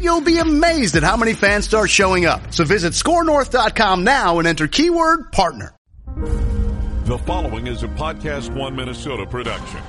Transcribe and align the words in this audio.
you'll 0.00 0.20
be 0.20 0.38
amazed 0.38 0.96
at 0.96 1.02
how 1.02 1.16
many 1.16 1.34
fans 1.34 1.64
start 1.64 1.90
showing 1.90 2.26
up. 2.26 2.52
So 2.52 2.64
visit 2.64 2.92
scorenorth.com 2.92 4.04
now 4.04 4.38
and 4.38 4.48
enter 4.48 4.66
keyword 4.68 5.32
partner. 5.32 5.74
The 7.04 7.18
following 7.18 7.66
is 7.66 7.82
a 7.82 7.88
Podcast 7.88 8.54
One 8.54 8.76
Minnesota 8.76 9.26
production. 9.26 9.80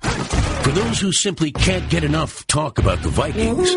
For 0.00 0.70
those 0.70 1.00
who 1.00 1.12
simply 1.12 1.52
can't 1.52 1.88
get 1.90 2.04
enough 2.04 2.46
talk 2.46 2.78
about 2.78 3.02
the 3.02 3.08
Vikings, 3.08 3.74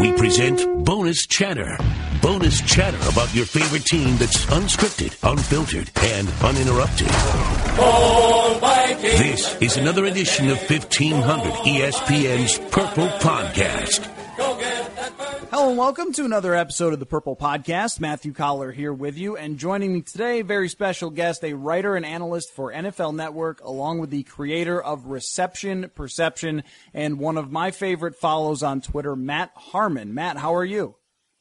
we 0.00 0.12
present 0.12 0.84
Bonus 0.84 1.26
Chatter. 1.26 1.76
Bonus 2.24 2.62
chatter 2.62 2.96
about 3.10 3.34
your 3.34 3.44
favorite 3.44 3.84
team 3.84 4.16
that's 4.16 4.46
unscripted, 4.46 5.14
unfiltered, 5.30 5.90
and 6.04 6.26
uninterrupted. 6.40 7.08
This 9.02 9.54
is 9.60 9.76
another 9.76 10.06
edition 10.06 10.48
of 10.48 10.56
1500 10.56 11.52
ESPN's 11.52 12.58
Purple 12.70 13.08
Podcast. 13.18 14.06
Hello 15.50 15.68
and 15.68 15.76
welcome 15.76 16.14
to 16.14 16.24
another 16.24 16.54
episode 16.54 16.94
of 16.94 16.98
the 16.98 17.04
Purple 17.04 17.36
Podcast. 17.36 18.00
Matthew 18.00 18.32
Coller 18.32 18.72
here 18.72 18.94
with 18.94 19.18
you, 19.18 19.36
and 19.36 19.58
joining 19.58 19.92
me 19.92 20.00
today, 20.00 20.40
very 20.40 20.70
special 20.70 21.10
guest, 21.10 21.44
a 21.44 21.52
writer 21.52 21.94
and 21.94 22.06
analyst 22.06 22.54
for 22.54 22.72
NFL 22.72 23.14
Network, 23.14 23.62
along 23.62 23.98
with 23.98 24.08
the 24.08 24.22
creator 24.22 24.82
of 24.82 25.08
Reception 25.08 25.90
Perception 25.94 26.62
and 26.94 27.18
one 27.18 27.36
of 27.36 27.52
my 27.52 27.70
favorite 27.70 28.16
follows 28.16 28.62
on 28.62 28.80
Twitter, 28.80 29.14
Matt 29.14 29.50
Harmon. 29.54 30.14
Matt, 30.14 30.38
how 30.38 30.54
are 30.54 30.64
you? 30.64 30.94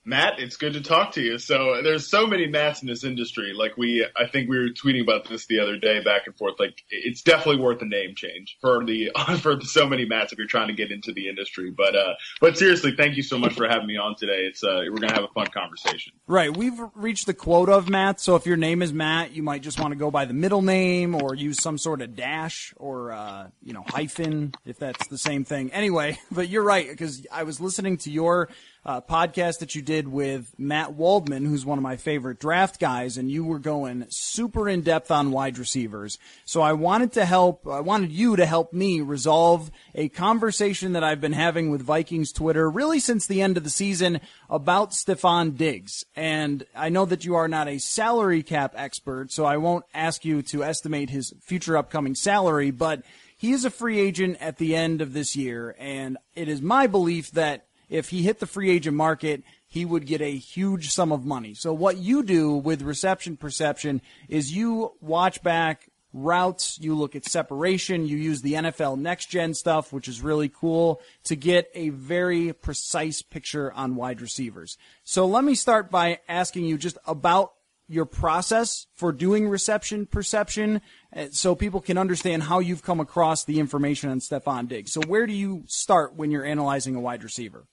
Matt, 0.06 0.40
it's 0.40 0.58
good 0.58 0.74
to 0.74 0.82
talk 0.82 1.14
to 1.14 1.22
you. 1.22 1.38
So 1.38 1.82
there's 1.82 2.10
so 2.10 2.28
many 2.28 2.48
Matts 2.48 2.82
in 2.82 2.88
this 2.88 3.06
industry. 3.06 3.54
Like 3.54 3.78
we, 3.78 4.06
I 4.18 4.28
think 4.28 4.50
we 4.50 4.58
were 4.58 4.70
tweeting 4.70 5.02
about 5.02 5.30
this 5.30 5.46
the 5.46 5.60
other 5.60 5.78
day, 5.78 6.04
back 6.04 6.24
and 6.26 6.36
forth. 6.38 6.56
Like 6.60 6.84
it's 6.90 7.22
definitely 7.22 7.62
worth 7.62 7.82
a 7.82 7.86
name 7.86 8.14
change 8.16 8.58
for 8.60 8.84
the 8.84 9.12
for 9.42 9.62
so 9.62 9.88
many 9.88 10.06
Matts 10.06 10.34
if 10.34 10.38
you're 10.38 10.48
trying 10.48 10.68
to 10.68 10.74
get 10.74 10.92
into 10.92 11.14
the 11.14 11.30
industry. 11.30 11.72
But 11.72 11.96
uh, 11.96 12.16
but 12.42 12.58
seriously, 12.58 12.94
thank 12.98 13.16
you 13.16 13.24
so 13.24 13.38
much 13.38 13.54
for 13.54 13.68
having 13.68 13.88
me 13.88 13.98
on 13.98 14.16
today. 14.16 14.42
It's 14.42 14.64
uh, 14.64 14.82
we're 14.90 14.98
gonna 14.98 15.14
have 15.14 15.24
a 15.24 15.34
fun 15.34 15.48
conversation. 15.48 16.14
Right, 16.28 16.56
we've 16.56 16.80
reached 16.96 17.26
the 17.26 17.34
quota 17.34 17.72
of 17.74 17.88
Matt. 17.90 18.20
So 18.20 18.36
if 18.36 18.46
your 18.46 18.58
name 18.58 18.82
is 18.82 18.92
Matt, 18.92 19.32
you 19.32 19.44
might 19.44 19.62
just 19.62 19.80
want 19.80 19.94
to 19.94 19.98
go 19.98 20.12
by 20.12 20.26
the 20.26 20.34
middle 20.34 20.62
name 20.62 21.16
or 21.16 21.34
use 21.34 21.62
some 21.62 21.78
sort 21.78 22.02
of 22.02 22.16
dash 22.16 22.74
or 22.76 23.14
uh, 23.14 23.48
you 23.64 23.72
know 23.72 23.84
hyphen 23.88 24.54
if 24.66 24.80
that's 24.80 25.08
the 25.08 25.18
same 25.18 25.46
thing. 25.46 25.72
Anyway, 25.72 26.20
but 26.32 26.50
you're 26.50 26.64
right 26.64 26.90
because 26.90 27.26
I 27.32 27.44
was 27.44 27.62
listening 27.62 27.98
to 28.00 28.12
your 28.12 28.50
uh, 28.86 29.02
podcast 29.02 29.60
that 29.60 29.76
you 29.76 29.82
did 29.82 30.08
with 30.08 30.54
Matt 30.58 30.94
Waldman, 30.94 31.46
who's 31.46 31.66
one 31.66 31.78
of 31.78 31.84
my 31.84 31.96
favorite 31.96 32.40
draft 32.40 32.80
guys, 32.80 33.18
and 33.18 33.32
you 33.32 33.46
were 33.46 33.60
going 33.60 34.06
super 34.10 34.68
in 34.68 34.82
depth 34.82 35.10
on 35.10 35.32
wide 35.32 35.58
receivers. 35.58 36.20
So 36.46 36.62
I 36.62 36.74
wanted 36.74 37.14
to 37.14 37.26
help, 37.26 37.68
I 37.68 37.80
wanted 37.80 38.12
you 38.12 38.36
to 38.36 38.46
help 38.46 38.74
me 38.74 39.02
resolve 39.02 39.72
a 39.96 40.10
conversation 40.10 40.94
that 40.94 41.04
I've 41.04 41.22
been 41.22 41.34
having 41.34 41.70
with 41.70 41.82
Vikings 41.82 42.32
Twitter 42.32 42.70
really 42.70 43.00
since 43.00 43.26
the 43.26 43.42
end 43.42 43.58
of 43.58 43.64
the 43.64 43.70
season 43.70 44.20
about 44.50 44.92
Stefon 44.92 45.56
Diggs. 45.56 46.06
And 46.16 46.66
I 46.76 46.90
know 46.90 47.06
that 47.06 47.26
you 47.26 47.36
are 47.36 47.48
not 47.48 47.68
a 47.68 47.78
salary 47.80 48.44
cap 48.44 48.74
expert, 48.76 49.32
so 49.32 49.46
I 49.46 49.58
won't 49.58 49.86
ask 49.94 50.26
you 50.26 50.42
to 50.44 50.64
estimate 50.64 51.10
his 51.10 51.34
future 51.42 51.78
upcoming 51.78 52.16
salary, 52.16 52.72
but 52.72 53.04
he 53.38 53.52
is 53.52 53.66
a 53.66 53.70
free 53.70 54.00
agent 54.00 54.38
at 54.40 54.58
the 54.58 54.76
end 54.76 55.02
of 55.02 55.14
this 55.14 55.36
year, 55.36 55.76
and 55.78 56.18
it 56.36 56.48
is 56.48 56.62
my 56.62 56.88
belief 56.88 57.32
that 57.32 57.66
if 57.94 58.10
he 58.10 58.24
hit 58.24 58.40
the 58.40 58.48
free 58.48 58.72
agent 58.72 58.98
market, 58.98 59.44
he 59.68 59.86
would 59.86 60.08
get 60.08 60.20
a 60.20 60.36
huge 60.36 60.90
sum 60.90 61.12
of 61.12 61.26
money. 61.26 61.54
So 61.54 61.74
what 61.74 61.98
you 61.98 62.24
do 62.24 62.56
with 62.56 62.82
reception 62.82 63.38
perception 63.38 64.02
is 64.28 64.52
you 64.52 64.94
watch 65.00 65.44
back 65.44 65.92
routes, 66.12 66.80
you 66.82 66.96
look 66.96 67.16
at 67.16 67.24
separation, 67.24 68.08
you 68.08 68.18
use 68.18 68.42
the 68.42 68.54
NFL 68.54 68.98
next 68.98 69.28
gen 69.28 69.54
stuff, 69.54 69.94
which 69.94 70.08
is 70.08 70.22
really 70.22 70.50
cool 70.50 71.02
to 71.26 71.36
get 71.36 71.70
a 71.76 71.90
very 71.90 72.52
precise 72.52 73.22
picture 73.22 73.72
on 73.72 73.96
wide 73.96 74.22
receivers. 74.22 74.76
So 75.04 75.28
let 75.28 75.44
me 75.44 75.54
start 75.54 75.92
by 75.92 76.20
asking 76.28 76.66
you 76.66 76.80
just 76.80 76.98
about 77.06 77.54
your 77.88 78.06
process 78.06 78.88
for 78.96 79.12
doing 79.12 79.48
reception 79.48 80.08
perception 80.08 80.82
uh, 81.16 81.28
so 81.32 81.54
people 81.54 81.82
can 81.82 82.00
understand 82.00 82.42
how 82.42 82.58
you've 82.58 82.82
come 82.82 83.00
across 83.00 83.46
the 83.46 83.60
information 83.60 84.10
on 84.10 84.20
Stefon 84.20 84.68
Diggs. 84.68 84.92
So 84.92 85.02
where 85.02 85.28
do 85.28 85.34
you 85.34 85.64
start 85.68 86.16
when 86.16 86.32
you're 86.32 86.46
analyzing 86.46 86.96
a 86.96 87.00
wide 87.00 87.24
receiver? 87.24 87.68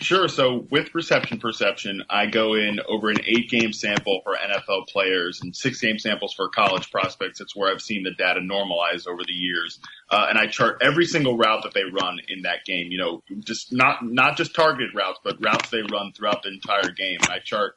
Sure. 0.00 0.28
So 0.28 0.66
with 0.70 0.94
reception 0.94 1.38
perception, 1.38 2.02
I 2.10 2.26
go 2.26 2.54
in 2.54 2.80
over 2.88 3.08
an 3.08 3.20
eight 3.24 3.48
game 3.48 3.72
sample 3.72 4.20
for 4.24 4.36
NFL 4.36 4.88
players 4.88 5.40
and 5.40 5.56
six 5.56 5.80
game 5.80 5.98
samples 5.98 6.34
for 6.34 6.48
college 6.48 6.90
prospects. 6.90 7.40
It's 7.40 7.56
where 7.56 7.72
I've 7.72 7.80
seen 7.80 8.02
the 8.02 8.12
data 8.12 8.40
normalize 8.40 9.06
over 9.06 9.22
the 9.26 9.32
years. 9.32 9.80
Uh, 10.10 10.26
and 10.28 10.38
I 10.38 10.48
chart 10.48 10.78
every 10.82 11.06
single 11.06 11.38
route 11.38 11.62
that 11.62 11.72
they 11.72 11.84
run 11.84 12.18
in 12.28 12.42
that 12.42 12.64
game, 12.64 12.90
you 12.90 12.98
know, 12.98 13.22
just 13.40 13.72
not, 13.72 14.04
not 14.04 14.36
just 14.36 14.54
targeted 14.54 14.94
routes, 14.94 15.20
but 15.24 15.42
routes 15.42 15.70
they 15.70 15.82
run 15.82 16.12
throughout 16.12 16.42
the 16.42 16.50
entire 16.50 16.90
game. 16.92 17.18
And 17.22 17.32
I 17.32 17.38
chart 17.38 17.74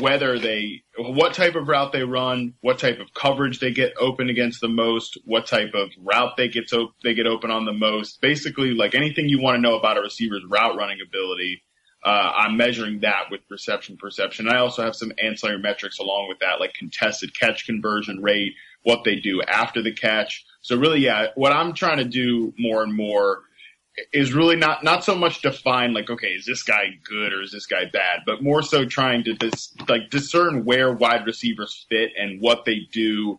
whether 0.00 0.38
they, 0.38 0.82
what 0.96 1.34
type 1.34 1.54
of 1.54 1.68
route 1.68 1.92
they 1.92 2.02
run, 2.02 2.54
what 2.60 2.78
type 2.78 2.98
of 2.98 3.12
coverage 3.14 3.60
they 3.60 3.72
get 3.72 3.92
open 3.98 4.30
against 4.30 4.60
the 4.60 4.68
most, 4.68 5.18
what 5.24 5.46
type 5.46 5.74
of 5.74 5.90
route 5.98 6.36
they 6.36 6.48
get 6.48 6.68
to, 6.68 6.88
they 7.04 7.14
get 7.14 7.26
open 7.26 7.50
on 7.50 7.64
the 7.66 7.72
most. 7.72 8.20
Basically, 8.20 8.72
like 8.72 8.94
anything 8.94 9.28
you 9.28 9.40
want 9.40 9.56
to 9.56 9.60
know 9.60 9.76
about 9.78 9.98
a 9.98 10.00
receiver's 10.00 10.44
route 10.48 10.76
running 10.76 10.98
ability, 11.06 11.62
uh, 12.04 12.32
I'm 12.34 12.56
measuring 12.56 13.00
that 13.00 13.30
with 13.30 13.40
reception 13.48 13.96
perception. 13.96 14.48
I 14.48 14.58
also 14.58 14.82
have 14.82 14.96
some 14.96 15.12
ancillary 15.22 15.58
metrics 15.58 15.98
along 15.98 16.26
with 16.28 16.38
that, 16.40 16.58
like 16.58 16.74
contested 16.74 17.38
catch 17.38 17.66
conversion 17.66 18.20
rate, 18.22 18.54
what 18.82 19.04
they 19.04 19.16
do 19.16 19.42
after 19.42 19.82
the 19.82 19.92
catch. 19.92 20.44
So 20.62 20.76
really, 20.76 21.00
yeah, 21.00 21.28
what 21.34 21.52
I'm 21.52 21.74
trying 21.74 21.98
to 21.98 22.04
do 22.04 22.52
more 22.58 22.82
and 22.82 22.94
more 22.94 23.42
is 24.12 24.32
really 24.32 24.56
not 24.56 24.82
not 24.82 25.04
so 25.04 25.14
much 25.14 25.42
define 25.42 25.92
like 25.92 26.08
okay 26.08 26.28
is 26.28 26.46
this 26.46 26.62
guy 26.62 26.86
good 27.04 27.32
or 27.32 27.42
is 27.42 27.52
this 27.52 27.66
guy 27.66 27.84
bad 27.92 28.20
but 28.24 28.42
more 28.42 28.62
so 28.62 28.86
trying 28.86 29.22
to 29.22 29.34
dis, 29.34 29.74
like 29.88 30.08
discern 30.10 30.64
where 30.64 30.92
wide 30.92 31.26
receivers 31.26 31.86
fit 31.88 32.10
and 32.18 32.40
what 32.40 32.64
they 32.64 32.80
do 32.92 33.38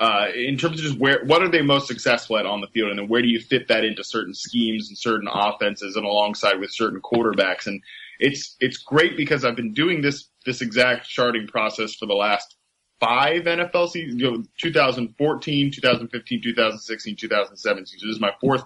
uh, 0.00 0.26
in 0.34 0.58
terms 0.58 0.78
of 0.80 0.84
just 0.84 0.98
where 0.98 1.24
what 1.24 1.40
are 1.40 1.48
they 1.48 1.62
most 1.62 1.86
successful 1.86 2.36
at 2.36 2.46
on 2.46 2.60
the 2.60 2.66
field 2.68 2.90
and 2.90 2.98
then 2.98 3.08
where 3.08 3.22
do 3.22 3.28
you 3.28 3.40
fit 3.40 3.68
that 3.68 3.84
into 3.84 4.02
certain 4.02 4.34
schemes 4.34 4.88
and 4.88 4.98
certain 4.98 5.28
offenses 5.32 5.96
and 5.96 6.04
alongside 6.04 6.58
with 6.58 6.70
certain 6.72 7.00
quarterbacks 7.00 7.66
and 7.66 7.80
it's 8.18 8.56
it's 8.60 8.78
great 8.78 9.16
because 9.16 9.44
I've 9.44 9.56
been 9.56 9.72
doing 9.72 10.02
this 10.02 10.28
this 10.44 10.60
exact 10.60 11.08
charting 11.08 11.46
process 11.46 11.94
for 11.94 12.06
the 12.06 12.14
last 12.14 12.56
five 13.00 13.42
NFL 13.42 13.90
seasons, 13.90 14.20
you 14.20 14.30
know, 14.30 14.44
2014, 14.58 15.70
2015, 15.72 16.42
2016, 16.42 17.16
2017. 17.16 17.86
So 17.86 18.06
this 18.06 18.14
is 18.14 18.20
my 18.20 18.32
fourth 18.40 18.64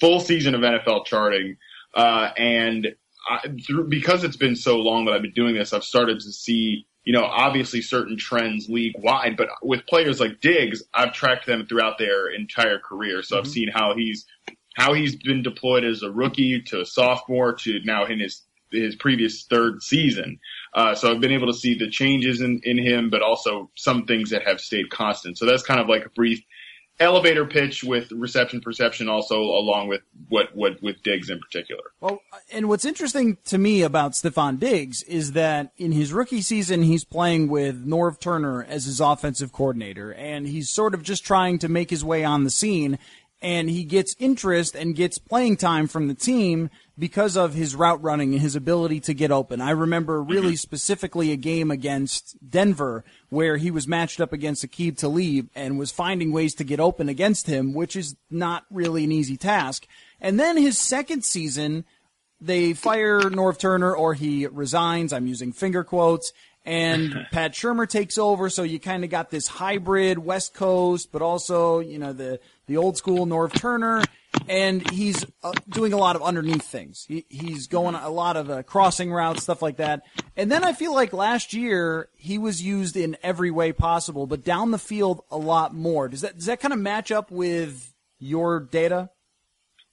full 0.00 0.20
season 0.20 0.54
of 0.54 0.60
NFL 0.60 1.06
charting. 1.06 1.56
Uh, 1.94 2.30
and 2.36 2.94
I, 3.28 3.48
through, 3.66 3.88
because 3.88 4.24
it's 4.24 4.36
been 4.36 4.56
so 4.56 4.78
long 4.78 5.04
that 5.04 5.14
I've 5.14 5.22
been 5.22 5.32
doing 5.32 5.54
this, 5.54 5.72
I've 5.72 5.84
started 5.84 6.20
to 6.20 6.32
see, 6.32 6.86
you 7.04 7.12
know, 7.12 7.24
obviously 7.24 7.82
certain 7.82 8.16
trends 8.16 8.68
league 8.68 8.94
wide, 8.98 9.36
but 9.36 9.48
with 9.62 9.86
players 9.86 10.20
like 10.20 10.40
Diggs, 10.40 10.82
I've 10.94 11.12
tracked 11.12 11.46
them 11.46 11.66
throughout 11.66 11.98
their 11.98 12.28
entire 12.28 12.78
career. 12.78 13.22
So 13.22 13.36
mm-hmm. 13.36 13.46
I've 13.46 13.52
seen 13.52 13.68
how 13.68 13.94
he's, 13.96 14.26
how 14.76 14.94
he's 14.94 15.16
been 15.16 15.42
deployed 15.42 15.84
as 15.84 16.02
a 16.02 16.10
rookie 16.10 16.62
to 16.62 16.80
a 16.80 16.86
sophomore 16.86 17.54
to 17.54 17.80
now 17.84 18.06
in 18.06 18.20
his, 18.20 18.42
his 18.70 18.94
previous 18.96 19.44
third 19.44 19.82
season. 19.82 20.38
Uh, 20.74 20.94
so 20.94 21.10
I've 21.10 21.20
been 21.20 21.32
able 21.32 21.48
to 21.48 21.58
see 21.58 21.76
the 21.76 21.90
changes 21.90 22.40
in, 22.40 22.60
in 22.62 22.78
him, 22.78 23.10
but 23.10 23.22
also 23.22 23.70
some 23.74 24.04
things 24.04 24.30
that 24.30 24.46
have 24.46 24.60
stayed 24.60 24.90
constant. 24.90 25.38
So 25.38 25.46
that's 25.46 25.62
kind 25.62 25.80
of 25.80 25.88
like 25.88 26.04
a 26.04 26.10
brief 26.10 26.42
elevator 27.00 27.44
pitch 27.44 27.84
with 27.84 28.10
reception 28.12 28.60
perception 28.60 29.08
also 29.08 29.40
along 29.40 29.88
with 29.88 30.02
what, 30.28 30.54
what 30.54 30.82
with 30.82 31.02
Diggs 31.02 31.30
in 31.30 31.38
particular. 31.38 31.82
Well, 32.00 32.20
and 32.52 32.68
what's 32.68 32.84
interesting 32.84 33.38
to 33.46 33.58
me 33.58 33.82
about 33.82 34.12
Stefon 34.12 34.58
Diggs 34.58 35.02
is 35.02 35.32
that 35.32 35.72
in 35.76 35.92
his 35.92 36.12
rookie 36.12 36.42
season, 36.42 36.82
he's 36.82 37.04
playing 37.04 37.48
with 37.48 37.86
Norv 37.86 38.20
Turner 38.20 38.64
as 38.64 38.84
his 38.84 39.00
offensive 39.00 39.52
coordinator, 39.52 40.12
and 40.12 40.46
he's 40.46 40.70
sort 40.70 40.94
of 40.94 41.02
just 41.02 41.24
trying 41.24 41.58
to 41.60 41.68
make 41.68 41.90
his 41.90 42.04
way 42.04 42.24
on 42.24 42.44
the 42.44 42.50
scene 42.50 42.98
and 43.40 43.70
he 43.70 43.84
gets 43.84 44.16
interest 44.18 44.74
and 44.74 44.96
gets 44.96 45.18
playing 45.18 45.56
time 45.56 45.86
from 45.86 46.08
the 46.08 46.14
team 46.14 46.70
because 46.98 47.36
of 47.36 47.54
his 47.54 47.76
route 47.76 48.02
running 48.02 48.32
and 48.32 48.42
his 48.42 48.56
ability 48.56 49.00
to 49.00 49.14
get 49.14 49.30
open. 49.30 49.60
I 49.60 49.70
remember 49.70 50.20
mm-hmm. 50.20 50.32
really 50.32 50.56
specifically 50.56 51.30
a 51.30 51.36
game 51.36 51.70
against 51.70 52.36
Denver 52.48 53.04
where 53.28 53.56
he 53.56 53.70
was 53.70 53.86
matched 53.86 54.20
up 54.20 54.32
against 54.32 54.66
Aqib 54.66 54.96
Talib 54.96 55.48
and 55.54 55.78
was 55.78 55.92
finding 55.92 56.32
ways 56.32 56.54
to 56.56 56.64
get 56.64 56.80
open 56.80 57.08
against 57.08 57.46
him, 57.46 57.72
which 57.72 57.94
is 57.94 58.16
not 58.30 58.64
really 58.70 59.04
an 59.04 59.12
easy 59.12 59.36
task. 59.36 59.86
And 60.20 60.40
then 60.40 60.56
his 60.56 60.78
second 60.78 61.24
season, 61.24 61.84
they 62.40 62.74
fire 62.74 63.20
Norv 63.20 63.58
Turner 63.58 63.94
or 63.94 64.14
he 64.14 64.46
resigns. 64.46 65.12
I'm 65.12 65.26
using 65.26 65.52
finger 65.52 65.84
quotes 65.84 66.32
and 66.64 67.26
Pat 67.32 67.52
Shurmur 67.52 67.88
takes 67.88 68.18
over. 68.18 68.50
So 68.50 68.64
you 68.64 68.80
kind 68.80 69.04
of 69.04 69.10
got 69.10 69.30
this 69.30 69.46
hybrid 69.46 70.18
West 70.18 70.52
Coast, 70.52 71.10
but 71.12 71.22
also, 71.22 71.78
you 71.78 71.98
know, 71.98 72.12
the, 72.12 72.40
the 72.66 72.76
old 72.76 72.96
school 72.96 73.24
Norv 73.26 73.52
Turner. 73.52 74.02
And 74.48 74.88
he's 74.90 75.24
uh, 75.42 75.52
doing 75.68 75.92
a 75.92 75.96
lot 75.96 76.16
of 76.16 76.22
underneath 76.22 76.64
things. 76.64 77.04
He, 77.06 77.24
he's 77.28 77.66
going 77.66 77.94
a 77.94 78.08
lot 78.08 78.36
of 78.36 78.50
uh, 78.50 78.62
crossing 78.62 79.12
routes, 79.12 79.42
stuff 79.42 79.62
like 79.62 79.76
that. 79.76 80.02
And 80.36 80.50
then 80.50 80.64
I 80.64 80.72
feel 80.72 80.94
like 80.94 81.12
last 81.12 81.52
year 81.52 82.08
he 82.16 82.38
was 82.38 82.62
used 82.62 82.96
in 82.96 83.16
every 83.22 83.50
way 83.50 83.72
possible, 83.72 84.26
but 84.26 84.44
down 84.44 84.70
the 84.70 84.78
field 84.78 85.22
a 85.30 85.38
lot 85.38 85.74
more. 85.74 86.08
Does 86.08 86.22
that 86.22 86.36
does 86.36 86.46
that 86.46 86.60
kind 86.60 86.72
of 86.72 86.78
match 86.78 87.10
up 87.10 87.30
with 87.30 87.92
your 88.18 88.60
data? 88.60 89.10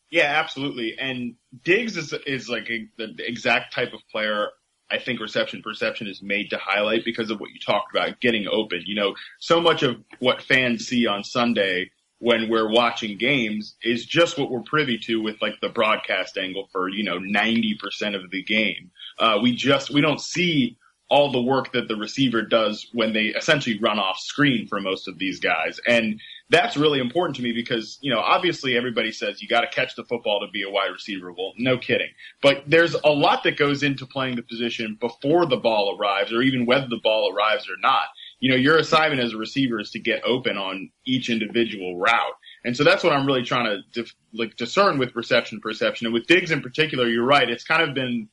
Yeah, 0.09 0.39
absolutely. 0.39 0.95
And 0.99 1.35
Diggs 1.63 1.97
is 1.97 2.13
is 2.25 2.47
like 2.47 2.69
a, 2.69 2.87
the 2.97 3.15
exact 3.19 3.73
type 3.73 3.93
of 3.93 3.99
player 4.11 4.49
I 4.89 4.99
think 4.99 5.19
reception 5.19 5.61
perception 5.61 6.07
is 6.07 6.21
made 6.21 6.51
to 6.51 6.57
highlight 6.57 7.03
because 7.05 7.31
of 7.31 7.39
what 7.39 7.49
you 7.49 7.59
talked 7.59 7.95
about, 7.95 8.19
getting 8.21 8.47
open. 8.47 8.83
You 8.85 8.95
know, 8.95 9.15
so 9.39 9.59
much 9.59 9.83
of 9.83 9.97
what 10.19 10.41
fans 10.41 10.87
see 10.87 11.07
on 11.07 11.23
Sunday 11.23 11.89
when 12.25 12.49
we're 12.49 12.67
watching 12.67 13.19
games 13.19 13.75
is 13.83 14.03
just 14.03 14.35
what 14.35 14.49
we're 14.49 14.63
privy 14.63 14.97
to 14.97 15.21
with 15.21 15.39
like 15.43 15.53
the 15.61 15.69
broadcast 15.69 16.39
angle 16.39 16.67
for, 16.71 16.89
you 16.89 17.03
know, 17.03 17.19
90% 17.19 17.75
of 18.15 18.31
the 18.31 18.41
game. 18.41 18.89
Uh, 19.19 19.37
we 19.43 19.55
just, 19.55 19.91
we 19.91 20.01
don't 20.01 20.19
see 20.19 20.75
all 21.07 21.31
the 21.31 21.39
work 21.39 21.71
that 21.73 21.87
the 21.87 21.95
receiver 21.95 22.41
does 22.41 22.87
when 22.93 23.13
they 23.13 23.25
essentially 23.25 23.77
run 23.79 23.99
off 23.99 24.17
screen 24.17 24.67
for 24.67 24.81
most 24.81 25.07
of 25.07 25.19
these 25.19 25.39
guys. 25.39 25.79
And 25.87 26.19
that's 26.49 26.75
really 26.75 26.99
important 26.99 27.35
to 27.35 27.43
me 27.43 27.51
because, 27.51 27.99
you 28.01 28.11
know, 28.11 28.21
obviously 28.21 28.75
everybody 28.75 29.11
says 29.11 29.39
you 29.39 29.47
got 29.47 29.61
to 29.61 29.67
catch 29.67 29.95
the 29.95 30.03
football 30.03 30.39
to 30.39 30.51
be 30.51 30.63
a 30.63 30.69
wide 30.71 30.89
receiver. 30.91 31.31
Well, 31.31 31.53
no 31.59 31.77
kidding. 31.77 32.09
But 32.41 32.63
there's 32.65 32.95
a 32.95 33.11
lot 33.11 33.43
that 33.43 33.55
goes 33.55 33.83
into 33.83 34.07
playing 34.07 34.35
the 34.35 34.41
position 34.41 34.97
before 34.99 35.45
the 35.45 35.57
ball 35.57 35.95
arrives 35.95 36.33
or 36.33 36.41
even 36.41 36.65
whether 36.65 36.87
the 36.87 37.01
ball 37.03 37.31
arrives 37.31 37.69
or 37.69 37.77
not. 37.79 38.05
You 38.45 38.51
know, 38.51 38.57
your 38.57 38.77
assignment 38.77 39.21
as 39.21 39.33
a 39.33 39.37
receiver 39.37 39.79
is 39.79 39.89
to 39.91 39.99
get 39.99 40.21
open 40.23 40.55
on 40.55 40.91
each 41.03 41.31
individual 41.31 41.97
route. 41.97 42.37
And 42.63 42.77
so 42.77 42.83
that's 42.83 43.03
what 43.03 43.11
I'm 43.11 43.25
really 43.25 43.41
trying 43.41 43.65
to 43.65 43.77
dif- 43.91 44.15
like 44.33 44.55
discern 44.55 44.99
with 44.99 45.15
reception 45.15 45.59
perception. 45.61 46.05
And 46.05 46.13
with 46.13 46.27
Diggs 46.27 46.51
in 46.51 46.61
particular, 46.61 47.07
you're 47.07 47.25
right. 47.25 47.49
It's 47.49 47.63
kind 47.63 47.81
of 47.81 47.95
been 47.95 48.29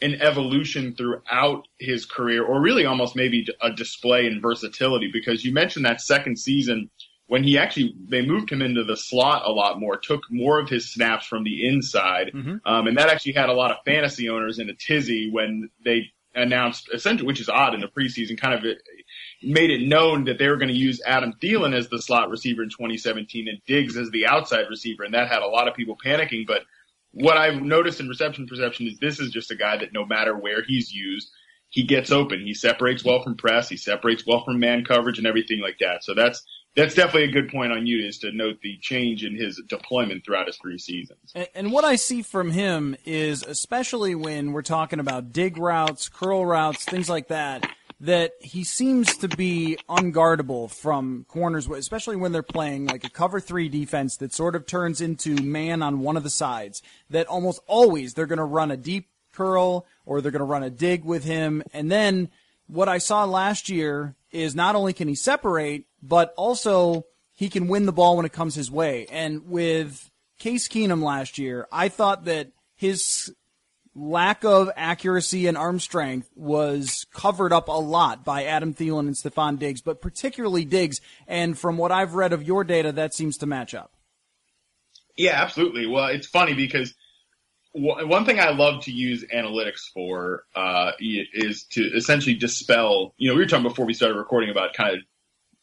an 0.00 0.14
evolution 0.20 0.96
throughout 0.96 1.68
his 1.78 2.04
career, 2.06 2.42
or 2.44 2.60
really 2.60 2.86
almost 2.86 3.14
maybe 3.14 3.46
a 3.60 3.70
display 3.70 4.26
in 4.26 4.40
versatility, 4.40 5.08
because 5.12 5.44
you 5.44 5.52
mentioned 5.52 5.84
that 5.84 6.00
second 6.00 6.36
season 6.38 6.90
when 7.28 7.44
he 7.44 7.56
actually 7.56 7.94
they 8.08 8.22
moved 8.26 8.50
him 8.50 8.62
into 8.62 8.82
the 8.82 8.96
slot 8.96 9.42
a 9.46 9.52
lot 9.52 9.78
more, 9.78 9.96
took 9.96 10.22
more 10.28 10.58
of 10.58 10.68
his 10.68 10.92
snaps 10.92 11.24
from 11.24 11.44
the 11.44 11.68
inside, 11.68 12.32
mm-hmm. 12.34 12.56
um, 12.66 12.88
and 12.88 12.96
that 12.98 13.10
actually 13.10 13.32
had 13.32 13.48
a 13.48 13.54
lot 13.62 13.70
of 13.70 13.76
fantasy 13.84 14.28
owners 14.28 14.58
in 14.58 14.68
a 14.68 14.74
tizzy 14.74 15.30
when 15.30 15.70
they 15.84 16.10
announced 16.34 16.88
essentially, 16.92 17.26
which 17.26 17.40
is 17.40 17.48
odd 17.48 17.74
in 17.74 17.80
the 17.80 17.88
preseason, 17.88 18.40
kind 18.40 18.54
of 18.54 18.64
made 19.44 19.70
it 19.70 19.86
known 19.86 20.24
that 20.24 20.38
they 20.38 20.48
were 20.48 20.56
going 20.56 20.68
to 20.68 20.74
use 20.74 21.00
Adam 21.06 21.32
Thielen 21.42 21.74
as 21.74 21.88
the 21.88 22.00
slot 22.00 22.30
receiver 22.30 22.62
in 22.62 22.70
2017 22.70 23.48
and 23.48 23.58
Diggs 23.66 23.96
as 23.96 24.10
the 24.10 24.26
outside 24.26 24.66
receiver, 24.68 25.04
and 25.04 25.14
that 25.14 25.28
had 25.28 25.42
a 25.42 25.46
lot 25.46 25.68
of 25.68 25.74
people 25.74 25.96
panicking, 26.04 26.46
but 26.46 26.62
what 27.12 27.36
I've 27.36 27.62
noticed 27.62 28.00
in 28.00 28.08
reception 28.08 28.46
perception 28.46 28.86
is 28.86 28.98
this 28.98 29.20
is 29.20 29.30
just 29.30 29.50
a 29.50 29.56
guy 29.56 29.76
that 29.76 29.92
no 29.92 30.04
matter 30.04 30.36
where 30.36 30.62
he's 30.62 30.92
used, 30.92 31.30
he 31.68 31.84
gets 31.84 32.10
open. 32.10 32.40
He 32.40 32.54
separates 32.54 33.04
well 33.04 33.22
from 33.22 33.36
press. 33.36 33.68
He 33.68 33.76
separates 33.76 34.26
well 34.26 34.44
from 34.44 34.58
man 34.58 34.84
coverage 34.84 35.18
and 35.18 35.26
everything 35.26 35.60
like 35.60 35.76
that. 35.80 36.04
So 36.04 36.14
that's 36.14 36.42
that's 36.74 36.94
definitely 36.94 37.24
a 37.24 37.32
good 37.32 37.50
point 37.50 37.72
on 37.72 37.86
you 37.86 38.06
is 38.06 38.18
to 38.18 38.32
note 38.32 38.56
the 38.62 38.78
change 38.80 39.24
in 39.24 39.36
his 39.36 39.60
deployment 39.68 40.24
throughout 40.24 40.46
his 40.46 40.56
three 40.56 40.78
seasons. 40.78 41.32
And, 41.34 41.48
and, 41.54 41.72
what 41.72 41.84
I 41.84 41.96
see 41.96 42.22
from 42.22 42.50
him 42.50 42.96
is, 43.04 43.42
especially 43.42 44.14
when 44.14 44.52
we're 44.52 44.62
talking 44.62 44.98
about 44.98 45.32
dig 45.32 45.58
routes, 45.58 46.08
curl 46.08 46.46
routes, 46.46 46.84
things 46.86 47.10
like 47.10 47.28
that, 47.28 47.68
that 48.02 48.32
he 48.40 48.64
seems 48.64 49.16
to 49.16 49.28
be 49.28 49.78
unguardable 49.88 50.68
from 50.68 51.24
corners, 51.28 51.68
especially 51.68 52.16
when 52.16 52.32
they're 52.32 52.42
playing 52.42 52.86
like 52.86 53.04
a 53.04 53.10
cover 53.10 53.38
three 53.38 53.68
defense 53.68 54.16
that 54.16 54.34
sort 54.34 54.56
of 54.56 54.66
turns 54.66 55.00
into 55.00 55.40
man 55.40 55.82
on 55.82 56.00
one 56.00 56.16
of 56.16 56.24
the 56.24 56.30
sides. 56.30 56.82
That 57.10 57.28
almost 57.28 57.60
always 57.68 58.14
they're 58.14 58.26
going 58.26 58.38
to 58.38 58.44
run 58.44 58.72
a 58.72 58.76
deep 58.76 59.08
curl 59.32 59.86
or 60.04 60.20
they're 60.20 60.32
going 60.32 60.40
to 60.40 60.44
run 60.44 60.64
a 60.64 60.70
dig 60.70 61.04
with 61.04 61.22
him. 61.22 61.62
And 61.72 61.92
then 61.92 62.28
what 62.66 62.88
I 62.88 62.98
saw 62.98 63.24
last 63.24 63.68
year 63.68 64.16
is 64.32 64.56
not 64.56 64.74
only 64.74 64.92
can 64.92 65.06
he 65.06 65.14
separate, 65.14 65.86
but 66.02 66.34
also 66.36 67.06
he 67.32 67.48
can 67.48 67.68
win 67.68 67.86
the 67.86 67.92
ball 67.92 68.16
when 68.16 68.26
it 68.26 68.32
comes 68.32 68.56
his 68.56 68.70
way. 68.70 69.06
And 69.12 69.48
with 69.48 70.10
Case 70.40 70.66
Keenum 70.66 71.04
last 71.04 71.38
year, 71.38 71.68
I 71.70 71.88
thought 71.88 72.24
that 72.24 72.50
his 72.74 73.32
lack 73.94 74.44
of 74.44 74.70
accuracy 74.76 75.46
and 75.46 75.56
arm 75.56 75.78
strength 75.78 76.30
was 76.34 77.06
covered 77.12 77.52
up 77.52 77.68
a 77.68 77.72
lot 77.72 78.24
by 78.24 78.44
Adam 78.44 78.74
Thielen 78.74 79.00
and 79.00 79.14
Stefon 79.14 79.58
Diggs, 79.58 79.82
but 79.82 80.00
particularly 80.00 80.64
Diggs. 80.64 81.00
And 81.26 81.58
from 81.58 81.76
what 81.76 81.92
I've 81.92 82.14
read 82.14 82.32
of 82.32 82.42
your 82.42 82.64
data, 82.64 82.92
that 82.92 83.14
seems 83.14 83.38
to 83.38 83.46
match 83.46 83.74
up. 83.74 83.92
Yeah, 85.16 85.42
absolutely. 85.42 85.86
Well, 85.86 86.06
it's 86.06 86.26
funny 86.26 86.54
because 86.54 86.94
one 87.74 88.24
thing 88.26 88.38
I 88.38 88.50
love 88.50 88.84
to 88.84 88.92
use 88.92 89.24
analytics 89.34 89.90
for 89.92 90.44
uh, 90.54 90.92
is 90.98 91.64
to 91.72 91.82
essentially 91.82 92.34
dispel. 92.34 93.14
You 93.16 93.28
know, 93.28 93.34
we 93.34 93.42
were 93.42 93.46
talking 93.46 93.62
before 93.62 93.86
we 93.86 93.94
started 93.94 94.16
recording 94.16 94.50
about 94.50 94.74
kind 94.74 94.96
of 94.96 95.02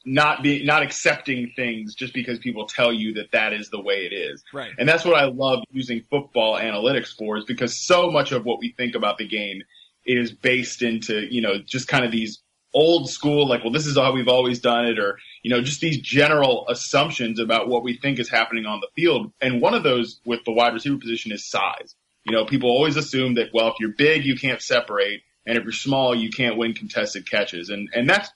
not 0.06 0.42
be 0.42 0.64
not 0.64 0.82
accepting 0.82 1.52
things 1.56 1.94
just 1.94 2.14
because 2.14 2.40
people 2.40 2.66
tell 2.66 2.92
you 2.94 3.14
that 3.16 3.32
that 3.32 3.54
is 3.54 3.70
the 3.70 3.82
way 3.82 4.06
it 4.06 4.14
is. 4.14 4.44
Right. 4.54 4.72
And 4.78 4.88
that's 4.88 5.06
what 5.06 5.16
I 5.16 5.26
love 5.26 5.64
using 5.72 6.04
football 6.10 6.56
analytics 6.56 7.16
for 7.16 7.38
is 7.38 7.46
because 7.46 7.76
so 7.76 8.10
much 8.10 8.32
of 8.32 8.46
what 8.46 8.60
we 8.60 8.74
think 8.78 8.96
about 8.96 9.18
the 9.18 9.28
game 9.28 9.62
is 10.06 10.32
based 10.32 10.82
into, 10.82 11.28
you 11.30 11.42
know, 11.42 11.60
just 11.60 11.88
kind 11.88 12.06
of 12.06 12.12
these 12.12 12.42
old 12.74 13.10
school, 13.10 13.48
like, 13.48 13.64
well, 13.64 13.74
this 13.74 13.86
is 13.86 13.98
how 13.98 14.14
we've 14.14 14.28
always 14.28 14.60
done 14.60 14.86
it, 14.86 15.00
or, 15.00 15.18
you 15.44 15.50
know, 15.50 15.62
just 15.62 15.82
these 15.82 16.00
general 16.00 16.68
assumptions 16.70 17.40
about 17.40 17.68
what 17.68 17.84
we 17.84 17.98
think 17.98 18.20
is 18.20 18.30
happening 18.30 18.66
on 18.66 18.80
the 18.80 18.88
field. 18.96 19.32
And 19.42 19.62
one 19.62 19.74
of 19.74 19.84
those 19.84 20.20
with 20.26 20.44
the 20.46 20.52
wide 20.52 20.74
receiver 20.74 20.98
position 20.98 21.32
is 21.32 21.50
size. 21.50 21.96
You 22.26 22.34
know, 22.36 22.46
people 22.46 22.70
always 22.70 22.96
assume 22.96 23.36
that, 23.36 23.50
well, 23.54 23.70
if 23.70 23.76
you're 23.80 23.94
big, 23.98 24.24
you 24.24 24.38
can't 24.38 24.62
separate. 24.62 25.22
And 25.46 25.58
if 25.58 25.64
you're 25.64 25.74
small, 25.74 26.14
you 26.14 26.30
can't 26.30 26.58
win 26.58 26.74
contested 26.74 27.30
catches. 27.30 27.70
And, 27.70 27.90
and 27.94 28.08
that's 28.08 28.30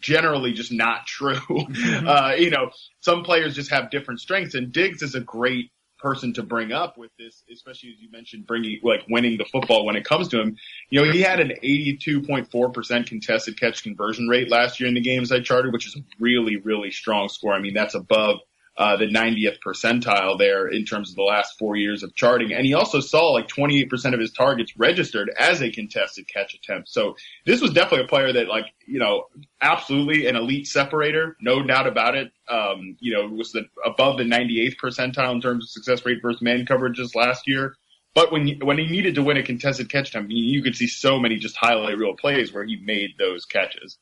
generally 0.00 0.52
just 0.52 0.72
not 0.72 1.06
true. 1.06 1.36
Mm-hmm. 1.70 2.08
Uh, 2.08 2.32
you 2.32 2.50
know, 2.50 2.70
some 3.00 3.22
players 3.22 3.54
just 3.54 3.70
have 3.70 3.90
different 3.90 4.20
strengths, 4.20 4.54
and 4.54 4.72
Diggs 4.72 5.02
is 5.02 5.14
a 5.14 5.20
great 5.20 5.70
person 6.00 6.32
to 6.34 6.42
bring 6.42 6.72
up 6.72 6.96
with 6.98 7.10
this, 7.18 7.44
especially 7.52 7.90
as 7.90 8.00
you 8.00 8.10
mentioned, 8.10 8.46
bringing 8.46 8.80
like 8.82 9.00
winning 9.08 9.38
the 9.38 9.44
football 9.44 9.84
when 9.84 9.96
it 9.96 10.04
comes 10.04 10.28
to 10.28 10.40
him. 10.40 10.56
You 10.88 11.04
know, 11.04 11.12
he 11.12 11.20
had 11.20 11.40
an 11.40 11.52
82.4% 11.62 13.06
contested 13.06 13.60
catch 13.60 13.82
conversion 13.82 14.28
rate 14.28 14.50
last 14.50 14.80
year 14.80 14.88
in 14.88 14.94
the 14.94 15.00
games 15.00 15.30
I 15.30 15.40
charted, 15.40 15.72
which 15.72 15.86
is 15.86 15.96
a 15.96 16.00
really, 16.18 16.56
really 16.56 16.90
strong 16.90 17.28
score. 17.28 17.52
I 17.52 17.60
mean, 17.60 17.74
that's 17.74 17.94
above 17.94 18.40
uh, 18.80 18.96
the 18.96 19.04
90th 19.04 19.58
percentile 19.62 20.38
there 20.38 20.66
in 20.66 20.86
terms 20.86 21.10
of 21.10 21.16
the 21.16 21.22
last 21.22 21.58
four 21.58 21.76
years 21.76 22.02
of 22.02 22.14
charting. 22.14 22.54
And 22.54 22.64
he 22.64 22.72
also 22.72 23.00
saw 23.00 23.30
like 23.30 23.46
28% 23.46 24.14
of 24.14 24.20
his 24.20 24.32
targets 24.32 24.72
registered 24.74 25.30
as 25.38 25.60
a 25.60 25.70
contested 25.70 26.26
catch 26.26 26.54
attempt. 26.54 26.88
So 26.88 27.14
this 27.44 27.60
was 27.60 27.74
definitely 27.74 28.06
a 28.06 28.08
player 28.08 28.32
that 28.32 28.48
like, 28.48 28.64
you 28.86 28.98
know, 28.98 29.26
absolutely 29.60 30.28
an 30.28 30.34
elite 30.34 30.66
separator, 30.66 31.36
no 31.42 31.62
doubt 31.62 31.88
about 31.88 32.16
it. 32.16 32.32
Um, 32.48 32.96
you 33.00 33.12
know, 33.12 33.28
was 33.28 33.52
the, 33.52 33.66
above 33.84 34.16
the 34.16 34.24
98th 34.24 34.76
percentile 34.82 35.34
in 35.34 35.42
terms 35.42 35.66
of 35.66 35.70
success 35.70 36.06
rate 36.06 36.22
versus 36.22 36.40
man 36.40 36.64
coverages 36.64 37.14
last 37.14 37.46
year. 37.46 37.74
But 38.14 38.32
when 38.32 38.48
when 38.62 38.78
he 38.78 38.86
needed 38.86 39.14
to 39.16 39.22
win 39.22 39.36
a 39.36 39.42
contested 39.42 39.90
catch 39.90 40.08
attempt, 40.08 40.32
you 40.32 40.62
could 40.62 40.74
see 40.74 40.88
so 40.88 41.20
many 41.20 41.36
just 41.36 41.56
highlight 41.56 41.96
reel 41.96 42.16
plays 42.16 42.52
where 42.52 42.64
he 42.64 42.76
made 42.82 43.10
those 43.18 43.44
catches. 43.44 43.98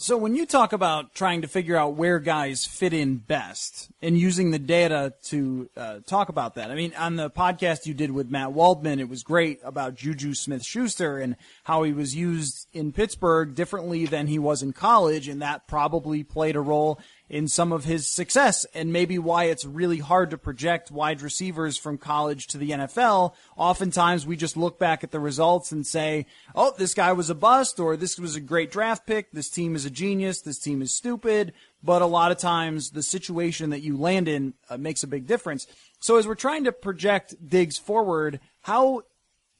So 0.00 0.16
when 0.16 0.36
you 0.36 0.46
talk 0.46 0.72
about 0.72 1.12
trying 1.12 1.42
to 1.42 1.48
figure 1.48 1.76
out 1.76 1.96
where 1.96 2.20
guys 2.20 2.64
fit 2.64 2.92
in 2.92 3.16
best 3.16 3.90
and 4.00 4.16
using 4.16 4.52
the 4.52 4.58
data 4.60 5.12
to 5.24 5.68
uh, 5.76 5.98
talk 6.06 6.28
about 6.28 6.54
that, 6.54 6.70
I 6.70 6.76
mean, 6.76 6.92
on 6.96 7.16
the 7.16 7.28
podcast 7.28 7.84
you 7.84 7.94
did 7.94 8.12
with 8.12 8.30
Matt 8.30 8.52
Waldman, 8.52 9.00
it 9.00 9.08
was 9.08 9.24
great 9.24 9.58
about 9.64 9.96
Juju 9.96 10.34
Smith-Schuster 10.34 11.18
and 11.18 11.34
how 11.64 11.82
he 11.82 11.92
was 11.92 12.14
used 12.14 12.68
in 12.72 12.92
Pittsburgh 12.92 13.56
differently 13.56 14.06
than 14.06 14.28
he 14.28 14.38
was 14.38 14.62
in 14.62 14.72
college, 14.72 15.26
and 15.26 15.42
that 15.42 15.66
probably 15.66 16.22
played 16.22 16.54
a 16.54 16.60
role. 16.60 17.00
In 17.28 17.46
some 17.46 17.72
of 17.72 17.84
his 17.84 18.06
success 18.06 18.64
and 18.74 18.92
maybe 18.92 19.18
why 19.18 19.44
it's 19.44 19.64
really 19.64 19.98
hard 19.98 20.30
to 20.30 20.38
project 20.38 20.90
wide 20.90 21.20
receivers 21.20 21.76
from 21.76 21.98
college 21.98 22.46
to 22.46 22.58
the 22.58 22.70
NFL. 22.70 23.34
Oftentimes 23.56 24.26
we 24.26 24.36
just 24.36 24.56
look 24.56 24.78
back 24.78 25.04
at 25.04 25.10
the 25.10 25.20
results 25.20 25.70
and 25.72 25.86
say, 25.86 26.26
oh, 26.54 26.72
this 26.78 26.94
guy 26.94 27.12
was 27.12 27.30
a 27.30 27.34
bust 27.34 27.78
or 27.78 27.96
this 27.96 28.18
was 28.18 28.36
a 28.36 28.40
great 28.40 28.70
draft 28.70 29.06
pick. 29.06 29.30
This 29.32 29.50
team 29.50 29.76
is 29.76 29.84
a 29.84 29.90
genius. 29.90 30.40
This 30.40 30.58
team 30.58 30.80
is 30.80 30.94
stupid. 30.94 31.52
But 31.82 32.02
a 32.02 32.06
lot 32.06 32.32
of 32.32 32.38
times 32.38 32.90
the 32.90 33.02
situation 33.02 33.70
that 33.70 33.82
you 33.82 33.96
land 33.96 34.26
in 34.28 34.54
uh, 34.70 34.78
makes 34.78 35.02
a 35.02 35.08
big 35.08 35.26
difference. 35.26 35.66
So 36.00 36.16
as 36.16 36.26
we're 36.26 36.34
trying 36.34 36.64
to 36.64 36.72
project 36.72 37.34
Diggs 37.46 37.78
forward, 37.78 38.40
how 38.62 39.02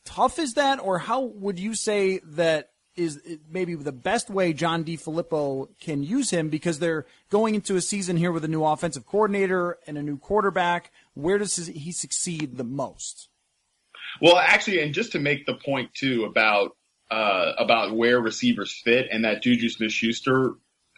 tough 0.05 0.39
is 0.39 0.55
that 0.55 0.81
or 0.81 0.99
how 0.99 1.21
would 1.21 1.59
you 1.59 1.75
say 1.75 2.21
that 2.25 2.71
is 2.99 3.21
maybe 3.51 3.75
the 3.75 3.93
best 3.93 4.29
way 4.29 4.53
John 4.53 4.85
DeFilippo 4.85 5.69
can 5.81 6.03
use 6.03 6.31
him 6.31 6.49
because 6.49 6.79
they're 6.79 7.07
going 7.31 7.55
into 7.55 7.77
a 7.77 7.81
season 7.81 8.17
here 8.17 8.33
with 8.33 8.45
a 8.45 8.49
new 8.49 8.65
offensive 8.65 9.07
coordinator 9.07 9.79
and 9.87 9.97
a 9.97 10.03
new 10.03 10.19
quarterback. 10.19 10.91
Where 11.15 11.39
does 11.39 11.57
he 11.57 11.93
succeed 11.93 12.57
the 12.57 12.65
most? 12.65 13.29
Well, 14.21 14.37
actually, 14.37 14.83
and 14.83 14.93
just 14.93 15.13
to 15.13 15.19
make 15.19 15.47
the 15.47 15.55
point 15.55 15.95
too 15.95 16.25
about 16.25 16.77
uh, 17.11 17.53
about 17.57 17.97
where 17.97 18.21
receivers 18.21 18.81
fit 18.85 19.07
and 19.11 19.25
that 19.25 19.43
Juju 19.43 19.71
Smith-Schuster 19.71 20.57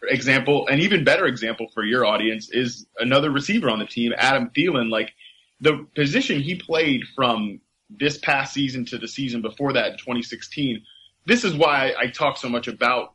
example, 0.08 0.66
an 0.68 0.80
even 0.80 1.04
better 1.04 1.26
example 1.26 1.68
for 1.72 1.84
your 1.84 2.04
audience 2.06 2.50
is 2.50 2.86
another 2.98 3.30
receiver 3.30 3.70
on 3.70 3.78
the 3.78 3.86
team, 3.86 4.12
Adam 4.16 4.50
Thielen. 4.56 4.90
Like 4.90 5.12
the 5.60 5.86
position 5.94 6.40
he 6.40 6.54
played 6.56 7.02
from 7.14 7.60
this 7.90 8.18
past 8.18 8.54
season 8.54 8.84
to 8.86 8.98
the 8.98 9.08
season 9.08 9.42
before 9.42 9.72
that 9.74 9.92
in 9.92 9.98
2016 9.98 10.82
this 11.30 11.44
is 11.44 11.54
why 11.54 11.94
I 11.96 12.08
talk 12.08 12.36
so 12.38 12.48
much 12.48 12.66
about 12.66 13.12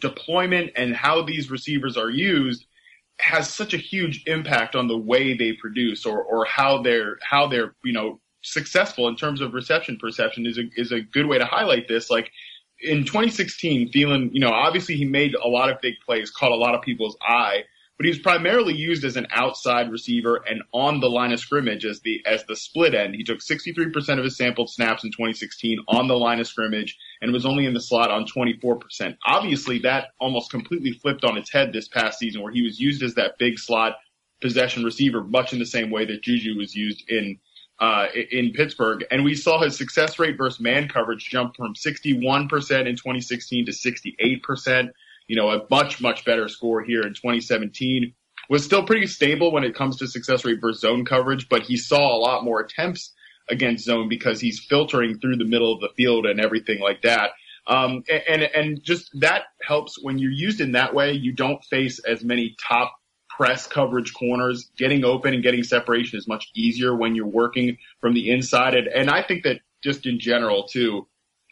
deployment 0.00 0.72
and 0.74 0.96
how 0.96 1.22
these 1.22 1.48
receivers 1.48 1.96
are 1.96 2.10
used 2.10 2.66
has 3.20 3.48
such 3.48 3.72
a 3.72 3.76
huge 3.76 4.24
impact 4.26 4.74
on 4.74 4.88
the 4.88 4.98
way 4.98 5.32
they 5.32 5.52
produce 5.52 6.04
or, 6.04 6.24
or 6.24 6.44
how 6.44 6.82
they're 6.82 7.18
how 7.22 7.46
they're 7.46 7.76
you 7.84 7.92
know 7.92 8.20
successful 8.42 9.06
in 9.06 9.14
terms 9.14 9.40
of 9.40 9.54
reception 9.54 9.96
perception 9.96 10.44
is 10.44 10.58
a 10.58 10.62
is 10.74 10.90
a 10.90 11.00
good 11.00 11.26
way 11.26 11.38
to 11.38 11.44
highlight 11.44 11.86
this. 11.86 12.10
Like 12.10 12.32
in 12.80 13.04
2016, 13.04 13.92
Thielen, 13.92 14.30
you 14.32 14.40
know, 14.40 14.50
obviously 14.50 14.96
he 14.96 15.04
made 15.04 15.36
a 15.36 15.46
lot 15.46 15.70
of 15.70 15.80
big 15.80 15.94
plays, 16.04 16.32
caught 16.32 16.50
a 16.50 16.56
lot 16.56 16.74
of 16.74 16.82
people's 16.82 17.16
eye, 17.22 17.62
but 17.96 18.04
he 18.04 18.10
was 18.10 18.18
primarily 18.18 18.74
used 18.74 19.04
as 19.04 19.16
an 19.16 19.26
outside 19.30 19.90
receiver 19.90 20.42
and 20.48 20.62
on 20.72 21.00
the 21.00 21.08
line 21.08 21.32
of 21.32 21.40
scrimmage 21.40 21.86
as 21.86 22.00
the 22.00 22.22
as 22.26 22.44
the 22.44 22.56
split 22.56 22.94
end. 22.94 23.14
He 23.14 23.24
took 23.24 23.38
63% 23.38 24.18
of 24.18 24.24
his 24.24 24.36
sampled 24.36 24.68
snaps 24.68 25.04
in 25.04 25.10
2016 25.10 25.78
on 25.88 26.06
the 26.06 26.16
line 26.16 26.38
of 26.38 26.46
scrimmage 26.46 26.98
and 27.22 27.32
was 27.32 27.46
only 27.46 27.64
in 27.64 27.74
the 27.74 27.80
slot 27.80 28.10
on 28.10 28.26
24%. 28.26 29.16
Obviously, 29.26 29.78
that 29.80 30.08
almost 30.20 30.50
completely 30.50 30.92
flipped 30.92 31.24
on 31.24 31.38
its 31.38 31.50
head 31.50 31.72
this 31.72 31.88
past 31.88 32.18
season, 32.18 32.42
where 32.42 32.52
he 32.52 32.62
was 32.62 32.78
used 32.78 33.02
as 33.02 33.14
that 33.14 33.38
big 33.38 33.58
slot 33.58 33.96
possession 34.42 34.84
receiver, 34.84 35.24
much 35.24 35.54
in 35.54 35.58
the 35.58 35.66
same 35.66 35.90
way 35.90 36.04
that 36.04 36.22
Juju 36.22 36.58
was 36.58 36.74
used 36.74 37.02
in 37.08 37.38
uh, 37.78 38.06
in 38.30 38.52
Pittsburgh. 38.52 39.04
And 39.10 39.24
we 39.24 39.34
saw 39.34 39.62
his 39.62 39.76
success 39.76 40.18
rate 40.18 40.36
versus 40.36 40.60
man 40.60 40.88
coverage 40.88 41.28
jump 41.28 41.56
from 41.56 41.74
61% 41.74 42.16
in 42.86 42.96
2016 42.96 43.66
to 43.66 43.72
68% 43.72 44.90
you 45.28 45.36
know, 45.36 45.50
a 45.50 45.62
much, 45.70 46.00
much 46.00 46.24
better 46.24 46.48
score 46.48 46.82
here 46.82 47.02
in 47.02 47.14
2017. 47.14 48.14
Was 48.48 48.64
still 48.64 48.84
pretty 48.84 49.06
stable 49.08 49.50
when 49.50 49.64
it 49.64 49.74
comes 49.74 49.96
to 49.96 50.06
success 50.06 50.44
rate 50.44 50.60
versus 50.60 50.80
zone 50.80 51.04
coverage, 51.04 51.48
but 51.48 51.62
he 51.62 51.76
saw 51.76 52.16
a 52.16 52.18
lot 52.18 52.44
more 52.44 52.60
attempts 52.60 53.12
against 53.50 53.84
zone 53.84 54.08
because 54.08 54.40
he's 54.40 54.60
filtering 54.60 55.18
through 55.18 55.36
the 55.36 55.44
middle 55.44 55.72
of 55.72 55.80
the 55.80 55.88
field 55.96 56.26
and 56.26 56.40
everything 56.40 56.80
like 56.80 57.02
that. 57.02 57.30
Um, 57.66 58.04
and, 58.28 58.42
and 58.42 58.82
just 58.82 59.10
that 59.20 59.44
helps 59.62 60.00
when 60.00 60.18
you're 60.18 60.30
used 60.30 60.60
in 60.60 60.72
that 60.72 60.94
way. 60.94 61.12
You 61.12 61.32
don't 61.32 61.62
face 61.64 61.98
as 62.00 62.22
many 62.22 62.54
top 62.62 62.94
press 63.28 63.66
coverage 63.66 64.14
corners. 64.14 64.70
Getting 64.78 65.04
open 65.04 65.34
and 65.34 65.42
getting 65.42 65.64
separation 65.64 66.18
is 66.18 66.28
much 66.28 66.48
easier 66.54 66.94
when 66.94 67.14
you're 67.14 67.26
working 67.26 67.76
from 68.00 68.14
the 68.14 68.30
inside. 68.30 68.74
And, 68.74 68.86
and 68.88 69.10
I 69.10 69.22
think 69.22 69.42
that 69.44 69.60
just 69.82 70.06
in 70.06 70.20
general 70.20 70.68
too, 70.68 71.06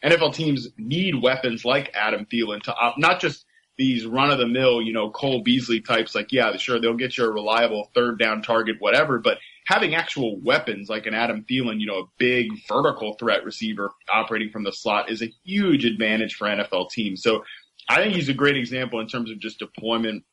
NFL 0.05 0.35
teams 0.35 0.69
need 0.77 1.23
weapons 1.23 1.65
like 1.65 1.91
Adam 1.95 2.27
Thielen 2.27 2.63
to 2.63 2.75
op- 2.75 2.99
not 2.99 3.21
just 3.21 3.44
these 3.77 4.07
run 4.07 4.31
of 4.31 4.39
the 4.39 4.47
mill, 4.47 4.81
you 4.81 4.93
know, 4.93 5.11
Cole 5.11 5.43
Beasley 5.43 5.81
types, 5.81 6.15
like, 6.15 6.33
yeah, 6.33 6.57
sure, 6.57 6.81
they'll 6.81 6.95
get 6.95 7.17
you 7.19 7.25
a 7.25 7.31
reliable 7.31 7.91
third 7.95 8.19
down 8.19 8.43
target, 8.43 8.77
whatever, 8.79 9.19
but 9.19 9.39
having 9.67 9.95
actual 9.95 10.39
weapons 10.41 10.89
like 10.89 11.07
an 11.07 11.15
Adam 11.15 11.45
Thielen, 11.49 11.81
you 11.81 11.87
know, 11.87 12.01
a 12.01 12.05
big 12.19 12.49
vertical 12.69 13.15
threat 13.15 13.45
receiver 13.45 13.91
operating 14.13 14.51
from 14.51 14.65
the 14.65 14.73
slot 14.73 15.11
is 15.11 15.23
a 15.23 15.33
huge 15.45 15.85
advantage 15.85 16.35
for 16.35 16.47
NFL 16.47 16.91
teams. 16.91 17.23
So 17.23 17.45
I 17.89 17.97
think 17.97 18.15
he's 18.15 18.29
a 18.29 18.35
great 18.35 18.57
example 18.57 19.01
in 19.01 19.09
terms 19.09 19.31
of 19.31 19.39
just 19.39 19.59
deployment 19.59 20.25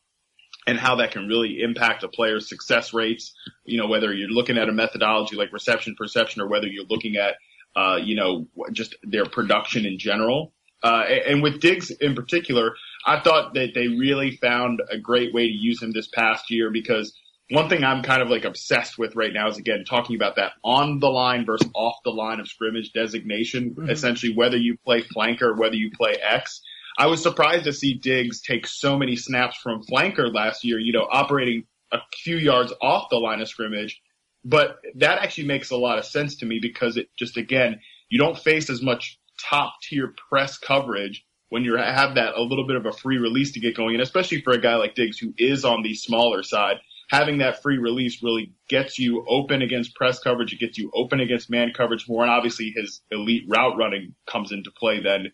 and 0.67 0.77
how 0.77 0.95
that 0.95 1.11
can 1.11 1.27
really 1.27 1.61
impact 1.61 2.03
a 2.03 2.07
player's 2.07 2.47
success 2.47 2.93
rates. 2.93 3.33
You 3.65 3.77
know, 3.77 3.87
whether 3.87 4.13
you're 4.13 4.29
looking 4.29 4.57
at 4.57 4.69
a 4.69 4.73
methodology 4.73 5.35
like 5.35 5.51
reception 5.51 5.95
perception 5.97 6.41
or 6.41 6.47
whether 6.47 6.67
you're 6.67 6.85
looking 6.85 7.15
at, 7.15 7.35
uh, 7.75 7.97
you 7.97 8.15
know, 8.15 8.47
just 8.71 8.95
their 9.03 9.25
production 9.25 9.85
in 9.85 9.97
general. 9.97 10.53
Uh, 10.83 11.03
and 11.27 11.43
with 11.43 11.61
Diggs 11.61 11.91
in 11.91 12.15
particular, 12.15 12.75
I 13.05 13.19
thought 13.19 13.53
that 13.55 13.73
they 13.73 13.87
really 13.87 14.37
found 14.37 14.81
a 14.89 14.97
great 14.97 15.33
way 15.33 15.47
to 15.47 15.53
use 15.53 15.81
him 15.81 15.91
this 15.91 16.07
past 16.07 16.51
year 16.51 16.69
because 16.69 17.13
one 17.49 17.67
thing 17.67 17.83
I'm 17.83 18.03
kind 18.03 18.21
of 18.21 18.29
like 18.29 18.45
obsessed 18.45 18.97
with 18.97 19.15
right 19.15 19.33
now 19.33 19.49
is 19.49 19.57
again 19.57 19.83
talking 19.87 20.15
about 20.15 20.37
that 20.37 20.53
on 20.63 20.99
the 20.99 21.09
line 21.09 21.45
versus 21.45 21.69
off 21.75 21.95
the 22.03 22.11
line 22.11 22.39
of 22.39 22.47
scrimmage 22.47 22.93
designation. 22.93 23.71
Mm-hmm. 23.71 23.89
Essentially, 23.89 24.33
whether 24.33 24.57
you 24.57 24.77
play 24.85 25.01
flanker, 25.01 25.57
whether 25.57 25.75
you 25.75 25.91
play 25.91 26.15
X. 26.21 26.61
I 26.97 27.07
was 27.07 27.23
surprised 27.23 27.65
to 27.65 27.73
see 27.73 27.93
Diggs 27.93 28.41
take 28.41 28.67
so 28.67 28.97
many 28.97 29.15
snaps 29.15 29.57
from 29.57 29.83
flanker 29.83 30.33
last 30.33 30.63
year, 30.63 30.77
you 30.77 30.93
know, 30.93 31.07
operating 31.09 31.65
a 31.91 31.99
few 32.13 32.37
yards 32.37 32.73
off 32.81 33.09
the 33.09 33.17
line 33.17 33.41
of 33.41 33.47
scrimmage. 33.47 34.01
But 34.43 34.77
that 34.95 35.19
actually 35.19 35.47
makes 35.47 35.71
a 35.71 35.77
lot 35.77 35.99
of 35.99 36.05
sense 36.05 36.37
to 36.37 36.45
me 36.45 36.59
because 36.59 36.97
it 36.97 37.09
just, 37.17 37.37
again, 37.37 37.79
you 38.09 38.17
don't 38.17 38.37
face 38.37 38.69
as 38.69 38.81
much 38.81 39.19
top 39.39 39.73
tier 39.81 40.13
press 40.29 40.57
coverage 40.57 41.23
when 41.51 41.65
you 41.65 41.75
have 41.75 42.15
that 42.15 42.33
a 42.35 42.41
little 42.41 42.65
bit 42.65 42.77
of 42.77 42.85
a 42.85 42.93
free 42.93 43.17
release 43.17 43.51
to 43.51 43.59
get 43.59 43.75
going, 43.75 43.93
and 43.93 44.01
especially 44.01 44.39
for 44.39 44.53
a 44.53 44.57
guy 44.57 44.75
like 44.75 44.95
Diggs 44.95 45.19
who 45.19 45.33
is 45.37 45.65
on 45.65 45.83
the 45.83 45.93
smaller 45.93 46.43
side, 46.43 46.77
having 47.09 47.39
that 47.39 47.61
free 47.61 47.77
release 47.77 48.23
really 48.23 48.53
gets 48.69 48.97
you 48.97 49.25
open 49.27 49.61
against 49.61 49.93
press 49.93 50.17
coverage. 50.17 50.53
It 50.53 50.61
gets 50.61 50.77
you 50.77 50.89
open 50.93 51.19
against 51.19 51.49
man 51.49 51.73
coverage 51.75 52.07
more, 52.07 52.23
and 52.23 52.31
obviously 52.31 52.73
his 52.73 53.01
elite 53.11 53.43
route 53.49 53.77
running 53.77 54.15
comes 54.27 54.53
into 54.53 54.71
play 54.71 55.01
then 55.01 55.27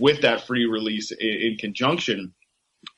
with 0.00 0.22
that 0.22 0.46
free 0.46 0.64
release 0.64 1.12
in, 1.12 1.28
in 1.28 1.56
conjunction. 1.58 2.32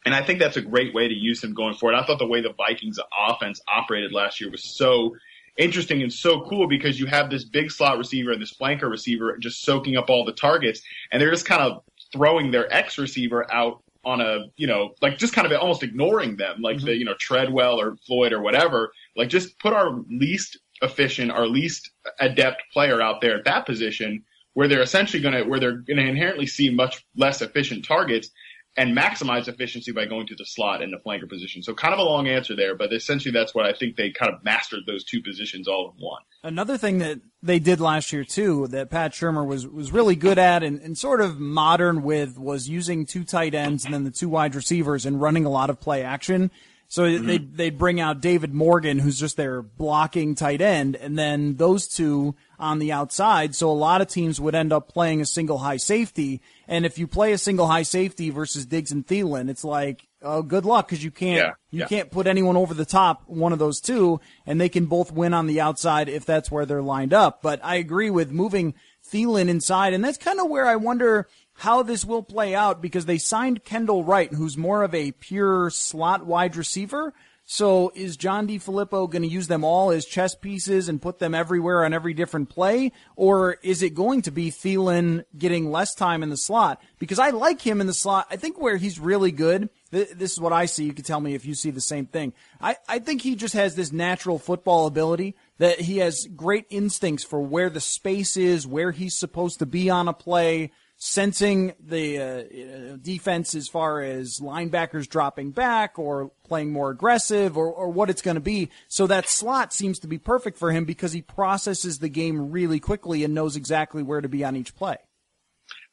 And 0.07 0.15
I 0.15 0.23
think 0.23 0.39
that's 0.39 0.57
a 0.57 0.62
great 0.62 0.95
way 0.95 1.09
to 1.09 1.15
use 1.15 1.43
him 1.43 1.55
going 1.55 1.75
forward. 1.75 1.97
I 1.97 2.07
thought 2.07 2.21
the 2.21 2.27
way 2.29 2.41
the 2.41 2.55
Vikings 2.57 3.00
offense 3.29 3.61
operated 3.67 4.12
last 4.12 4.41
year 4.41 4.49
was 4.49 4.62
so 4.62 5.17
interesting 5.59 6.03
and 6.03 6.12
so 6.12 6.43
cool 6.43 6.69
because 6.69 7.00
you 7.00 7.07
have 7.07 7.31
this 7.31 7.45
big 7.45 7.73
slot 7.73 7.99
receiver 7.99 8.31
and 8.31 8.41
this 8.41 8.55
flanker 8.55 8.89
receiver 8.89 9.37
just 9.39 9.62
soaking 9.62 9.97
up 9.97 10.09
all 10.09 10.25
the 10.25 10.33
targets 10.33 10.81
and 11.11 11.21
they're 11.21 11.33
just 11.33 11.45
kind 11.45 11.61
of 11.61 11.83
throwing 12.12 12.50
their 12.50 12.73
X 12.73 12.99
receiver 12.99 13.50
out 13.52 13.83
on 14.05 14.21
a, 14.21 14.47
you 14.57 14.67
know, 14.67 14.95
like 15.02 15.19
just 15.19 15.35
kind 15.35 15.50
of 15.50 15.59
almost 15.61 15.83
ignoring 15.83 16.37
them, 16.37 16.61
like 16.62 16.79
mm-hmm. 16.79 16.87
the, 16.87 16.97
you 16.97 17.05
know, 17.05 17.14
Treadwell 17.19 17.81
or 17.81 17.97
Floyd 18.07 18.33
or 18.33 18.40
whatever. 18.40 18.93
Like 19.17 19.29
just 19.29 19.59
put 19.59 19.73
our 19.73 19.93
least 20.09 20.59
efficient, 20.83 21.31
our 21.31 21.47
least 21.47 21.90
adept 22.19 22.62
player 22.73 23.02
out 23.02 23.21
there 23.21 23.37
at 23.37 23.45
that 23.45 23.67
position 23.67 24.25
where 24.55 24.67
they're 24.67 24.83
essentially 24.83 25.23
going 25.23 25.35
to, 25.35 25.45
where 25.45 25.61
they're 25.61 25.79
going 25.79 25.99
to 25.99 26.07
inherently 26.07 26.47
see 26.47 26.71
much 26.71 27.05
less 27.14 27.43
efficient 27.43 27.85
targets 27.85 28.31
and 28.77 28.97
maximize 28.97 29.49
efficiency 29.49 29.91
by 29.91 30.07
going 30.07 30.27
to 30.29 30.35
the 30.37 30.45
slot 30.45 30.81
and 30.81 30.93
the 30.93 30.99
flanker 30.99 31.29
position. 31.29 31.62
So 31.62 31.75
kind 31.75 31.93
of 31.93 31.99
a 31.99 32.05
long 32.05 32.29
answer 32.29 32.55
there, 32.55 32.77
but 32.77 32.93
essentially 32.93 33.33
that's 33.33 33.55
what 33.55 33.67
I 33.67 33.73
think 33.73 33.97
they 33.97 34.11
kind 34.11 34.33
of 34.33 34.45
mastered 34.45 34.81
those 34.87 35.05
two 35.05 35.21
positions 35.23 35.67
all 35.67 35.93
in 35.97 36.03
one. 36.03 36.23
Another 36.43 36.79
thing 36.79 36.99
that 36.99 37.21
they 37.43 37.59
did 37.59 37.81
last 37.81 38.12
year 38.12 38.25
too 38.25 38.69
that 38.69 38.91
Pat 38.91 39.12
Shurmur 39.12 39.47
was 39.47 39.67
was 39.67 39.91
really 39.91 40.15
good 40.15 40.39
at 40.39 40.62
and, 40.62 40.81
and 40.81 40.97
sort 40.97 41.21
of 41.21 41.41
modern 41.41 42.03
with 42.03 42.39
was 42.39 42.69
using 42.69 43.07
two 43.07 43.25
tight 43.25 43.55
ends 43.55 43.85
and 43.85 43.93
then 43.93 44.05
the 44.05 44.11
two 44.11 44.29
wide 44.29 44.55
receivers 44.55 45.05
and 45.05 45.21
running 45.21 45.45
a 45.45 45.50
lot 45.50 45.69
of 45.69 45.81
play 45.81 46.03
action. 46.03 46.50
So 46.91 47.05
mm-hmm. 47.05 47.25
they 47.25 47.39
they'd 47.39 47.79
bring 47.79 48.01
out 48.01 48.21
David 48.21 48.53
Morgan, 48.53 48.99
who's 48.99 49.19
just 49.19 49.37
their 49.37 49.63
blocking 49.63 50.35
tight 50.35 50.61
end, 50.61 50.97
and 50.97 51.17
then 51.17 51.55
those 51.55 51.87
two 51.87 52.35
on 52.59 52.81
the 52.81 52.91
outside. 52.91 53.55
So 53.55 53.71
a 53.71 53.73
lot 53.73 54.01
of 54.01 54.09
teams 54.09 54.41
would 54.41 54.57
end 54.57 54.73
up 54.73 54.89
playing 54.89 55.21
a 55.21 55.27
single 55.27 55.59
high 55.59 55.77
safety. 55.77 56.41
And 56.67 56.85
if 56.85 56.99
you 56.99 57.07
play 57.07 57.33
a 57.33 57.39
single 57.39 57.69
high 57.69 57.85
safety 57.85 58.31
versus 58.31 58.67
Diggs 58.67 58.91
and 58.91 59.07
Thielen, 59.07 59.49
it's 59.49 59.63
like, 59.63 60.09
oh, 60.21 60.43
good 60.43 60.65
luck 60.65 60.89
because 60.89 61.05
you 61.05 61.13
can't 61.13 61.39
yeah, 61.39 61.53
you 61.71 61.81
yeah. 61.81 61.87
can't 61.87 62.11
put 62.11 62.27
anyone 62.27 62.57
over 62.57 62.75
the 62.75 62.85
top 62.85 63.23
one 63.29 63.53
of 63.53 63.61
those 63.61 63.81
two, 63.81 64.21
and 64.45 64.61
they 64.61 64.69
can 64.69 64.87
both 64.87 65.13
win 65.13 65.33
on 65.33 65.47
the 65.47 65.61
outside 65.61 66.09
if 66.09 66.27
that's 66.27 66.51
where 66.51 66.67
they're 66.67 66.83
lined 66.83 67.13
up. 67.13 67.41
But 67.41 67.61
I 67.63 67.77
agree 67.77 68.11
with 68.11 68.33
moving 68.33 68.75
Thielen 69.09 69.49
inside, 69.49 69.95
and 69.95 70.05
that's 70.05 70.19
kind 70.19 70.41
of 70.41 70.49
where 70.49 70.67
I 70.67 70.75
wonder 70.75 71.29
how 71.61 71.83
this 71.83 72.07
will 72.07 72.23
play 72.23 72.55
out 72.55 72.81
because 72.81 73.05
they 73.05 73.19
signed 73.19 73.62
Kendall 73.64 74.02
Wright, 74.02 74.33
who's 74.33 74.57
more 74.57 74.83
of 74.83 74.95
a 74.95 75.12
pure 75.12 75.69
slot 75.69 76.25
wide 76.25 76.57
receiver. 76.57 77.12
So 77.45 77.93
is 77.95 78.17
John 78.17 78.49
DeFilippo 78.49 79.11
going 79.11 79.23
to 79.23 79.29
use 79.29 79.47
them 79.47 79.62
all 79.62 79.90
as 79.90 80.07
chess 80.07 80.35
pieces 80.35 80.88
and 80.88 81.02
put 81.02 81.19
them 81.19 81.35
everywhere 81.35 81.85
on 81.85 81.93
every 81.93 82.14
different 82.14 82.49
play? 82.49 82.93
Or 83.14 83.59
is 83.62 83.83
it 83.83 83.95
going 83.95 84.23
to 84.23 84.31
be 84.31 84.50
Thielen 84.50 85.25
getting 85.37 85.71
less 85.71 85.95
time 85.95 86.23
in 86.23 86.31
the 86.31 86.37
slot? 86.38 86.81
Because 86.99 87.19
I 87.19 87.29
like 87.29 87.61
him 87.61 87.83
in 87.83 87.87
the 87.87 87.93
slot. 87.93 88.29
I 88.31 88.37
think 88.37 88.59
where 88.59 88.79
he's 88.79 88.99
really 88.99 89.33
good, 89.33 89.69
th- 89.93 90.12
this 90.12 90.33
is 90.33 90.40
what 90.40 90.55
I 90.55 90.64
see. 90.64 90.85
You 90.85 90.95
can 90.95 91.05
tell 91.05 91.21
me 91.21 91.35
if 91.35 91.45
you 91.45 91.55
see 91.55 91.71
the 91.71 91.83
same 91.83 92.07
thing. 92.07 92.33
I, 92.59 92.76
I 92.88 93.00
think 93.00 93.21
he 93.21 93.35
just 93.35 93.52
has 93.52 93.75
this 93.75 93.93
natural 93.93 94.38
football 94.38 94.87
ability 94.87 95.37
that 95.59 95.79
he 95.79 95.99
has 95.99 96.26
great 96.35 96.64
instincts 96.71 97.25
for 97.25 97.43
where 97.43 97.69
the 97.69 97.81
space 97.81 98.38
is, 98.38 98.67
where 98.67 98.93
he's 98.93 99.14
supposed 99.14 99.59
to 99.59 99.67
be 99.67 99.90
on 99.90 100.09
a 100.09 100.14
play 100.14 100.71
sensing 101.02 101.73
the 101.80 102.19
uh, 102.19 102.97
defense 103.00 103.54
as 103.54 103.69
far 103.69 104.02
as 104.02 104.38
linebackers 104.38 105.09
dropping 105.09 105.50
back 105.50 105.99
or 105.99 106.30
playing 106.45 106.71
more 106.71 106.90
aggressive 106.90 107.57
or, 107.57 107.73
or 107.73 107.88
what 107.88 108.11
it's 108.11 108.21
going 108.21 108.35
to 108.35 108.40
be. 108.40 108.69
So 108.87 109.07
that 109.07 109.26
slot 109.26 109.73
seems 109.73 109.99
to 110.00 110.07
be 110.07 110.19
perfect 110.19 110.59
for 110.59 110.71
him 110.71 110.85
because 110.85 111.12
he 111.12 111.23
processes 111.23 111.99
the 111.99 112.11
game 112.11 112.52
really 112.52 112.80
quickly 112.80 113.25
and 113.25 113.35
knows 113.35 113.57
exactly 113.57 114.02
where 114.02 114.21
to 114.21 114.28
be 114.28 114.45
on 114.45 114.57
each 114.57 114.76
play. 114.76 114.99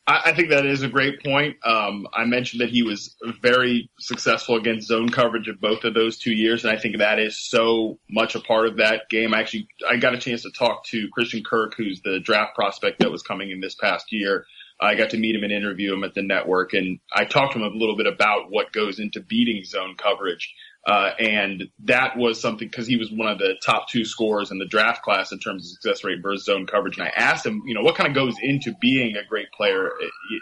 I, 0.09 0.31
think 0.31 0.51
that 0.51 0.65
is 0.65 0.83
a 0.83 0.87
great 0.87 1.21
point. 1.21 1.57
Um, 1.65 2.07
I 2.13 2.23
mentioned 2.23 2.61
that 2.61 2.69
he 2.69 2.81
was 2.81 3.17
very 3.41 3.89
successful 3.99 4.55
against 4.55 4.87
zone 4.87 5.09
coverage 5.09 5.49
of 5.49 5.59
both 5.59 5.83
of 5.83 5.93
those 5.93 6.17
two 6.17 6.31
years, 6.31 6.63
and 6.63 6.71
I 6.71 6.79
think 6.79 6.99
that 6.99 7.19
is 7.19 7.37
so 7.37 7.99
much 8.09 8.33
a 8.35 8.39
part 8.39 8.67
of 8.67 8.77
that 8.77 9.09
game. 9.09 9.33
I 9.33 9.41
actually, 9.41 9.67
I 9.87 9.97
got 9.97 10.13
a 10.13 10.17
chance 10.17 10.43
to 10.43 10.51
talk 10.51 10.85
to 10.85 11.09
Christian 11.09 11.43
Kirk, 11.43 11.73
who's 11.75 11.99
the 12.01 12.21
draft 12.21 12.55
prospect 12.55 12.99
that 12.99 13.11
was 13.11 13.21
coming 13.21 13.51
in 13.51 13.59
this 13.59 13.75
past 13.75 14.13
year, 14.13 14.45
I 14.79 14.96
got 14.96 15.12
to 15.12 15.17
meet 15.17 15.36
him 15.36 15.43
and 15.43 15.51
interview 15.51 15.93
him 15.93 16.03
at 16.03 16.13
the 16.13 16.22
network, 16.22 16.74
and 16.74 17.00
I 17.15 17.25
talked 17.25 17.53
to 17.53 17.60
him 17.60 17.65
a 17.65 17.75
little 17.75 17.98
bit 17.98 18.07
about 18.07 18.50
what 18.50 18.72
goes 18.72 19.00
into 19.00 19.22
beating 19.22 19.63
zone 19.63 19.96
coverage. 19.98 20.53
Uh, 20.86 21.12
and 21.19 21.63
that 21.84 22.15
was 22.15 22.39
something 22.39 22.67
because 22.67 22.88
he 22.88 22.96
was 22.96 23.12
one 23.12 23.27
of 23.27 23.39
the 23.39 23.55
top 23.65 23.89
two 23.89 24.05
scorers 24.05 24.51
in 24.51 24.57
the 24.57 24.65
draft 24.65 25.01
class 25.01 25.34
in 25.34 25.39
terms 25.39 25.65
of 25.65 25.72
success 25.72 26.03
rate 26.05 26.19
versus 26.24 26.46
zone 26.46 26.65
coverage. 26.65 26.98
And 26.98 27.05
I 27.05 27.12
asked 27.13 27.46
him, 27.46 27.62
you 27.65 27.74
know, 27.74 27.81
what 27.81 27.96
kind 27.96 28.07
of 28.07 28.15
goes 28.15 28.36
into 28.41 28.74
being 28.79 29.17
a 29.17 29.25
great 29.27 29.51
player 29.51 29.91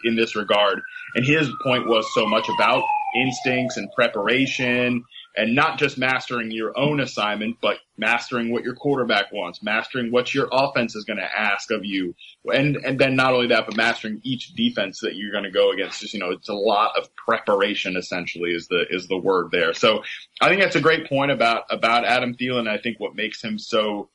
in 0.04 0.16
this 0.16 0.36
regard. 0.36 0.82
And 1.16 1.26
his 1.26 1.50
point 1.64 1.88
was 1.88 2.06
so 2.14 2.28
much 2.28 2.48
about 2.48 2.84
instincts 3.16 3.78
and 3.78 3.90
preparation 3.96 5.04
and 5.38 5.54
not 5.54 5.78
just 5.78 5.98
mastering 5.98 6.52
your 6.52 6.78
own 6.78 7.00
assignment, 7.00 7.58
but 7.62 7.78
mastering 7.98 8.52
what 8.52 8.64
your 8.64 8.76
quarterback 8.76 9.32
wants, 9.32 9.62
mastering 9.62 10.12
what 10.12 10.34
your 10.34 10.48
offense 10.52 10.96
is 10.96 11.04
going 11.04 11.20
to 11.20 11.40
ask 11.40 11.72
of 11.72 11.84
you. 11.84 12.16
And, 12.54 12.78
and 12.78 13.00
then 13.00 13.16
not 13.16 13.34
only 13.34 13.48
that, 13.48 13.66
but 13.66 13.76
mastering 13.76 14.22
each 14.24 14.54
defense 14.54 15.00
that 15.02 15.16
you're 15.16 15.32
going 15.32 15.44
to 15.44 15.52
go 15.52 15.72
against. 15.72 16.02
Just, 16.02 16.14
you 16.14 16.20
know, 16.20 16.32
it's 16.32 16.50
a 16.50 16.54
lot 16.54 16.98
of 16.98 17.14
preparation 17.16 17.98
essentially 17.98 18.52
is 18.52 18.68
the, 18.68 18.86
is 18.90 19.08
the 19.08 19.18
word 19.18 19.52
there. 19.52 19.74
So 19.74 20.04
I 20.42 20.50
think 20.50 20.62
that's 20.62 20.76
a 20.76 20.82
great 20.82 21.08
point 21.10 21.32
about, 21.32 21.64
about 21.70 22.06
Adam 22.06 22.36
Thielen. 22.36 22.68
I 22.68 22.78
think 22.78 23.00
what 23.00 23.16
makes 23.16 23.44
him 23.44 23.60
so 23.60 24.10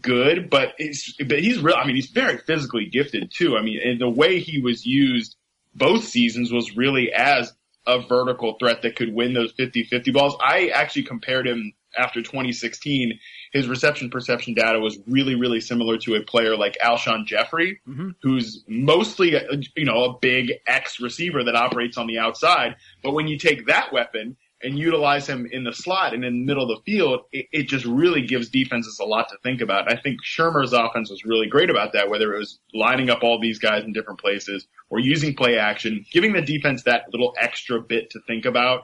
good, 0.00 0.50
but 0.50 0.74
he's, 0.78 1.14
but 1.18 1.40
he's 1.40 1.58
real. 1.58 1.76
I 1.76 1.86
mean, 1.86 1.96
he's 1.96 2.10
very 2.10 2.38
physically 2.38 2.86
gifted 2.86 3.32
too. 3.34 3.56
I 3.56 3.62
mean, 3.62 3.80
and 3.84 4.00
the 4.00 4.08
way 4.08 4.40
he 4.40 4.60
was 4.60 4.86
used 4.86 5.36
both 5.74 6.04
seasons 6.04 6.52
was 6.52 6.76
really 6.76 7.12
as 7.12 7.52
a 7.86 8.00
vertical 8.00 8.56
threat 8.58 8.82
that 8.82 8.96
could 8.96 9.12
win 9.14 9.34
those 9.34 9.52
50-50 9.54 10.12
balls. 10.12 10.36
I 10.40 10.68
actually 10.68 11.04
compared 11.04 11.46
him 11.46 11.72
after 11.98 12.22
2016. 12.22 13.18
His 13.52 13.68
reception 13.68 14.10
perception 14.10 14.54
data 14.54 14.78
was 14.78 14.98
really, 15.06 15.34
really 15.34 15.60
similar 15.60 15.98
to 15.98 16.14
a 16.14 16.22
player 16.22 16.56
like 16.56 16.76
Alshon 16.82 17.26
Jeffery, 17.26 17.80
mm-hmm. 17.88 18.10
who's 18.22 18.64
mostly, 18.68 19.34
a, 19.34 19.42
you 19.76 19.84
know, 19.84 20.04
a 20.04 20.18
big 20.20 20.52
X 20.66 21.00
receiver 21.00 21.42
that 21.44 21.56
operates 21.56 21.96
on 21.96 22.06
the 22.06 22.18
outside. 22.18 22.76
But 23.02 23.12
when 23.12 23.28
you 23.28 23.38
take 23.38 23.66
that 23.66 23.92
weapon 23.92 24.36
and 24.62 24.78
utilize 24.78 25.26
him 25.26 25.46
in 25.50 25.64
the 25.64 25.72
slot 25.72 26.12
and 26.12 26.24
in 26.24 26.40
the 26.40 26.44
middle 26.44 26.70
of 26.70 26.76
the 26.76 26.92
field, 26.92 27.20
it, 27.32 27.46
it, 27.52 27.68
just 27.68 27.84
really 27.84 28.26
gives 28.26 28.48
defenses 28.50 28.98
a 29.00 29.04
lot 29.04 29.28
to 29.28 29.36
think 29.42 29.60
about. 29.60 29.90
I 29.90 29.96
think 29.96 30.18
Shurmur's 30.22 30.72
offense 30.72 31.10
was 31.10 31.24
really 31.24 31.46
great 31.46 31.70
about 31.70 31.92
that, 31.94 32.10
whether 32.10 32.34
it 32.34 32.38
was 32.38 32.58
lining 32.74 33.10
up 33.10 33.22
all 33.22 33.40
these 33.40 33.58
guys 33.58 33.84
in 33.84 33.92
different 33.92 34.20
places 34.20 34.66
or 34.90 34.98
using 34.98 35.34
play 35.34 35.56
action, 35.56 36.04
giving 36.12 36.32
the 36.32 36.42
defense 36.42 36.82
that 36.82 37.04
little 37.10 37.34
extra 37.40 37.80
bit 37.80 38.10
to 38.10 38.20
think 38.26 38.44
about 38.44 38.82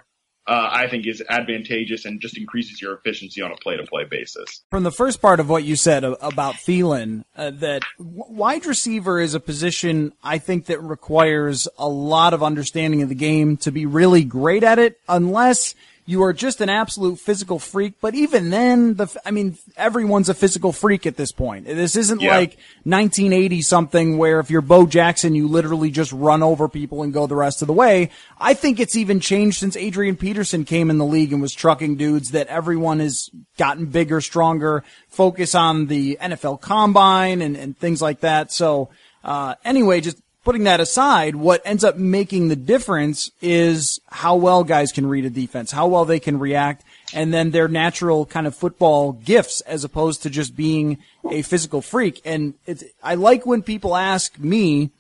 uh, 0.49 0.69
I 0.73 0.89
think 0.89 1.07
is 1.07 1.23
advantageous 1.29 2.05
and 2.05 2.21
just 2.21 2.39
increases 2.39 2.81
your 2.81 2.95
efficiency 2.95 3.43
on 3.43 3.51
a 3.51 3.57
play 3.57 3.77
to 3.77 3.85
play 3.85 4.05
basis. 4.05 4.63
From 4.71 4.85
the 4.85 4.93
first 4.93 5.21
part 5.21 5.41
of 5.41 5.49
what 5.49 5.65
you 5.65 5.77
said 5.77 6.05
about 6.05 6.55
Thielen, 6.55 7.25
uh, 7.37 7.51
that 7.51 7.83
wide 7.99 8.67
receiver 8.67 9.21
is 9.21 9.35
a 9.35 9.41
position 9.41 10.13
I 10.23 10.39
think 10.39 10.67
that 10.67 10.81
requires 10.81 11.67
a 11.79 11.89
lot 11.89 12.33
of 12.33 12.43
understanding 12.43 13.03
of 13.03 13.09
the 13.09 13.15
game 13.15 13.57
to 13.59 13.73
be 13.73 13.87
really 13.87 14.25
great 14.25 14.63
at 14.63 14.79
it, 14.79 15.01
unless 15.09 15.75
you 16.09 16.23
are 16.23 16.33
just 16.33 16.61
an 16.61 16.69
absolute 16.69 17.19
physical 17.19 17.59
freak. 17.59 18.01
But 18.01 18.15
even 18.15 18.51
then, 18.51 18.95
the 18.95 19.15
I 19.27 19.33
mean, 19.33 19.59
everyone's 19.77 20.29
a 20.29 20.35
physical 20.35 20.73
freak 20.73 21.05
at 21.05 21.17
this 21.17 21.33
point. 21.33 21.67
This 21.67 21.97
isn't 21.97 22.21
yeah. 22.21 22.37
like 22.37 22.57
1980 22.85 23.61
something 23.63 24.17
where 24.17 24.39
if 24.39 24.49
you're 24.49 24.63
Bo 24.63 24.87
Jackson, 24.87 25.35
you 25.35 25.49
literally 25.49 25.91
just 25.91 26.13
run 26.13 26.45
over 26.45 26.69
people 26.69 27.03
and 27.03 27.13
go 27.13 27.27
the 27.27 27.35
rest 27.35 27.61
of 27.61 27.67
the 27.67 27.75
way. 27.75 28.11
I 28.39 28.55
think 28.55 28.79
it's 28.79 28.97
even 28.97 29.19
changed 29.19 29.59
since 29.59 29.77
Adrian 29.77 30.17
Peterson 30.17 30.65
came 30.65 30.91
in 30.91 30.99
the 30.99 31.05
league 31.05 31.33
and 31.33 31.43
was 31.43 31.53
trucking 31.53 31.97
dudes 31.97 32.31
that 32.31 32.47
everyone 32.47 33.01
has 33.01 33.29
gotten 33.59 33.87
bigger, 33.87 34.21
stronger, 34.21 34.85
focus 35.09 35.57
on 35.57 35.87
the 35.87 36.19
NFL 36.23 36.61
combine 36.61 37.43
and, 37.43 37.57
and 37.57 37.77
things 37.77 38.01
like 38.01 38.21
that. 38.21 38.53
So, 38.53 38.91
uh, 39.25 39.57
anyway, 39.65 40.01
just 40.01 40.19
putting 40.47 40.63
that 40.63 40.79
aside, 40.79 41.35
what 41.35 41.61
ends 41.65 41.83
up 41.83 41.97
making 41.97 42.47
the 42.47 42.55
difference 42.55 43.33
is 43.43 44.01
how 44.07 44.37
well 44.37 44.63
guys 44.63 44.93
can 44.93 45.05
read 45.05 45.25
a 45.25 45.29
defense, 45.29 45.73
how 45.73 45.89
well 45.89 46.05
they 46.05 46.21
can 46.21 46.39
react, 46.39 46.85
and 47.13 47.35
then 47.35 47.51
their 47.51 47.67
natural 47.67 48.25
kind 48.25 48.47
of 48.47 48.55
football 48.55 49.11
gifts 49.11 49.61
as 49.63 49.83
opposed 49.83 50.23
to 50.23 50.31
just 50.31 50.55
being 50.55 50.99
a 51.33 51.43
physical 51.43 51.83
freak. 51.83 52.23
And 52.25 52.55
I 53.03 53.17
like 53.17 53.45
when 53.45 53.61
people 53.61 53.97
ask 53.97 54.39
me, 54.39 54.91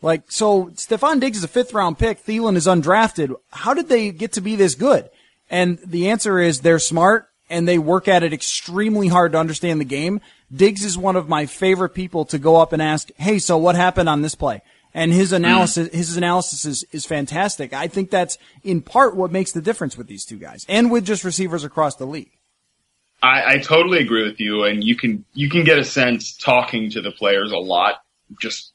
like, 0.00 0.32
so 0.32 0.68
Stefon 0.68 1.20
Diggs 1.20 1.36
is 1.36 1.44
a 1.44 1.48
fifth 1.48 1.74
round 1.74 1.98
pick, 1.98 2.24
Thielen 2.24 2.56
is 2.56 2.66
undrafted. 2.66 3.34
How 3.50 3.74
did 3.74 3.90
they 3.90 4.10
get 4.10 4.32
to 4.32 4.40
be 4.40 4.56
this 4.56 4.74
good? 4.74 5.10
And 5.50 5.78
the 5.84 6.08
answer 6.08 6.38
is 6.38 6.60
they're 6.60 6.78
smart 6.78 7.28
and 7.50 7.68
they 7.68 7.76
work 7.76 8.08
at 8.08 8.22
it 8.22 8.32
extremely 8.32 9.08
hard 9.08 9.32
to 9.32 9.38
understand 9.38 9.82
the 9.82 9.84
game. 9.84 10.22
Diggs 10.50 10.82
is 10.82 10.96
one 10.96 11.16
of 11.16 11.28
my 11.28 11.44
favorite 11.44 11.90
people 11.90 12.24
to 12.24 12.38
go 12.38 12.56
up 12.56 12.72
and 12.72 12.80
ask, 12.80 13.10
Hey, 13.18 13.38
so 13.38 13.58
what 13.58 13.74
happened 13.74 14.08
on 14.08 14.22
this 14.22 14.34
play? 14.34 14.62
And 14.94 15.12
his 15.12 15.32
analysis 15.32 15.92
his 15.92 16.16
analysis 16.16 16.64
is, 16.64 16.84
is 16.92 17.04
fantastic. 17.04 17.72
I 17.72 17.88
think 17.88 18.10
that's 18.10 18.38
in 18.62 18.80
part 18.80 19.16
what 19.16 19.32
makes 19.32 19.52
the 19.52 19.60
difference 19.60 19.98
with 19.98 20.06
these 20.06 20.24
two 20.24 20.38
guys 20.38 20.64
and 20.68 20.90
with 20.90 21.04
just 21.04 21.24
receivers 21.24 21.64
across 21.64 21.96
the 21.96 22.06
league. 22.06 22.30
I, 23.22 23.54
I 23.54 23.58
totally 23.58 23.98
agree 24.00 24.24
with 24.24 24.38
you, 24.38 24.64
and 24.64 24.84
you 24.84 24.96
can 24.96 25.24
you 25.34 25.50
can 25.50 25.64
get 25.64 25.78
a 25.78 25.84
sense 25.84 26.36
talking 26.36 26.90
to 26.90 27.02
the 27.02 27.10
players 27.10 27.52
a 27.52 27.58
lot, 27.58 28.02
just 28.40 28.72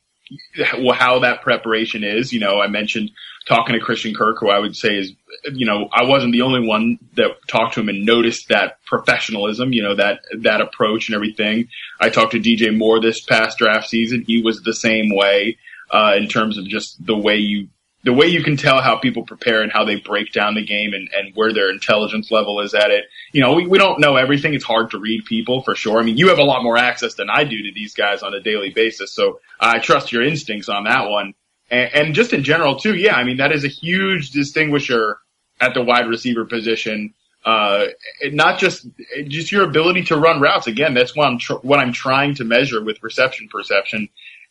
how 0.93 1.19
that 1.19 1.41
preparation 1.41 2.03
is. 2.03 2.33
You 2.33 2.39
know, 2.39 2.59
I 2.59 2.67
mentioned 2.67 3.11
talking 3.47 3.73
to 3.73 3.79
Christian 3.79 4.13
Kirk, 4.13 4.37
who 4.39 4.49
I 4.49 4.59
would 4.59 4.75
say 4.75 4.95
is, 4.95 5.13
you 5.53 5.65
know, 5.65 5.89
I 5.91 6.03
wasn't 6.03 6.33
the 6.33 6.43
only 6.43 6.67
one 6.67 6.99
that 7.15 7.31
talked 7.47 7.75
to 7.75 7.79
him 7.79 7.89
and 7.89 8.05
noticed 8.05 8.49
that 8.49 8.83
professionalism, 8.85 9.73
you 9.73 9.81
know, 9.81 9.95
that, 9.95 10.19
that 10.39 10.61
approach 10.61 11.09
and 11.09 11.15
everything. 11.15 11.67
I 11.99 12.09
talked 12.09 12.33
to 12.33 12.39
DJ 12.39 12.75
Moore 12.75 13.01
this 13.01 13.21
past 13.21 13.57
draft 13.57 13.89
season. 13.89 14.23
He 14.27 14.41
was 14.41 14.61
the 14.61 14.73
same 14.73 15.15
way 15.15 15.57
uh, 15.91 16.13
in 16.17 16.27
terms 16.27 16.57
of 16.57 16.65
just 16.65 17.03
the 17.05 17.17
way 17.17 17.37
you 17.37 17.69
the 18.03 18.13
way 18.13 18.27
you 18.27 18.43
can 18.43 18.55
tell 18.55 18.81
how 18.81 18.97
people 18.97 19.23
prepare 19.23 19.61
and 19.61 19.71
how 19.71 19.83
they 19.83 19.97
break 19.97 20.31
down 20.31 20.55
the 20.55 20.65
game 20.65 20.93
and, 20.93 21.09
and 21.13 21.35
where 21.35 21.51
their 21.51 21.69
intelligence 21.69 22.31
level 22.31 22.61
is 22.61 22.73
at 22.73 22.91
it. 22.91 23.05
You 23.33 23.41
know, 23.41 23.53
we, 23.53 23.67
we 23.67 23.77
don't 23.77 23.99
know 23.99 24.15
everything. 24.15 24.53
It's 24.53 24.63
hard 24.63 24.91
to 24.91 24.99
read 24.99 25.25
people 25.25 25.63
for 25.63 25.75
sure. 25.75 25.99
I 25.99 26.03
mean, 26.03 26.17
you 26.17 26.29
have 26.29 26.39
a 26.39 26.43
lot 26.43 26.63
more 26.63 26.77
access 26.77 27.15
than 27.15 27.29
I 27.29 27.43
do 27.43 27.61
to 27.61 27.71
these 27.73 27.93
guys 27.93 28.23
on 28.23 28.33
a 28.33 28.39
daily 28.39 28.69
basis. 28.69 29.13
So 29.13 29.41
I 29.59 29.79
trust 29.79 30.13
your 30.13 30.23
instincts 30.23 30.69
on 30.69 30.85
that 30.85 31.09
one. 31.09 31.33
And, 31.69 31.93
and 31.93 32.15
just 32.15 32.31
in 32.31 32.43
general 32.43 32.79
too, 32.79 32.95
yeah, 32.95 33.15
I 33.15 33.25
mean, 33.25 33.37
that 33.37 33.51
is 33.51 33.65
a 33.65 33.69
huge 33.69 34.31
distinguisher 34.31 35.17
at 35.59 35.73
the 35.73 35.83
wide 35.83 36.07
receiver 36.07 36.45
position. 36.45 37.13
Uh, 37.43 37.87
not 38.31 38.59
just, 38.59 38.87
just 39.27 39.51
your 39.51 39.65
ability 39.65 40.03
to 40.03 40.17
run 40.17 40.39
routes. 40.39 40.67
Again, 40.67 40.93
that's 40.93 41.17
what 41.17 41.27
I'm, 41.27 41.37
tr- 41.37 41.53
what 41.63 41.79
I'm 41.79 41.91
trying 41.91 42.35
to 42.35 42.45
measure 42.45 42.81
with 42.81 43.03
reception 43.03 43.49
perception 43.49 44.07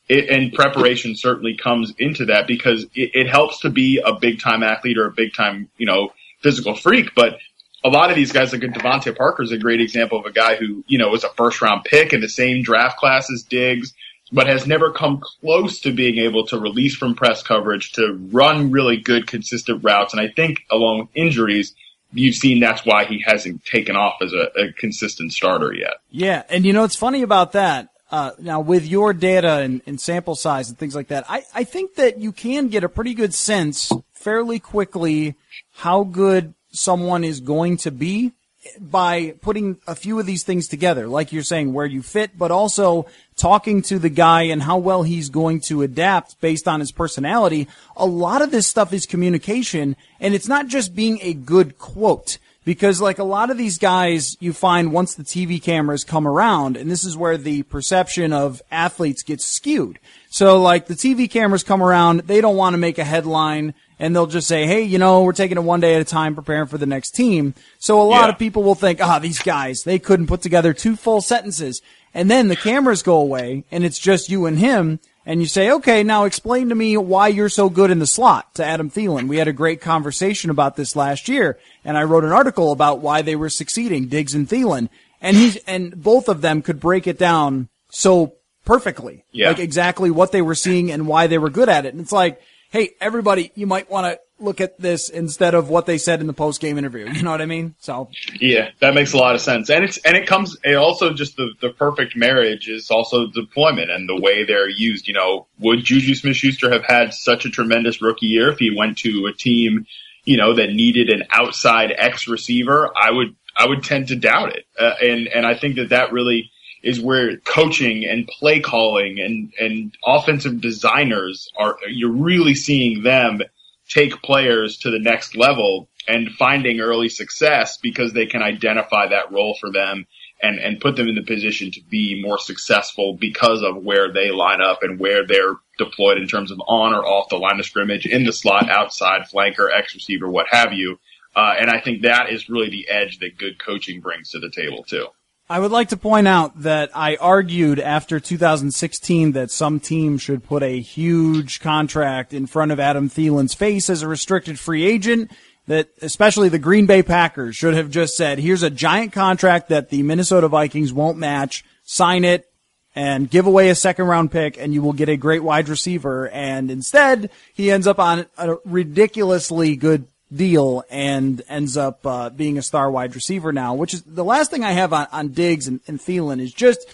it, 0.09 0.31
and 0.31 0.53
preparation 0.53 1.17
certainly 1.17 1.57
comes 1.57 1.93
into 1.99 2.27
that 2.27 2.47
because 2.47 2.85
it, 2.95 3.11
it 3.15 3.29
helps 3.29 3.61
to 3.61 3.71
be 3.71 4.03
a 4.05 4.15
big 4.15 4.41
time 4.41 4.63
athlete 4.63 4.99
or 4.99 5.07
a 5.07 5.13
big 5.13 5.35
time, 5.35 5.69
you 5.77 5.87
know, 5.87 6.13
physical 6.41 6.75
freak. 6.75 7.15
But 7.15 7.39
a 7.85 7.89
lot 7.89 8.11
of 8.11 8.17
these 8.17 8.33
guys, 8.33 8.53
like 8.53 8.63
DeVante 8.63 9.17
Parker 9.17 9.43
is 9.43 9.53
a 9.53 9.59
great 9.59 9.81
example 9.81 10.19
of 10.19 10.27
a 10.27 10.33
guy 10.33 10.57
who, 10.57 10.83
you 10.87 10.99
know, 10.99 11.09
was 11.11 11.25
a 11.25 11.29
first 11.31 11.61
round 11.61 11.85
pick 11.85 12.13
in 12.13 12.21
the 12.21 12.29
same 12.29 12.63
draft 12.63 12.99
class 12.99 13.31
as 13.31 13.43
Diggs, 13.43 13.95
but 14.33 14.47
has 14.47 14.67
never 14.67 14.93
come 14.93 15.21
close 15.21 15.81
to 15.81 15.93
being 15.93 16.19
able 16.19 16.47
to 16.47 16.59
release 16.59 16.97
from 16.97 17.15
press 17.15 17.43
coverage, 17.43 17.93
to 17.93 18.15
run 18.31 18.71
really 18.71 18.97
good, 18.97 19.27
consistent 19.27 19.85
routes. 19.85 20.13
And 20.13 20.21
I 20.21 20.29
think 20.29 20.65
along 20.71 21.01
with 21.01 21.09
injuries, 21.15 21.75
you've 22.13 22.35
seen 22.35 22.61
that's 22.61 22.85
why 22.87 23.05
he 23.05 23.23
hasn't 23.25 23.65
taken 23.65 23.95
off 23.95 24.15
as 24.23 24.33
a, 24.33 24.49
a 24.59 24.73
consistent 24.73 25.33
starter 25.33 25.73
yet. 25.73 25.95
Yeah. 26.11 26.43
And 26.49 26.65
you 26.65 26.73
know, 26.73 26.81
what's 26.81 26.97
funny 26.97 27.23
about 27.23 27.53
that 27.53 27.91
uh, 28.11 28.31
now, 28.39 28.61
with 28.61 28.87
your 28.87 29.13
data 29.13 29.59
and, 29.59 29.83
and, 29.87 30.01
sample 30.01 30.35
size 30.35 30.71
and 30.71 30.79
things 30.79 30.95
like 30.95 31.09
that, 31.09 31.27
I, 31.29 31.45
I 31.55 31.65
think 31.65 31.97
that 31.97 32.19
you 32.19 32.33
can 32.33 32.69
get 32.69 32.83
a 32.83 32.89
pretty 32.89 33.13
good 33.13 33.35
sense 33.35 33.93
fairly 34.15 34.59
quickly 34.59 35.35
how 35.75 36.05
good 36.05 36.55
someone 36.71 37.23
is 37.23 37.41
going 37.41 37.77
to 37.79 37.91
be 37.91 38.33
by 38.81 39.35
putting 39.41 39.79
a 39.87 39.95
few 39.95 40.19
of 40.19 40.27
these 40.27 40.43
things 40.43 40.69
together, 40.69 41.07
like 41.07 41.33
you're 41.33 41.43
saying, 41.43 41.73
where 41.73 41.87
you 41.87 42.03
fit, 42.03 42.37
but 42.37 42.51
also 42.51 43.07
talking 43.37 43.83
to 43.83 43.99
the 43.99 44.09
guy 44.09 44.43
and 44.43 44.63
how 44.63 44.79
well 44.79 45.03
he's 45.03 45.29
going 45.29 45.61
to 45.61 45.83
adapt 45.83 46.41
based 46.41 46.67
on 46.67 46.81
his 46.81 46.93
personality. 46.93 47.69
A 47.97 48.07
lot 48.07 48.43
of 48.43 48.51
this 48.51 48.67
stuff 48.67 48.93
is 48.93 49.07
communication 49.07 49.97
and 50.21 50.35
it's 50.35 50.49
not 50.49 50.67
just 50.67 50.95
being 50.95 51.19
a 51.23 51.35
good 51.35 51.79
quote 51.79 52.39
because 52.69 53.01
like 53.01 53.19
a 53.19 53.25
lot 53.25 53.49
of 53.49 53.57
these 53.57 53.79
guys 53.79 54.37
you 54.41 54.53
find 54.53 54.93
once 54.93 55.15
the 55.15 55.25
TV 55.25 55.61
cameras 55.63 56.05
come 56.05 56.29
around 56.29 56.77
and 56.77 56.91
this 56.91 57.03
is 57.03 57.17
where 57.17 57.39
the 57.39 57.63
perception 57.63 58.31
of 58.31 58.61
athletes 58.71 59.23
gets 59.23 59.47
skewed. 59.47 59.99
So 60.29 60.61
like 60.61 60.87
the 60.87 60.93
TV 60.93 61.31
cameras 61.31 61.63
come 61.63 61.83
around, 61.83 62.21
they 62.27 62.43
don't 62.43 62.59
want 62.59 62.75
to 62.75 62.79
make 62.79 62.99
a 62.99 63.05
headline 63.05 63.73
and 63.99 64.15
they'll 64.15 64.27
just 64.27 64.47
say, 64.47 64.67
Hey, 64.67 64.83
you 64.83 64.99
know, 64.99 65.23
we're 65.23 65.33
taking 65.33 65.57
it 65.57 65.63
one 65.63 65.81
day 65.81 65.95
at 65.95 66.03
a 66.03 66.05
time, 66.05 66.35
preparing 66.35 66.67
for 66.67 66.77
the 66.77 66.85
next 66.85 67.13
team. 67.13 67.55
So 67.79 68.03
a 68.03 68.05
lot 68.05 68.25
Yeah. 68.25 68.29
of 68.35 68.39
people 68.39 68.63
will 68.63 68.75
think, 68.75 69.01
ah, 69.01 69.19
these 69.19 69.39
guys, 69.39 69.85
they 69.85 69.99
couldn't 69.99 70.27
put 70.27 70.43
together 70.43 70.75
two 70.75 70.95
full 70.95 71.23
sentences. 71.23 71.81
And 72.13 72.31
then 72.31 72.49
the 72.49 72.57
cameras 72.57 73.03
go 73.03 73.17
away 73.17 73.65
and 73.71 73.83
it's 73.83 73.99
just 73.99 74.29
you 74.29 74.45
and 74.45 74.59
him. 74.59 75.01
And 75.29 75.43
you 75.43 75.47
say, 75.47 75.71
okay, 75.73 76.03
now 76.03 76.25
explain 76.25 76.71
to 76.71 76.75
me 76.75 76.97
why 76.97 77.29
you're 77.29 77.51
so 77.51 77.69
good 77.69 77.91
in 77.91 77.99
the 77.99 78.07
slot 78.07 78.55
to 78.55 78.65
Adam 78.65 78.91
Thielen. 78.91 79.29
We 79.29 79.37
had 79.37 79.47
a 79.47 79.53
great 79.53 79.83
conversation 79.83 80.49
about 80.49 80.75
this 80.75 80.97
last 80.97 81.29
year 81.29 81.59
and 81.85 81.99
I 81.99 82.05
wrote 82.05 82.25
an 82.25 82.33
article 82.33 82.73
about 82.73 83.01
why 83.01 83.21
they 83.21 83.37
were 83.37 83.51
succeeding, 83.51 84.09
Diggs 84.09 84.33
and 84.33 84.49
Thielen. 84.49 84.89
And 85.21 85.37
he's, 85.37 85.57
and 85.67 86.03
both 86.03 86.31
of 86.31 86.41
them 86.41 86.63
could 86.63 86.81
break 86.81 87.07
it 87.07 87.19
down 87.19 87.69
so 87.91 88.37
perfectly. 88.65 89.27
Yeah. 89.31 89.49
Like 89.49 89.59
exactly 89.59 90.11
what 90.11 90.33
they 90.33 90.41
were 90.41 90.55
seeing 90.55 90.91
and 90.91 91.07
why 91.07 91.27
they 91.27 91.37
were 91.37 91.51
good 91.51 91.69
at 91.69 91.85
it. 91.85 91.93
And 91.93 92.01
it's 92.01 92.11
like, 92.11 92.41
hey, 92.71 92.91
everybody, 93.01 93.51
you 93.55 93.67
might 93.67 93.91
want 93.91 94.07
to 94.07 94.21
look 94.41 94.61
at 94.61 94.79
this 94.79 95.09
instead 95.09 95.55
of 95.55 95.69
what 95.69 95.87
they 95.87 95.99
said 95.99 96.21
in 96.21 96.27
the 96.27 96.33
post 96.33 96.61
game 96.61 96.79
interview. 96.79 97.09
You 97.11 97.23
know 97.23 97.31
what 97.31 97.43
I 97.43 97.47
mean? 97.47 97.75
So 97.79 98.09
Yeah, 98.41 98.71
that 98.81 98.95
makes 98.95 99.13
a 99.13 99.17
lot 99.17 99.35
of 99.35 99.41
sense, 99.41 99.71
and 99.71 99.85
it's 99.85 99.99
and 99.99 100.17
it 100.17 100.27
comes. 100.27 100.57
It 100.65 100.75
also 100.75 101.13
just 101.13 101.37
the 101.37 101.51
the 101.61 101.71
perfect 101.71 102.17
marriage 102.17 102.69
is 102.69 102.91
also 102.91 103.27
deployment 103.27 103.91
and 103.91 104.09
the 104.09 104.21
way 104.21 104.45
they're 104.45 104.69
used. 104.69 105.09
You 105.09 105.15
know, 105.15 105.47
would 105.59 105.85
Juju 105.85 106.15
Smith-Schuster 106.15 106.71
have 106.71 106.85
had 106.85 107.15
such 107.15 107.45
a 107.45 107.51
tremendous 107.51 108.01
rookie 108.01 108.27
year 108.27 108.51
if 108.51 108.59
he 108.59 108.75
went 108.77 108.99
to 108.99 109.27
a 109.27 109.33
team, 109.33 109.87
you 110.25 110.37
know, 110.37 110.55
that 110.55 110.71
needed 110.71 111.11
an 111.11 111.25
outside 111.31 111.93
X 111.97 112.29
receiver? 112.29 112.91
I 112.97 113.11
would 113.11 113.35
I 113.57 113.67
would 113.67 113.83
tend 113.83 114.09
to 114.09 114.17
doubt 114.17 114.55
it, 114.55 114.67
uh, 114.79 114.95
and 115.03 115.27
and 115.29 115.47
I 115.47 115.55
think 115.55 115.77
that 115.77 115.89
that 115.89 116.13
really 116.13 116.51
is 116.83 117.01
where 117.01 117.37
coaching 117.39 118.05
and 118.05 118.27
play 118.27 118.61
calling 118.61 119.19
and 119.19 119.53
and 119.59 119.97
offensive 120.05 120.61
designers 120.61 121.51
are. 121.59 121.77
You're 121.89 122.13
really 122.13 122.55
seeing 122.55 123.03
them 123.03 123.41
take 123.89 124.23
players 124.23 124.79
to 124.79 124.91
the 124.91 124.99
next 124.99 125.37
level 125.37 125.89
and 126.07 126.31
finding 126.33 126.81
early 126.81 127.09
success 127.09 127.79
because 127.79 128.13
they 128.13 128.27
can 128.27 128.43
identify 128.43 129.09
that 129.09 129.33
role 129.33 129.57
for 129.61 129.71
them 129.71 130.07
and, 130.41 130.59
and 130.59 130.81
put 130.81 130.97
them 130.97 131.09
in 131.09 131.15
the 131.15 131.23
position 131.23 131.71
to 131.73 131.81
be 131.91 132.23
more 132.23 132.39
successful 132.39 133.15
because 133.15 133.63
of 133.63 133.83
where 133.83 134.13
they 134.13 134.31
line 134.31 134.61
up 134.61 134.83
and 134.83 135.01
where 135.01 135.27
they're 135.27 135.57
deployed 135.79 136.19
in 136.19 136.29
terms 136.29 136.51
of 136.51 136.61
on 136.67 136.95
or 136.95 137.05
off 137.05 137.29
the 137.29 137.37
line 137.37 137.59
of 137.59 137.67
scrimmage, 137.67 138.07
in 138.07 138.25
the 138.25 138.33
slot, 138.33 138.71
outside, 138.71 139.23
flanker, 139.23 139.69
X 139.73 139.95
receiver, 139.95 140.29
what 140.29 140.47
have 140.51 140.73
you. 140.73 140.99
Uh, 141.35 141.55
and 141.59 141.71
I 141.71 141.81
think 141.81 142.03
that 142.03 142.31
is 142.31 142.49
really 142.49 142.71
the 142.71 142.89
edge 142.89 143.19
that 143.19 143.39
good 143.39 143.59
coaching 143.59 144.01
brings 144.01 144.31
to 144.31 144.39
the 144.39 144.51
table 144.51 144.85
too. 144.85 145.09
I 145.51 145.59
would 145.59 145.71
like 145.71 145.89
to 145.89 145.97
point 145.97 146.29
out 146.29 146.61
that 146.61 146.91
I 146.95 147.17
argued 147.17 147.81
after 147.81 148.21
2016 148.21 149.33
that 149.33 149.51
some 149.51 149.81
team 149.81 150.19
should 150.19 150.45
put 150.45 150.63
a 150.63 150.79
huge 150.79 151.61
contract 151.61 152.35
in 152.35 152.47
front 152.47 152.71
of 152.71 152.79
Adam 152.79 153.09
Thielen's 153.09 153.55
face 153.55 153.89
as 153.89 154.03
a 154.03 154.09
restricted 154.09 154.59
free 154.59 154.85
agent. 154.85 155.31
That 155.67 155.89
especially 156.01 156.49
the 156.49 156.59
Green 156.59 156.87
Bay 156.87 157.03
Packers 157.03 157.57
should 157.57 157.75
have 157.75 157.91
just 157.91 158.17
said, 158.17 158.39
here's 158.39 158.63
a 158.63 158.71
giant 158.71 159.13
contract 159.13 159.69
that 159.69 159.91
the 159.91 160.03
Minnesota 160.03 160.49
Vikings 160.49 160.95
won't 160.95 161.19
match. 161.19 161.63
Sign 161.85 162.25
it 162.25 162.47
and 162.95 163.31
give 163.31 163.47
away 163.47 163.69
a 163.69 163.75
second 163.75 164.07
round 164.07 164.31
pick 164.31 164.59
and 164.59 164.73
you 164.75 164.83
will 164.83 164.95
get 164.95 165.11
a 165.11 165.17
great 165.17 165.43
wide 165.43 165.69
receiver. 165.69 166.29
And 166.29 166.71
instead 166.71 167.31
he 167.55 167.71
ends 167.71 167.87
up 167.87 167.99
on 167.99 168.27
a 168.37 168.57
ridiculously 168.65 169.77
good 169.77 170.09
deal 170.35 170.85
and 170.91 171.43
ends 171.49 171.77
up 171.77 172.07
uh, 172.07 172.31
being 172.31 172.59
a 172.59 172.63
star 172.63 172.91
wide 172.91 173.15
receiver 173.15 173.53
now, 173.53 173.75
which 173.75 173.95
is 173.95 174.03
the 174.03 174.25
last 174.25 174.51
thing 174.51 174.65
I 174.65 174.73
have 174.73 174.93
on, 174.93 175.07
on 175.13 175.29
Diggs 175.29 175.67
and, 175.67 175.81
and 175.87 175.99
Thielen 175.99 176.41
is 176.41 176.53
just 176.53 176.87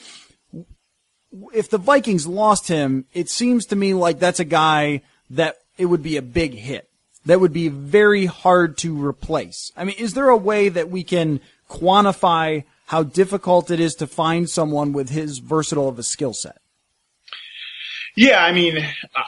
if 1.53 1.69
the 1.69 1.79
Vikings 1.79 2.27
lost 2.27 2.69
him, 2.69 3.07
it 3.13 3.29
seems 3.29 3.67
to 3.67 3.77
me 3.77 3.95
like 3.95 4.19
that's 4.19 4.41
a 4.41 4.45
guy 4.45 5.03
that 5.31 5.57
it 5.77 5.87
would 5.87 6.03
be 6.03 6.17
a 6.17 6.23
big 6.23 6.55
hit. 6.55 6.89
That 7.27 7.41
would 7.41 7.53
be 7.53 7.69
very 7.69 8.27
hard 8.27 8.77
to 8.79 9.05
replace. 9.05 9.73
I 9.77 9.85
mean, 9.85 9.97
is 9.99 10.15
there 10.15 10.29
a 10.29 10.37
way 10.37 10.69
that 10.69 10.91
we 10.91 11.03
can 11.03 11.41
quantify 11.71 12.65
how 12.87 13.03
difficult 13.03 13.71
it 13.71 13.81
is 13.81 13.95
to 13.97 14.07
find 14.07 14.49
someone 14.49 14.93
with 14.93 15.09
his 15.09 15.39
versatile 15.39 15.89
of 15.89 15.99
a 15.99 16.03
skill 16.03 16.35
set? 16.35 16.59
Yeah, 18.17 18.45
I 18.45 18.53
mean, 18.53 18.79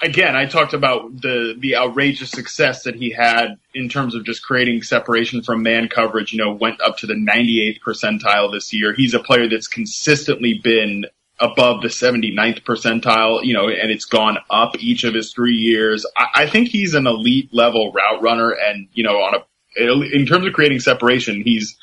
again, 0.01 0.37
I 0.37 0.46
talked 0.46 0.72
about 0.72 1.20
the 1.20 1.57
the 1.59 1.77
outrageous 1.77 2.31
success 2.31 2.85
that 2.85 2.94
he 2.94 3.11
had 3.11 3.59
in 3.75 3.88
terms 3.88 4.14
of 4.14 4.25
just 4.25 4.44
creating 4.44 4.83
separation 4.83 5.42
from 5.42 5.62
man 5.62 5.88
coverage. 5.88 6.33
You 6.33 6.38
know, 6.38 6.53
went 6.53 6.81
up 6.81 6.99
to 6.99 7.07
the 7.07 7.14
98th 7.14 7.81
percentile 7.85 8.53
this 8.53 8.72
year. 8.72 8.94
He's 8.94 9.14
a 9.14 9.18
player 9.18 9.49
that's 9.49 9.66
consistently 9.66 10.61
been 10.62 11.07
above 11.40 11.83
the 11.83 11.88
79th 11.88 12.62
percentile. 12.62 13.44
You 13.44 13.55
know, 13.55 13.68
and 13.68 13.90
it's 13.90 14.05
gone 14.05 14.38
up 14.51 14.77
each 14.79 15.03
of 15.03 15.14
his 15.14 15.33
three 15.33 15.57
years. 15.57 16.07
I, 16.16 16.27
I 16.42 16.46
think 16.49 16.68
he's 16.68 16.94
an 16.94 17.09
elite 17.09 17.53
level 17.53 17.92
route 17.92 18.22
runner, 18.22 18.51
and 18.51 18.88
you 18.92 19.03
know, 19.03 19.16
on 19.16 19.35
a 19.35 19.38
in 19.77 20.27
terms 20.27 20.46
of 20.46 20.53
creating 20.53 20.79
separation, 20.79 21.42
he's 21.42 21.77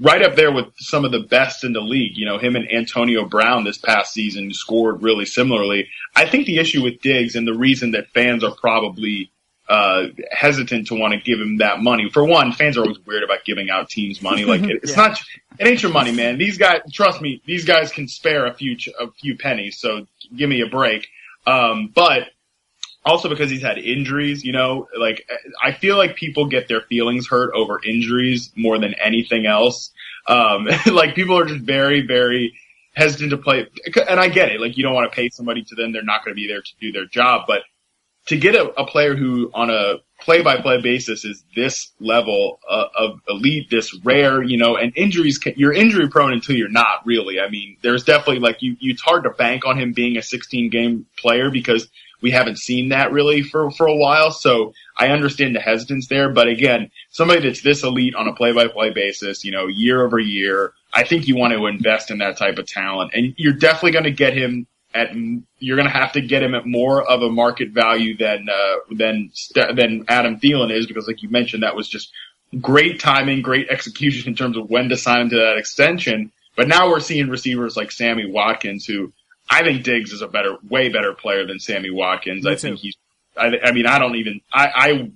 right 0.00 0.22
up 0.22 0.36
there 0.36 0.52
with 0.52 0.66
some 0.76 1.04
of 1.04 1.12
the 1.12 1.20
best 1.20 1.64
in 1.64 1.72
the 1.72 1.80
league. 1.80 2.16
You 2.16 2.26
know, 2.26 2.38
him 2.38 2.56
and 2.56 2.70
Antonio 2.70 3.24
Brown 3.24 3.64
this 3.64 3.78
past 3.78 4.12
season 4.12 4.52
scored 4.52 5.02
really 5.02 5.24
similarly. 5.24 5.88
I 6.14 6.26
think 6.26 6.46
the 6.46 6.58
issue 6.58 6.82
with 6.82 7.00
Diggs 7.00 7.36
and 7.36 7.46
the 7.46 7.54
reason 7.54 7.92
that 7.92 8.08
fans 8.08 8.44
are 8.44 8.54
probably 8.54 9.30
uh, 9.68 10.08
hesitant 10.30 10.88
to 10.88 10.94
want 10.94 11.14
to 11.14 11.20
give 11.20 11.40
him 11.40 11.58
that 11.58 11.80
money. 11.80 12.10
For 12.10 12.24
one, 12.24 12.52
fans 12.52 12.76
are 12.76 12.82
always 12.82 12.98
weird 13.06 13.22
about 13.22 13.44
giving 13.44 13.70
out 13.70 13.88
teams 13.88 14.20
money. 14.20 14.44
Like 14.44 14.62
it, 14.64 14.80
it's 14.82 14.96
not, 14.96 15.18
it 15.58 15.66
ain't 15.66 15.82
your 15.82 15.92
money, 15.92 16.12
man. 16.12 16.36
These 16.36 16.58
guys, 16.58 16.80
trust 16.92 17.22
me, 17.22 17.40
these 17.46 17.64
guys 17.64 17.90
can 17.90 18.08
spare 18.08 18.46
a 18.46 18.52
few, 18.52 18.76
a 19.00 19.10
few 19.12 19.38
pennies. 19.38 19.78
So 19.78 20.06
give 20.36 20.50
me 20.50 20.60
a 20.60 20.66
break. 20.66 21.08
Um, 21.46 21.90
but 21.94 22.28
also 23.04 23.28
because 23.28 23.50
he's 23.50 23.62
had 23.62 23.78
injuries, 23.78 24.44
you 24.44 24.52
know, 24.52 24.88
like 24.96 25.28
I 25.62 25.72
feel 25.72 25.96
like 25.96 26.16
people 26.16 26.46
get 26.46 26.68
their 26.68 26.82
feelings 26.82 27.28
hurt 27.28 27.52
over 27.54 27.80
injuries 27.84 28.52
more 28.56 28.78
than 28.78 28.94
anything 28.94 29.46
else. 29.46 29.92
Um, 30.26 30.68
like 30.86 31.14
people 31.14 31.38
are 31.38 31.44
just 31.44 31.64
very, 31.64 32.06
very 32.06 32.54
hesitant 32.94 33.30
to 33.30 33.38
play. 33.38 33.66
And 34.08 34.20
I 34.20 34.28
get 34.28 34.50
it. 34.50 34.60
Like 34.60 34.76
you 34.76 34.84
don't 34.84 34.94
want 34.94 35.10
to 35.10 35.14
pay 35.14 35.30
somebody 35.30 35.64
to 35.64 35.74
them. 35.74 35.92
They're 35.92 36.02
not 36.02 36.24
going 36.24 36.34
to 36.34 36.40
be 36.40 36.46
there 36.46 36.62
to 36.62 36.72
do 36.80 36.92
their 36.92 37.06
job, 37.06 37.42
but 37.46 37.62
to 38.26 38.36
get 38.36 38.54
a, 38.54 38.68
a 38.80 38.86
player 38.86 39.16
who 39.16 39.50
on 39.52 39.70
a 39.70 39.96
play 40.20 40.42
by 40.42 40.60
play 40.60 40.80
basis 40.80 41.24
is 41.24 41.42
this 41.56 41.90
level 41.98 42.60
uh, 42.68 42.84
of 42.96 43.20
elite, 43.28 43.68
this 43.70 43.92
rare, 44.04 44.40
you 44.42 44.56
know, 44.56 44.76
and 44.76 44.92
injuries, 44.96 45.38
can, 45.38 45.54
you're 45.56 45.72
injury 45.72 46.08
prone 46.08 46.32
until 46.32 46.54
you're 46.54 46.70
not 46.70 47.04
really. 47.04 47.40
I 47.40 47.48
mean, 47.48 47.76
there's 47.82 48.04
definitely 48.04 48.38
like 48.38 48.62
you, 48.62 48.76
it's 48.80 49.02
hard 49.02 49.24
to 49.24 49.30
bank 49.30 49.66
on 49.66 49.76
him 49.76 49.92
being 49.92 50.16
a 50.16 50.22
16 50.22 50.70
game 50.70 51.06
player 51.18 51.50
because 51.50 51.88
we 52.22 52.30
haven't 52.30 52.58
seen 52.58 52.90
that 52.90 53.12
really 53.12 53.42
for, 53.42 53.70
for 53.70 53.86
a 53.86 53.96
while. 53.96 54.30
So 54.30 54.72
I 54.96 55.08
understand 55.08 55.54
the 55.54 55.60
hesitance 55.60 56.06
there. 56.06 56.30
But 56.30 56.48
again, 56.48 56.90
somebody 57.10 57.40
that's 57.40 57.62
this 57.62 57.82
elite 57.82 58.14
on 58.14 58.28
a 58.28 58.34
play 58.34 58.52
by 58.52 58.68
play 58.68 58.90
basis, 58.90 59.44
you 59.44 59.52
know, 59.52 59.66
year 59.66 60.04
over 60.04 60.18
year, 60.18 60.72
I 60.92 61.04
think 61.04 61.26
you 61.26 61.36
want 61.36 61.52
to 61.52 61.66
invest 61.66 62.10
in 62.10 62.18
that 62.18 62.36
type 62.36 62.58
of 62.58 62.66
talent 62.66 63.12
and 63.14 63.34
you're 63.36 63.54
definitely 63.54 63.92
going 63.92 64.04
to 64.04 64.10
get 64.12 64.34
him 64.34 64.66
at, 64.94 65.10
you're 65.58 65.76
going 65.76 65.88
to 65.88 65.92
have 65.92 66.12
to 66.12 66.20
get 66.20 66.42
him 66.42 66.54
at 66.54 66.66
more 66.66 67.02
of 67.02 67.22
a 67.22 67.30
market 67.30 67.70
value 67.70 68.16
than, 68.16 68.48
uh, 68.48 68.76
than, 68.90 69.30
than 69.54 70.04
Adam 70.08 70.38
Thielen 70.38 70.70
is 70.70 70.86
because 70.86 71.06
like 71.06 71.22
you 71.22 71.30
mentioned, 71.30 71.62
that 71.62 71.76
was 71.76 71.88
just 71.88 72.12
great 72.60 73.00
timing, 73.00 73.42
great 73.42 73.68
execution 73.70 74.28
in 74.28 74.36
terms 74.36 74.56
of 74.56 74.68
when 74.68 74.88
to 74.90 74.96
sign 74.96 75.22
him 75.22 75.30
to 75.30 75.36
that 75.36 75.56
extension. 75.56 76.30
But 76.54 76.68
now 76.68 76.88
we're 76.88 77.00
seeing 77.00 77.28
receivers 77.28 77.76
like 77.76 77.90
Sammy 77.90 78.30
Watkins 78.30 78.84
who, 78.84 79.12
I 79.52 79.62
think 79.62 79.84
Diggs 79.84 80.12
is 80.12 80.22
a 80.22 80.28
better, 80.28 80.56
way 80.68 80.88
better 80.88 81.12
player 81.12 81.46
than 81.46 81.60
Sammy 81.60 81.90
Watkins. 81.90 82.44
Me 82.44 82.52
I 82.52 82.54
too. 82.54 82.60
think 82.60 82.78
he's. 82.78 82.96
I, 83.36 83.58
I 83.64 83.72
mean, 83.72 83.86
I 83.86 83.98
don't 83.98 84.16
even. 84.16 84.40
I, 84.52 84.66
I, 84.74 85.12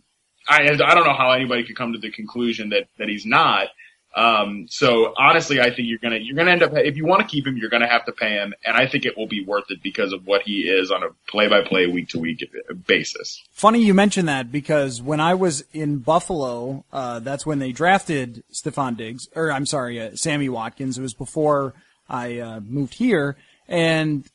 I, 0.49 0.62
I 0.70 0.94
don't 0.94 1.07
know 1.07 1.14
how 1.14 1.33
anybody 1.33 1.64
could 1.64 1.77
come 1.77 1.92
to 1.94 1.99
the 1.99 2.11
conclusion 2.11 2.70
that 2.70 2.88
that 2.99 3.09
he's 3.09 3.25
not. 3.27 3.68
Um, 4.14 4.66
so 4.70 5.12
honestly, 5.18 5.61
I 5.61 5.70
think 5.70 5.88
you're 5.88 5.99
gonna 5.99 6.16
you're 6.16 6.37
gonna 6.37 6.51
end 6.51 6.62
up 6.62 6.72
if 6.75 6.96
you 6.96 7.05
want 7.05 7.20
to 7.20 7.29
keep 7.29 7.46
him, 7.46 7.59
you're 7.59 7.68
gonna 7.68 7.88
have 7.88 8.07
to 8.07 8.12
pay 8.12 8.31
him, 8.31 8.55
and 8.64 8.75
I 8.75 8.87
think 8.87 9.05
it 9.05 9.16
will 9.16 9.27
be 9.27 9.44
worth 9.44 9.70
it 9.70 9.83
because 9.83 10.12
of 10.12 10.27
what 10.27 10.42
he 10.42 10.68
is 10.68 10.90
on 10.90 11.03
a 11.03 11.09
play 11.29 11.49
by 11.49 11.62
play, 11.62 11.87
week 11.87 12.09
to 12.11 12.18
week 12.18 12.42
basis. 12.87 13.42
Funny 13.53 13.83
you 13.83 13.92
mention 13.92 14.25
that 14.25 14.51
because 14.51 15.03
when 15.03 15.20
I 15.20 15.35
was 15.35 15.64
in 15.75 15.99
Buffalo, 15.99 16.87
uh, 16.94 17.20
that's 17.20 17.44
when 17.44 17.59
they 17.59 17.72
drafted 17.72 18.42
Stefon 18.51 18.96
Diggs, 18.96 19.29
or 19.35 19.53
I'm 19.53 19.66
sorry, 19.66 20.01
uh, 20.01 20.16
Sammy 20.16 20.49
Watkins. 20.49 20.96
It 20.96 21.03
was 21.03 21.14
before 21.14 21.75
I 22.09 22.38
uh, 22.38 22.61
moved 22.61 22.94
here, 22.94 23.37
and 23.68 24.26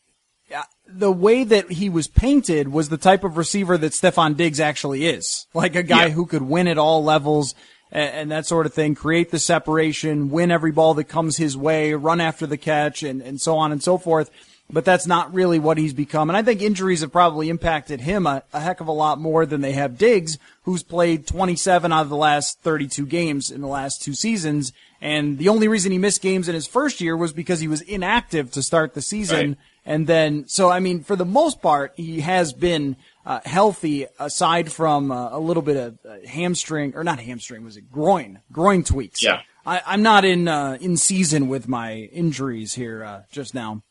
uh, 0.56 0.64
the 0.88 1.12
way 1.12 1.44
that 1.44 1.72
he 1.72 1.90
was 1.90 2.08
painted 2.08 2.68
was 2.70 2.90
the 2.90 2.98
type 2.98 3.24
of 3.24 3.38
receiver 3.38 3.78
that 3.78 3.94
Stefon 3.94 4.36
Diggs 4.36 4.60
actually 4.60 5.06
is, 5.06 5.48
like 5.54 5.76
a 5.76 5.84
guy 5.84 6.06
Yeah. 6.08 6.10
who 6.10 6.26
could 6.26 6.42
win 6.42 6.68
at 6.68 6.78
all 6.78 7.04
levels. 7.04 7.56
and, 7.92 8.14
and, 8.16 8.32
that 8.32 8.46
sort 8.46 8.66
of 8.66 8.74
thing, 8.74 8.96
create 8.96 9.32
the 9.32 9.40
separation, 9.40 10.30
win 10.30 10.50
every 10.52 10.72
ball 10.72 10.94
that 10.94 11.06
comes 11.06 11.38
his 11.38 11.58
way, 11.58 11.94
run 11.94 12.22
after 12.22 12.48
the 12.48 12.58
catch, 12.58 13.04
and, 13.04 13.22
and 13.22 13.40
so 13.42 13.58
on 13.58 13.72
and 13.72 13.84
so 13.84 13.98
forth. 13.98 14.30
But 14.72 14.86
that's 14.86 15.06
not 15.06 15.34
really 15.34 15.60
what 15.60 15.78
he's 15.78 15.94
become. 15.94 16.30
And 16.30 16.38
I 16.38 16.44
think 16.44 16.62
injuries 16.62 17.02
have 17.02 17.12
probably 17.12 17.50
impacted 17.50 18.02
him 18.02 18.26
a, 18.26 18.44
a 18.54 18.60
heck 18.60 18.80
of 18.80 18.88
a 18.88 18.94
lot 18.94 19.20
more 19.20 19.46
than 19.46 19.62
they 19.62 19.74
have 19.74 19.98
Diggs, 19.98 20.38
who's 20.64 20.84
played 20.84 21.28
27 21.28 21.92
out 21.92 22.02
of 22.04 22.10
the 22.10 22.16
last 22.16 22.62
32 22.62 23.06
games 23.06 23.52
in 23.52 23.62
the 23.62 23.68
last 23.68 24.02
two 24.02 24.14
seasons. 24.14 24.72
And 25.02 25.38
the 25.38 25.50
only 25.50 25.68
reason 25.68 25.92
he 25.92 25.98
missed 25.98 26.22
games 26.22 26.48
in 26.48 26.56
his 26.56 26.68
first 26.68 27.02
year 27.02 27.18
was 27.18 27.34
because 27.34 27.60
he 27.60 27.68
was 27.68 27.82
inactive 27.82 28.52
to 28.52 28.62
start 28.62 28.94
the 28.94 29.02
season. 29.02 29.50
Right. 29.50 29.58
And 29.84 30.08
then, 30.08 30.48
so 30.48 30.70
I 30.70 30.80
mean, 30.80 31.04
for 31.04 31.16
the 31.16 31.26
most 31.26 31.62
part, 31.62 31.94
he 31.96 32.22
has 32.22 32.54
been 32.54 32.96
uh, 33.26 33.40
healthy 33.46 34.08
aside 34.20 34.72
from 34.72 35.12
uh, 35.12 35.30
a 35.32 35.40
little 35.40 35.64
bit 35.64 35.78
of 35.78 36.00
uh, 36.08 36.28
hamstring 36.28 36.94
or 36.96 37.04
not 37.04 37.20
hamstring 37.20 37.64
was 37.64 37.78
it 37.78 37.92
groin 37.92 38.40
groin 38.52 38.84
tweaks 38.84 39.22
yeah 39.22 39.42
I, 39.66 39.94
am 39.94 40.02
not 40.02 40.26
in 40.26 40.48
uh, 40.48 40.78
in 40.82 40.98
season 40.98 41.48
with 41.48 41.68
my 41.68 41.94
injuries 41.94 42.74
here 42.74 43.04
uh, 43.04 43.22
just 43.32 43.54
now 43.54 43.84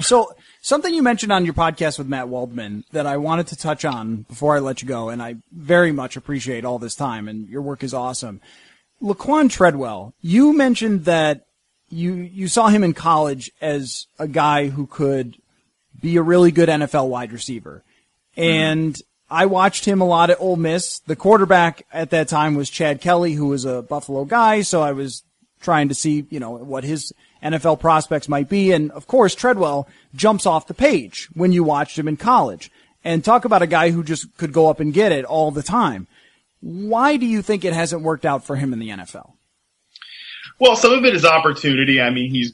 so 0.00 0.32
something 0.60 0.92
you 0.92 1.02
mentioned 1.02 1.32
on 1.32 1.44
your 1.44 1.54
podcast 1.54 1.98
with 1.98 2.06
Matt 2.06 2.28
Waldman 2.28 2.84
that 2.92 3.06
I 3.06 3.16
wanted 3.16 3.48
to 3.48 3.56
touch 3.56 3.84
on 3.84 4.22
before 4.28 4.56
I 4.56 4.60
let 4.60 4.82
you 4.82 4.88
go 4.88 5.08
and 5.08 5.22
I 5.22 5.36
very 5.52 5.92
much 5.92 6.16
appreciate 6.16 6.64
all 6.64 6.78
this 6.78 6.94
time 6.94 7.28
and 7.28 7.48
your 7.48 7.62
work 7.62 7.82
is 7.82 7.94
awesome 7.94 8.40
Laquon 9.02 9.50
Treadwell 9.50 10.14
you 10.20 10.52
mentioned 10.52 11.04
that 11.04 11.46
you 11.88 12.14
you 12.14 12.48
saw 12.48 12.68
him 12.68 12.82
in 12.84 12.94
college 12.94 13.50
as 13.60 14.06
a 14.18 14.28
guy 14.28 14.68
who 14.68 14.86
could 14.86 15.36
be 16.00 16.16
a 16.16 16.22
really 16.22 16.50
good 16.50 16.68
NFL 16.68 17.08
wide 17.08 17.32
receiver 17.32 17.82
and 18.36 18.94
mm-hmm. 18.94 19.02
I 19.28 19.46
watched 19.46 19.84
him 19.84 20.00
a 20.00 20.04
lot 20.04 20.30
at 20.30 20.40
Ole 20.40 20.56
Miss. 20.56 21.00
The 21.00 21.16
quarterback 21.16 21.84
at 21.92 22.10
that 22.10 22.28
time 22.28 22.54
was 22.54 22.70
Chad 22.70 23.00
Kelly, 23.00 23.32
who 23.32 23.48
was 23.48 23.64
a 23.64 23.82
Buffalo 23.82 24.24
guy. 24.24 24.62
So 24.62 24.82
I 24.82 24.92
was 24.92 25.24
trying 25.60 25.88
to 25.88 25.94
see, 25.94 26.26
you 26.30 26.38
know, 26.38 26.50
what 26.50 26.84
his 26.84 27.12
NFL 27.46 27.80
prospects 27.80 28.28
might 28.28 28.48
be. 28.48 28.72
And 28.72 28.90
of 28.92 29.06
course, 29.06 29.34
Treadwell 29.34 29.88
jumps 30.14 30.46
off 30.46 30.66
the 30.66 30.74
page 30.74 31.28
when 31.34 31.52
you 31.52 31.64
watched 31.64 31.98
him 31.98 32.08
in 32.08 32.16
college. 32.16 32.70
And 33.04 33.24
talk 33.24 33.44
about 33.44 33.62
a 33.62 33.68
guy 33.68 33.90
who 33.90 34.02
just 34.02 34.36
could 34.36 34.52
go 34.52 34.68
up 34.68 34.80
and 34.80 34.92
get 34.92 35.12
it 35.12 35.24
all 35.24 35.52
the 35.52 35.62
time. 35.62 36.08
Why 36.60 37.16
do 37.16 37.26
you 37.26 37.40
think 37.40 37.64
it 37.64 37.72
hasn't 37.72 38.02
worked 38.02 38.26
out 38.26 38.44
for 38.44 38.56
him 38.56 38.72
in 38.72 38.80
the 38.80 38.88
NFL? 38.88 39.34
Well, 40.58 40.74
some 40.74 40.92
of 40.92 41.04
it 41.04 41.14
is 41.14 41.24
opportunity. 41.24 42.00
I 42.00 42.10
mean, 42.10 42.30
he's 42.30 42.52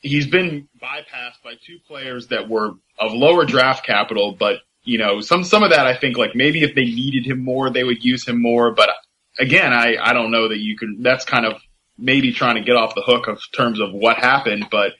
he's 0.00 0.26
been 0.26 0.68
bypassed 0.82 1.42
by 1.44 1.54
two 1.64 1.78
players 1.86 2.28
that 2.28 2.48
were 2.48 2.72
of 2.98 3.12
lower 3.12 3.44
draft 3.44 3.84
capital, 3.86 4.34
but 4.38 4.56
you 4.82 4.98
know, 4.98 5.20
some 5.20 5.44
some 5.44 5.62
of 5.62 5.70
that 5.70 5.86
I 5.86 5.94
think 5.94 6.16
like 6.16 6.34
maybe 6.34 6.62
if 6.62 6.74
they 6.74 6.84
needed 6.84 7.26
him 7.26 7.44
more, 7.44 7.70
they 7.70 7.84
would 7.84 8.02
use 8.02 8.26
him 8.26 8.40
more. 8.40 8.72
But 8.74 8.90
again, 9.38 9.72
I 9.72 9.96
I 10.02 10.12
don't 10.12 10.30
know 10.30 10.48
that 10.48 10.58
you 10.58 10.76
can. 10.76 11.02
That's 11.02 11.24
kind 11.24 11.46
of 11.46 11.60
maybe 12.00 12.32
trying 12.32 12.56
to 12.56 12.62
get 12.62 12.76
off 12.76 12.94
the 12.94 13.02
hook 13.02 13.28
of 13.28 13.40
terms 13.52 13.80
of 13.80 13.92
what 13.92 14.16
happened, 14.16 14.66
but 14.70 14.92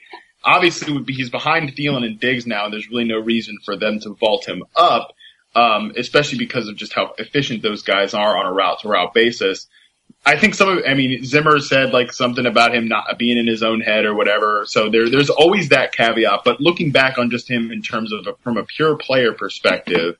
obviously 0.43 0.97
be, 0.99 1.13
he's 1.13 1.29
behind 1.29 1.75
Thielen 1.75 2.05
and 2.05 2.19
Diggs 2.19 2.47
now, 2.47 2.65
and 2.65 2.73
there's 2.73 2.89
really 2.89 3.03
no 3.03 3.19
reason 3.19 3.57
for 3.63 3.75
them 3.75 3.99
to 4.01 4.13
vault 4.13 4.47
him 4.47 4.63
up, 4.75 5.13
um, 5.55 5.93
especially 5.97 6.37
because 6.37 6.67
of 6.67 6.75
just 6.75 6.93
how 6.93 7.13
efficient 7.17 7.61
those 7.61 7.83
guys 7.83 8.13
are 8.13 8.37
on 8.37 8.45
a 8.45 8.53
route 8.53 8.79
to 8.79 8.87
route 8.87 9.13
basis. 9.13 9.67
I 10.25 10.37
think 10.37 10.53
some 10.53 10.69
of, 10.69 10.83
I 10.87 10.93
mean, 10.93 11.23
Zimmer 11.23 11.59
said 11.59 11.93
like 11.93 12.13
something 12.13 12.45
about 12.45 12.75
him 12.75 12.87
not 12.87 13.17
being 13.17 13.37
in 13.37 13.47
his 13.47 13.63
own 13.63 13.81
head 13.81 14.05
or 14.05 14.13
whatever. 14.13 14.65
So 14.67 14.89
there, 14.89 15.09
there's 15.09 15.29
always 15.29 15.69
that 15.69 15.93
caveat. 15.93 16.41
But 16.45 16.61
looking 16.61 16.91
back 16.91 17.17
on 17.17 17.31
just 17.31 17.49
him 17.49 17.71
in 17.71 17.81
terms 17.81 18.11
of 18.11 18.27
a, 18.27 18.33
from 18.43 18.57
a 18.57 18.63
pure 18.63 18.97
player 18.97 19.33
perspective, 19.33 20.17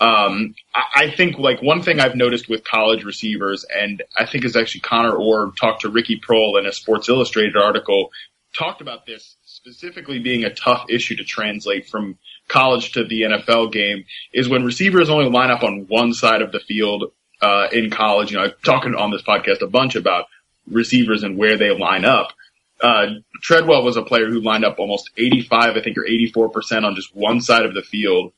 um, 0.00 0.54
I, 0.74 0.84
I 0.94 1.10
think 1.10 1.38
like 1.38 1.62
one 1.62 1.82
thing 1.82 2.00
I've 2.00 2.16
noticed 2.16 2.48
with 2.48 2.64
college 2.64 3.04
receivers, 3.04 3.64
and 3.64 4.02
I 4.16 4.26
think 4.26 4.44
is 4.44 4.56
actually 4.56 4.80
Connor 4.80 5.14
Orr 5.14 5.52
talked 5.58 5.82
to 5.82 5.90
Ricky 5.90 6.20
Proehl 6.20 6.58
in 6.58 6.66
a 6.66 6.72
Sports 6.72 7.08
Illustrated 7.08 7.56
article, 7.56 8.10
talked 8.54 8.80
about 8.80 9.06
this 9.06 9.36
specifically 9.44 10.18
being 10.18 10.44
a 10.44 10.54
tough 10.54 10.86
issue 10.88 11.16
to 11.16 11.24
translate 11.24 11.88
from 11.88 12.18
college 12.48 12.92
to 12.92 13.04
the 13.04 13.22
NFL 13.22 13.72
game 13.72 14.04
is 14.32 14.48
when 14.48 14.64
receivers 14.64 15.08
only 15.08 15.30
line 15.30 15.50
up 15.50 15.62
on 15.62 15.86
one 15.88 16.12
side 16.12 16.42
of 16.42 16.52
the 16.52 16.60
field 16.60 17.12
uh, 17.40 17.68
in 17.72 17.90
college. 17.90 18.30
You 18.30 18.38
know, 18.38 18.44
I've 18.44 18.60
talked 18.62 18.86
on 18.86 19.10
this 19.10 19.22
podcast 19.22 19.62
a 19.62 19.66
bunch 19.66 19.94
about 19.94 20.26
receivers 20.68 21.22
and 21.22 21.36
where 21.36 21.56
they 21.56 21.70
line 21.70 22.04
up. 22.04 22.32
Uh, 22.80 23.06
Treadwell 23.40 23.84
was 23.84 23.96
a 23.96 24.02
player 24.02 24.28
who 24.28 24.40
lined 24.40 24.64
up 24.64 24.78
almost 24.78 25.10
85, 25.16 25.76
I 25.76 25.80
think, 25.82 25.96
or 25.96 26.04
84% 26.04 26.84
on 26.84 26.96
just 26.96 27.14
one 27.14 27.40
side 27.40 27.64
of 27.64 27.74
the 27.74 27.82
field. 27.82 28.32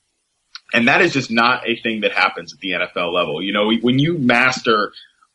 And 0.75 0.89
that 0.89 1.01
is 1.01 1.13
just 1.13 1.31
not 1.31 1.67
a 1.67 1.77
thing 1.77 2.01
that 2.01 2.13
happens 2.13 2.53
at 2.53 2.59
the 2.59 2.73
NFL 2.73 3.13
level. 3.13 3.41
You 3.41 3.53
know, 3.53 3.73
when 3.81 4.01
you 4.01 4.19
master 4.19 4.93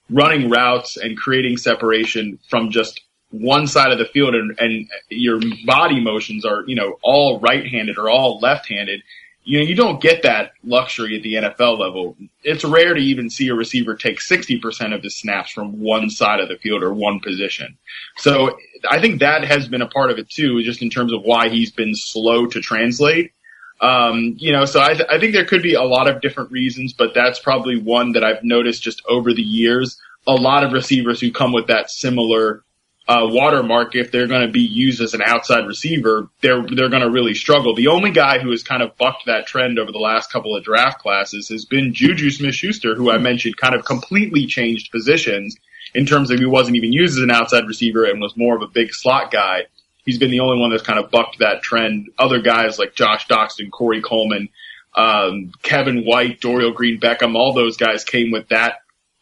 running 0.09 0.49
routes 0.49 0.97
and 0.97 1.17
creating 1.17 1.55
separation 1.57 2.37
from 2.49 2.71
just 2.71 3.01
one 3.31 3.65
side 3.65 3.91
of 3.91 3.99
the 3.99 4.05
field 4.05 4.35
and, 4.35 4.59
and 4.59 4.89
your 5.09 5.39
body 5.65 6.01
motions 6.01 6.43
are, 6.43 6.63
you 6.67 6.75
know, 6.75 6.97
all 7.03 7.39
right-handed 7.39 7.97
or 7.97 8.09
all 8.09 8.39
left-handed, 8.39 9.01
you 9.43 9.59
know, 9.59 9.65
you 9.65 9.75
don't 9.75 10.01
get 10.01 10.23
that 10.23 10.51
luxury 10.63 11.15
at 11.15 11.23
the 11.23 11.35
NFL 11.35 11.79
level. 11.79 12.17
It's 12.43 12.65
rare 12.65 12.93
to 12.93 12.99
even 12.99 13.29
see 13.29 13.47
a 13.47 13.55
receiver 13.55 13.95
take 13.95 14.19
60% 14.19 14.93
of 14.93 15.01
his 15.01 15.17
snaps 15.17 15.51
from 15.51 15.79
one 15.79 16.09
side 16.09 16.41
of 16.41 16.49
the 16.49 16.57
field 16.57 16.83
or 16.83 16.93
one 16.93 17.21
position. 17.21 17.77
So 18.17 18.57
I 18.89 18.99
think 18.99 19.21
that 19.21 19.45
has 19.45 19.67
been 19.69 19.81
a 19.81 19.87
part 19.87 20.11
of 20.11 20.19
it 20.19 20.29
too, 20.29 20.61
just 20.63 20.81
in 20.81 20.89
terms 20.89 21.13
of 21.13 21.21
why 21.23 21.47
he's 21.49 21.71
been 21.71 21.95
slow 21.95 22.45
to 22.47 22.59
translate. 22.59 23.31
Um, 23.81 24.35
you 24.37 24.51
know, 24.51 24.65
so 24.65 24.81
I, 24.81 24.93
th- 24.93 25.09
I 25.09 25.19
think 25.19 25.33
there 25.33 25.45
could 25.45 25.63
be 25.63 25.73
a 25.73 25.83
lot 25.83 26.09
of 26.09 26.21
different 26.21 26.51
reasons, 26.51 26.93
but 26.93 27.13
that's 27.13 27.39
probably 27.39 27.79
one 27.79 28.11
that 28.13 28.23
I've 28.23 28.43
noticed 28.43 28.83
just 28.83 29.01
over 29.07 29.33
the 29.33 29.41
years. 29.41 29.99
A 30.27 30.33
lot 30.33 30.63
of 30.63 30.73
receivers 30.73 31.21
who 31.21 31.31
come 31.31 31.53
with 31.53 31.67
that 31.67 31.89
similar 31.89 32.63
uh, 33.09 33.25
watermark, 33.25 33.95
if 33.95 34.11
they're 34.11 34.27
going 34.27 34.45
to 34.45 34.51
be 34.51 34.61
used 34.61 35.01
as 35.01 35.15
an 35.15 35.21
outside 35.23 35.65
receiver, 35.65 36.29
they're 36.41 36.61
they're 36.61 36.89
going 36.89 37.01
to 37.01 37.09
really 37.09 37.33
struggle. 37.33 37.73
The 37.73 37.87
only 37.87 38.11
guy 38.11 38.37
who 38.37 38.51
has 38.51 38.61
kind 38.61 38.83
of 38.83 38.95
bucked 38.97 39.25
that 39.25 39.47
trend 39.47 39.79
over 39.79 39.91
the 39.91 39.97
last 39.97 40.31
couple 40.31 40.55
of 40.55 40.63
draft 40.63 40.99
classes 40.99 41.49
has 41.49 41.65
been 41.65 41.91
Juju 41.91 42.29
Smith-Schuster, 42.29 42.93
who 42.93 43.09
I 43.09 43.17
mentioned 43.17 43.57
kind 43.57 43.73
of 43.73 43.83
completely 43.83 44.45
changed 44.45 44.91
positions 44.91 45.55
in 45.95 46.05
terms 46.05 46.29
of 46.29 46.37
he 46.37 46.45
wasn't 46.45 46.77
even 46.77 46.93
used 46.93 47.17
as 47.17 47.23
an 47.23 47.31
outside 47.31 47.65
receiver 47.65 48.03
and 48.03 48.21
was 48.21 48.37
more 48.37 48.55
of 48.55 48.61
a 48.61 48.67
big 48.67 48.93
slot 48.93 49.31
guy. 49.31 49.63
He's 50.09 50.17
been 50.17 50.31
the 50.31 50.39
only 50.39 50.59
one 50.59 50.71
that's 50.71 50.81
kind 50.81 50.97
of 50.97 51.11
bucked 51.11 51.37
that 51.37 51.61
trend. 51.61 52.09
Other 52.17 52.41
guys 52.41 52.79
like 52.79 52.95
Josh 52.95 53.27
Doctson, 53.27 53.69
Corey 53.69 54.01
Coleman, 54.01 54.49
um, 54.95 55.51
Kevin 55.61 56.03
White, 56.03 56.41
Dorial 56.41 56.73
Green 56.73 56.99
Beckham, 56.99 57.35
all 57.35 57.53
those 57.53 57.77
guys 57.77 58.03
came 58.03 58.31
with 58.31 58.47
that 58.47 58.77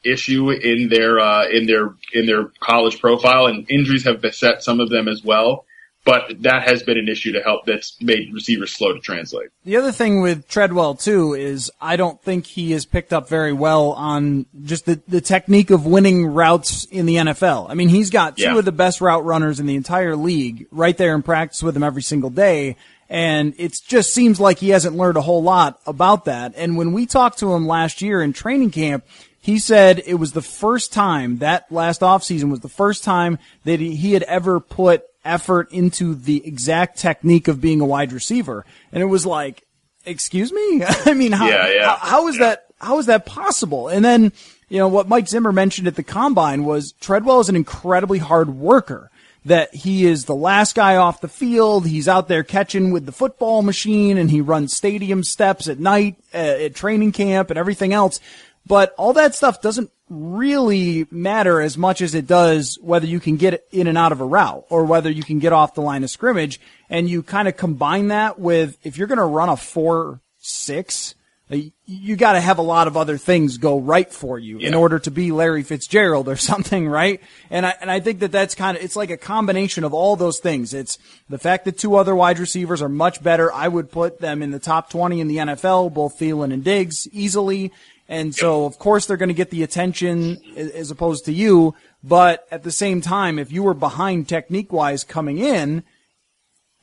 issue 0.05 0.49
in 0.49 0.87
their 0.87 1.19
uh, 1.19 1.45
in 1.49 1.67
their 1.67 1.93
in 2.13 2.25
their 2.25 2.53
college 2.61 3.01
profile, 3.01 3.47
and 3.47 3.69
injuries 3.69 4.05
have 4.05 4.21
beset 4.21 4.63
some 4.63 4.79
of 4.79 4.89
them 4.89 5.09
as 5.09 5.25
well. 5.25 5.65
But 6.07 6.41
that 6.43 6.65
has 6.65 6.83
been 6.83 6.97
an 6.97 7.09
issue 7.09 7.33
to 7.33 7.41
help 7.41 7.65
that's 7.65 8.01
made 8.01 8.33
receivers 8.33 8.71
slow 8.71 8.93
to 8.93 8.99
translate. 9.01 9.49
The 9.65 9.75
other 9.75 9.91
thing 9.91 10.21
with 10.21 10.47
Treadwell 10.47 10.95
too 10.95 11.33
is 11.33 11.69
I 11.81 11.97
don't 11.97 12.23
think 12.23 12.45
he 12.45 12.71
has 12.71 12.85
picked 12.85 13.11
up 13.11 13.27
very 13.27 13.51
well 13.51 13.91
on 13.91 14.45
just 14.63 14.85
the, 14.85 15.01
the 15.09 15.19
technique 15.19 15.69
of 15.69 15.85
winning 15.85 16.25
routes 16.25 16.85
in 16.85 17.07
the 17.07 17.15
NFL. 17.15 17.69
I 17.69 17.73
mean, 17.73 17.89
he's 17.89 18.09
got 18.09 18.37
two 18.37 18.43
yeah. 18.43 18.57
of 18.57 18.63
the 18.63 18.71
best 18.71 19.01
route 19.01 19.25
runners 19.25 19.59
in 19.59 19.65
the 19.65 19.75
entire 19.75 20.15
league 20.15 20.67
right 20.71 20.95
there 20.95 21.13
in 21.13 21.23
practice 21.23 21.61
with 21.61 21.75
him 21.75 21.83
every 21.83 22.03
single 22.03 22.29
day. 22.29 22.77
And 23.09 23.53
it 23.57 23.77
just 23.85 24.13
seems 24.13 24.39
like 24.39 24.59
he 24.59 24.69
hasn't 24.69 24.95
learned 24.95 25.17
a 25.17 25.21
whole 25.21 25.43
lot 25.43 25.81
about 25.85 26.23
that. 26.25 26.53
And 26.55 26.77
when 26.77 26.93
we 26.93 27.05
talked 27.05 27.39
to 27.39 27.53
him 27.53 27.67
last 27.67 28.01
year 28.01 28.21
in 28.21 28.31
training 28.31 28.71
camp, 28.71 29.03
he 29.47 29.59
said 29.59 30.03
it 30.05 30.15
was 30.15 30.33
the 30.33 30.41
first 30.41 30.91
time 30.91 31.37
that 31.37 31.71
last 31.71 32.01
offseason 32.01 32.51
was 32.51 32.59
the 32.59 32.67
first 32.67 33.05
time 33.05 33.39
that 33.63 33.79
he, 33.79 33.95
he 33.95 34.11
had 34.11 34.23
ever 34.23 34.59
put 34.59 35.05
effort 35.23 35.71
into 35.71 36.15
the 36.15 36.45
exact 36.45 36.97
technique 36.97 37.47
of 37.47 37.61
being 37.61 37.79
a 37.79 37.85
wide 37.85 38.11
receiver. 38.11 38.65
And 38.91 39.01
it 39.01 39.05
was 39.05 39.25
like, 39.25 39.63
excuse 40.05 40.51
me? 40.51 40.83
I 41.05 41.13
mean, 41.13 41.31
how, 41.31 41.47
yeah, 41.47 41.69
yeah, 41.69 41.85
how, 41.85 41.95
how 41.95 42.27
is 42.27 42.37
yeah. 42.37 42.45
that, 42.45 42.65
how 42.81 42.99
is 42.99 43.05
that 43.05 43.25
possible? 43.25 43.87
And 43.87 44.03
then, 44.03 44.33
you 44.67 44.79
know, 44.79 44.89
what 44.89 45.07
Mike 45.07 45.29
Zimmer 45.29 45.53
mentioned 45.53 45.87
at 45.87 45.95
the 45.95 46.03
combine 46.03 46.65
was 46.65 46.91
Treadwell 46.99 47.39
is 47.39 47.47
an 47.47 47.55
incredibly 47.55 48.19
hard 48.19 48.49
worker. 48.49 49.11
That 49.45 49.73
he 49.73 50.05
is 50.05 50.25
the 50.25 50.35
last 50.35 50.75
guy 50.75 50.97
off 50.97 51.21
the 51.21 51.29
field. 51.29 51.87
He's 51.87 52.09
out 52.09 52.27
there 52.27 52.43
catching 52.43 52.91
with 52.91 53.05
the 53.05 53.13
football 53.13 53.61
machine 53.61 54.17
and 54.17 54.29
he 54.29 54.41
runs 54.41 54.75
stadium 54.75 55.23
steps 55.23 55.69
at 55.69 55.79
night 55.79 56.17
uh, 56.33 56.37
at 56.65 56.75
training 56.75 57.13
camp 57.13 57.49
and 57.49 57.57
everything 57.57 57.93
else. 57.93 58.19
But 58.67 58.93
all 58.97 59.13
that 59.13 59.33
stuff 59.33 59.61
doesn't 59.61 59.91
really 60.09 61.07
matter 61.11 61.61
as 61.61 61.77
much 61.77 62.01
as 62.01 62.15
it 62.15 62.27
does 62.27 62.77
whether 62.81 63.05
you 63.05 63.19
can 63.19 63.37
get 63.37 63.65
in 63.71 63.87
and 63.87 63.97
out 63.97 64.11
of 64.11 64.21
a 64.21 64.25
route 64.25 64.65
or 64.69 64.85
whether 64.85 65.09
you 65.09 65.23
can 65.23 65.39
get 65.39 65.53
off 65.53 65.73
the 65.73 65.81
line 65.81 66.03
of 66.03 66.09
scrimmage. 66.09 66.59
And 66.89 67.09
you 67.09 67.23
kind 67.23 67.47
of 67.47 67.57
combine 67.57 68.09
that 68.09 68.39
with 68.39 68.77
if 68.83 68.97
you're 68.97 69.07
going 69.07 69.17
to 69.17 69.23
run 69.23 69.49
a 69.49 69.57
four 69.57 70.21
six, 70.39 71.15
uh, 71.49 71.57
you 71.85 72.17
got 72.17 72.33
to 72.33 72.41
have 72.41 72.57
a 72.57 72.61
lot 72.61 72.87
of 72.87 72.97
other 72.97 73.17
things 73.17 73.57
go 73.57 73.79
right 73.79 74.11
for 74.11 74.37
you 74.37 74.59
yeah. 74.59 74.67
in 74.67 74.73
order 74.73 74.99
to 74.99 75.11
be 75.11 75.31
Larry 75.31 75.63
Fitzgerald 75.63 76.27
or 76.27 76.35
something, 76.37 76.87
right? 76.87 77.21
And 77.49 77.65
I 77.65 77.73
and 77.79 77.89
I 77.89 77.99
think 78.01 78.19
that 78.19 78.31
that's 78.31 78.55
kind 78.55 78.75
of 78.75 78.83
it's 78.83 78.95
like 78.95 79.11
a 79.11 79.17
combination 79.17 79.83
of 79.83 79.93
all 79.93 80.15
those 80.15 80.39
things. 80.39 80.73
It's 80.73 80.97
the 81.29 81.37
fact 81.37 81.65
that 81.65 81.77
two 81.77 81.95
other 81.95 82.15
wide 82.15 82.39
receivers 82.39 82.81
are 82.81 82.89
much 82.89 83.23
better. 83.23 83.51
I 83.51 83.67
would 83.67 83.91
put 83.91 84.19
them 84.19 84.41
in 84.41 84.51
the 84.51 84.59
top 84.59 84.89
20 84.89 85.21
in 85.21 85.27
the 85.27 85.37
NFL, 85.37 85.93
both 85.93 86.19
Thielen 86.19 86.53
and 86.53 86.63
Diggs 86.63 87.07
easily 87.11 87.71
And 88.09 88.33
so, 88.33 88.65
of 88.65 88.79
course, 88.79 89.05
they're 89.05 89.17
going 89.17 89.29
to 89.29 89.35
get 89.35 89.49
the 89.49 89.63
attention 89.63 90.39
as 90.55 90.91
opposed 90.91 91.25
to 91.25 91.33
you. 91.33 91.75
But 92.03 92.47
at 92.51 92.63
the 92.63 92.71
same 92.71 93.01
time, 93.01 93.37
if 93.37 93.51
you 93.51 93.63
were 93.63 93.73
behind 93.73 94.29
technique 94.29 94.71
wise 94.71 95.03
coming 95.03 95.39
in, 95.39 95.83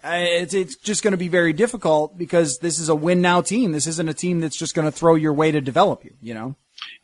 it's, 0.03 0.53
it's 0.53 0.77
just 0.77 1.03
going 1.03 1.13
to 1.13 1.19
be 1.19 1.29
very 1.29 1.55
difficult 1.55 2.19
because 2.19 2.59
this 2.59 2.79
is 2.79 2.91
a 2.91 2.95
win 2.95 3.23
now 3.23 3.41
team. 3.41 3.73
This 3.73 3.87
isn't 3.87 4.09
a 4.09 4.15
team 4.15 4.41
that's 4.41 4.57
just 4.57 4.75
going 4.75 4.87
to 4.87 4.93
throw 4.93 5.15
your 5.15 5.33
way 5.33 5.51
to 5.51 5.61
develop 5.63 6.05
you, 6.05 6.15
you 6.21 6.35
know? 6.35 6.57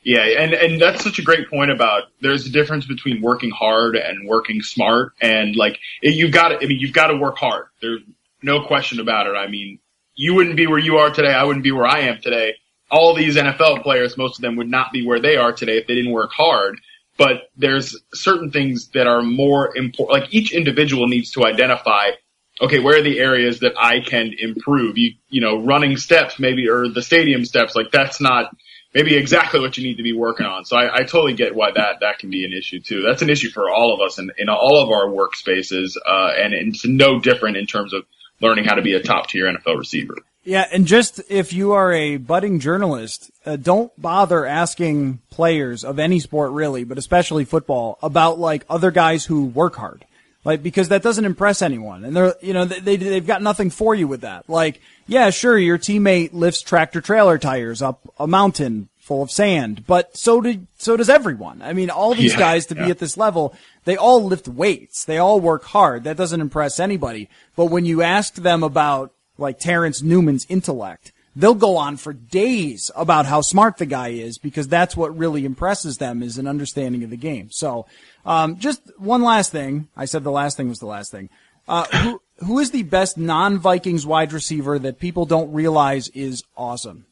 Yeah, 0.02 0.22
and 0.22 0.52
and 0.52 0.80
that's 0.80 1.02
such 1.04 1.18
a 1.18 1.22
great 1.22 1.48
point 1.48 1.70
about 1.70 2.04
there's 2.20 2.46
a 2.46 2.50
difference 2.50 2.86
between 2.86 3.22
working 3.22 3.50
hard 3.50 3.96
and 3.96 4.26
working 4.26 4.62
smart, 4.62 5.12
and 5.20 5.54
like 5.56 5.78
you've 6.02 6.32
got 6.32 6.48
to, 6.48 6.56
I 6.56 6.66
mean, 6.66 6.80
you've 6.80 6.92
got 6.92 7.08
to 7.08 7.16
work 7.16 7.38
hard. 7.38 7.66
There's 7.80 8.00
no 8.42 8.64
question 8.66 9.00
about 9.00 9.26
it. 9.26 9.36
I 9.36 9.46
mean, 9.46 9.78
you 10.14 10.34
wouldn't 10.34 10.56
be 10.56 10.66
where 10.66 10.78
you 10.78 10.96
are 10.96 11.10
today. 11.10 11.32
I 11.32 11.44
wouldn't 11.44 11.64
be 11.64 11.72
where 11.72 11.86
I 11.86 12.00
am 12.00 12.20
today. 12.20 12.56
All 12.90 13.14
these 13.14 13.36
NFL 13.36 13.82
players, 13.82 14.16
most 14.16 14.38
of 14.38 14.42
them 14.42 14.56
would 14.56 14.70
not 14.70 14.92
be 14.92 15.06
where 15.06 15.20
they 15.20 15.36
are 15.36 15.52
today 15.52 15.78
if 15.78 15.86
they 15.86 15.94
didn't 15.94 16.12
work 16.12 16.32
hard. 16.32 16.80
But 17.16 17.50
there's 17.56 17.96
certain 18.14 18.50
things 18.50 18.88
that 18.94 19.06
are 19.06 19.22
more 19.22 19.76
important. 19.76 20.22
Like 20.22 20.34
each 20.34 20.52
individual 20.52 21.06
needs 21.06 21.32
to 21.32 21.44
identify 21.44 22.12
okay, 22.60 22.78
where 22.78 22.98
are 22.98 23.02
the 23.02 23.18
areas 23.18 23.60
that 23.60 23.74
I 23.78 24.00
can 24.00 24.32
improve? 24.38 24.98
You, 24.98 25.14
you 25.28 25.40
know, 25.40 25.64
running 25.64 25.96
steps 25.96 26.38
maybe, 26.38 26.68
or 26.68 26.88
the 26.88 27.02
stadium 27.02 27.44
steps, 27.44 27.74
like 27.74 27.90
that's 27.90 28.20
not 28.20 28.54
maybe 28.94 29.16
exactly 29.16 29.60
what 29.60 29.78
you 29.78 29.84
need 29.84 29.96
to 29.96 30.02
be 30.02 30.12
working 30.12 30.46
on. 30.46 30.64
So 30.64 30.76
I, 30.76 30.98
I 30.98 30.98
totally 31.04 31.34
get 31.34 31.54
why 31.54 31.70
that, 31.70 32.00
that 32.00 32.18
can 32.18 32.30
be 32.30 32.44
an 32.44 32.52
issue 32.52 32.80
too. 32.80 33.02
That's 33.02 33.22
an 33.22 33.30
issue 33.30 33.50
for 33.50 33.70
all 33.70 33.94
of 33.94 34.00
us 34.00 34.18
in, 34.18 34.30
in 34.36 34.48
all 34.48 34.82
of 34.82 34.90
our 34.90 35.06
workspaces. 35.06 35.96
Uh, 36.04 36.32
and 36.36 36.52
it's 36.52 36.84
no 36.84 37.20
different 37.20 37.56
in 37.56 37.66
terms 37.66 37.94
of 37.94 38.04
learning 38.40 38.64
how 38.64 38.74
to 38.74 38.82
be 38.82 38.94
a 38.94 39.02
top 39.02 39.28
tier 39.28 39.46
NFL 39.46 39.78
receiver. 39.78 40.16
Yeah, 40.42 40.66
and 40.72 40.86
just 40.86 41.20
if 41.28 41.52
you 41.52 41.72
are 41.72 41.92
a 41.92 42.16
budding 42.16 42.60
journalist, 42.60 43.30
uh, 43.44 43.56
don't 43.56 43.92
bother 44.00 44.46
asking 44.46 45.20
players 45.30 45.84
of 45.84 45.98
any 45.98 46.18
sport 46.18 46.52
really, 46.52 46.84
but 46.84 46.96
especially 46.96 47.44
football 47.44 47.98
about 48.02 48.38
like 48.38 48.64
other 48.68 48.90
guys 48.90 49.26
who 49.26 49.44
work 49.44 49.76
hard. 49.76 50.04
Like, 50.42 50.62
because 50.62 50.88
that 50.88 51.02
doesn't 51.02 51.26
impress 51.26 51.60
anyone. 51.60 52.02
And 52.02 52.16
they're, 52.16 52.34
you 52.40 52.54
know, 52.54 52.64
they, 52.64 52.96
they've 52.96 53.26
got 53.26 53.42
nothing 53.42 53.68
for 53.68 53.94
you 53.94 54.08
with 54.08 54.22
that. 54.22 54.48
Like, 54.48 54.80
yeah, 55.06 55.28
sure, 55.28 55.58
your 55.58 55.76
teammate 55.76 56.32
lifts 56.32 56.62
tractor 56.62 57.02
trailer 57.02 57.36
tires 57.36 57.82
up 57.82 58.00
a 58.18 58.26
mountain 58.26 58.88
full 58.96 59.22
of 59.22 59.30
sand, 59.30 59.84
but 59.86 60.16
so 60.16 60.40
did, 60.40 60.66
so 60.78 60.96
does 60.96 61.10
everyone. 61.10 61.60
I 61.60 61.74
mean, 61.74 61.90
all 61.90 62.14
these 62.14 62.32
yeah, 62.32 62.38
guys 62.38 62.66
to 62.66 62.74
yeah. 62.74 62.84
be 62.86 62.90
at 62.90 62.98
this 62.98 63.18
level, 63.18 63.54
they 63.84 63.98
all 63.98 64.24
lift 64.24 64.48
weights. 64.48 65.04
They 65.04 65.18
all 65.18 65.40
work 65.40 65.64
hard. 65.64 66.04
That 66.04 66.16
doesn't 66.16 66.40
impress 66.40 66.80
anybody. 66.80 67.28
But 67.54 67.66
when 67.66 67.84
you 67.84 68.00
ask 68.00 68.34
them 68.36 68.62
about, 68.62 69.12
like, 69.40 69.58
Terrence 69.58 70.02
Newman's 70.02 70.46
intellect, 70.48 71.12
they'll 71.34 71.54
go 71.54 71.76
on 71.76 71.96
for 71.96 72.12
days 72.12 72.90
about 72.94 73.26
how 73.26 73.40
smart 73.40 73.78
the 73.78 73.86
guy 73.86 74.08
is 74.08 74.38
because 74.38 74.68
that's 74.68 74.96
what 74.96 75.16
really 75.16 75.44
impresses 75.44 75.98
them 75.98 76.22
is 76.22 76.38
an 76.38 76.46
understanding 76.46 77.04
of 77.04 77.10
the 77.10 77.16
game. 77.16 77.50
So, 77.50 77.86
um, 78.26 78.58
just 78.58 78.82
one 78.98 79.22
last 79.22 79.52
thing. 79.52 79.88
I 79.96 80.04
said 80.04 80.24
the 80.24 80.30
last 80.30 80.56
thing 80.56 80.68
was 80.68 80.78
the 80.78 80.86
last 80.86 81.10
thing. 81.10 81.30
Uh, 81.68 81.86
who, 81.86 82.22
who 82.38 82.58
is 82.58 82.72
the 82.72 82.82
best 82.82 83.16
non-Vikings 83.16 84.04
wide 84.04 84.32
receiver 84.32 84.78
that 84.78 84.98
people 84.98 85.24
don't 85.24 85.52
realize 85.52 86.08
is 86.08 86.42
awesome? 86.56 87.06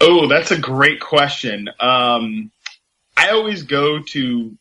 Oh, 0.00 0.26
that's 0.28 0.50
a 0.50 0.58
great 0.58 1.00
question. 1.00 1.70
Um, 1.80 2.50
I 3.16 3.30
always 3.30 3.62
go 3.62 4.00
to 4.00 4.58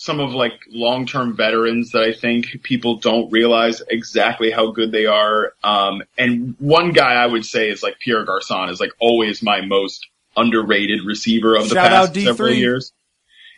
some 0.00 0.20
of 0.20 0.32
like 0.32 0.52
long-term 0.70 1.34
veterans 1.34 1.90
that 1.90 2.04
I 2.04 2.12
think 2.12 2.62
people 2.62 2.98
don't 2.98 3.32
realize 3.32 3.82
exactly 3.90 4.52
how 4.52 4.70
good 4.70 4.92
they 4.92 5.06
are. 5.06 5.54
Um, 5.64 6.04
and 6.16 6.54
one 6.60 6.92
guy 6.92 7.14
I 7.14 7.26
would 7.26 7.44
say 7.44 7.68
is 7.68 7.82
like 7.82 7.98
Pierre 7.98 8.24
Garcon 8.24 8.68
is 8.70 8.78
like 8.78 8.92
always 9.00 9.42
my 9.42 9.60
most 9.60 10.06
underrated 10.36 11.00
receiver 11.04 11.56
of 11.56 11.68
the 11.68 11.74
Shout 11.74 11.90
past 11.90 12.14
several 12.14 12.54
years. 12.54 12.92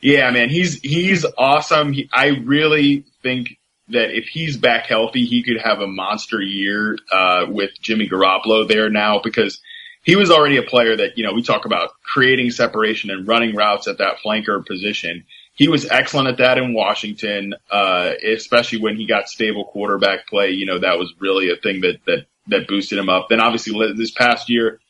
Yeah, 0.01 0.31
man, 0.31 0.49
he's 0.49 0.81
he's 0.81 1.27
awesome. 1.37 1.93
He, 1.93 2.09
I 2.11 2.29
really 2.29 3.05
think 3.23 3.59
that 3.89 4.17
if 4.17 4.25
he's 4.25 4.57
back 4.57 4.87
healthy, 4.87 5.27
he 5.27 5.43
could 5.43 5.61
have 5.61 5.81
a 5.81 5.87
monster 5.87 6.41
year 6.41 6.97
uh, 7.13 7.49
with 7.51 7.73
Jimmy 7.83 8.09
Garoppolo 8.09 8.67
there 8.67 8.89
now 8.89 9.21
because 9.23 9.61
he 10.05 10.17
was 10.17 10.31
already 10.31 10.57
a 10.57 10.63
player 10.63 10.97
that 10.97 11.19
you 11.19 11.25
know 11.25 11.35
we 11.35 11.43
talk 11.43 11.67
about 11.67 11.91
creating 12.03 12.51
separation 12.51 13.11
and 13.11 13.29
running 13.29 13.55
routes 13.55 13.89
at 13.89 13.99
that 13.99 14.21
flanker 14.25 14.65
position. 14.65 15.27
He 15.61 15.69
was 15.69 15.85
excellent 15.85 16.29
at 16.29 16.39
that 16.39 16.57
in 16.57 16.73
Washington, 16.73 17.55
uh, 17.71 18.13
especially 18.25 18.81
when 18.81 18.97
he 18.97 19.05
got 19.05 19.29
stable 19.29 19.67
quarterback 19.67 20.27
play. 20.27 20.53
You 20.53 20.65
know 20.65 20.79
that 20.79 20.99
was 20.99 21.13
really 21.19 21.51
a 21.51 21.57
thing 21.57 21.83
that 21.83 21.99
that 22.07 22.25
that 22.47 22.67
boosted 22.67 22.99
him 22.99 23.11
up. 23.11 23.29
Then 23.29 23.41
obviously 23.41 23.93
this 23.95 24.11
past 24.11 24.49
year 24.49 24.81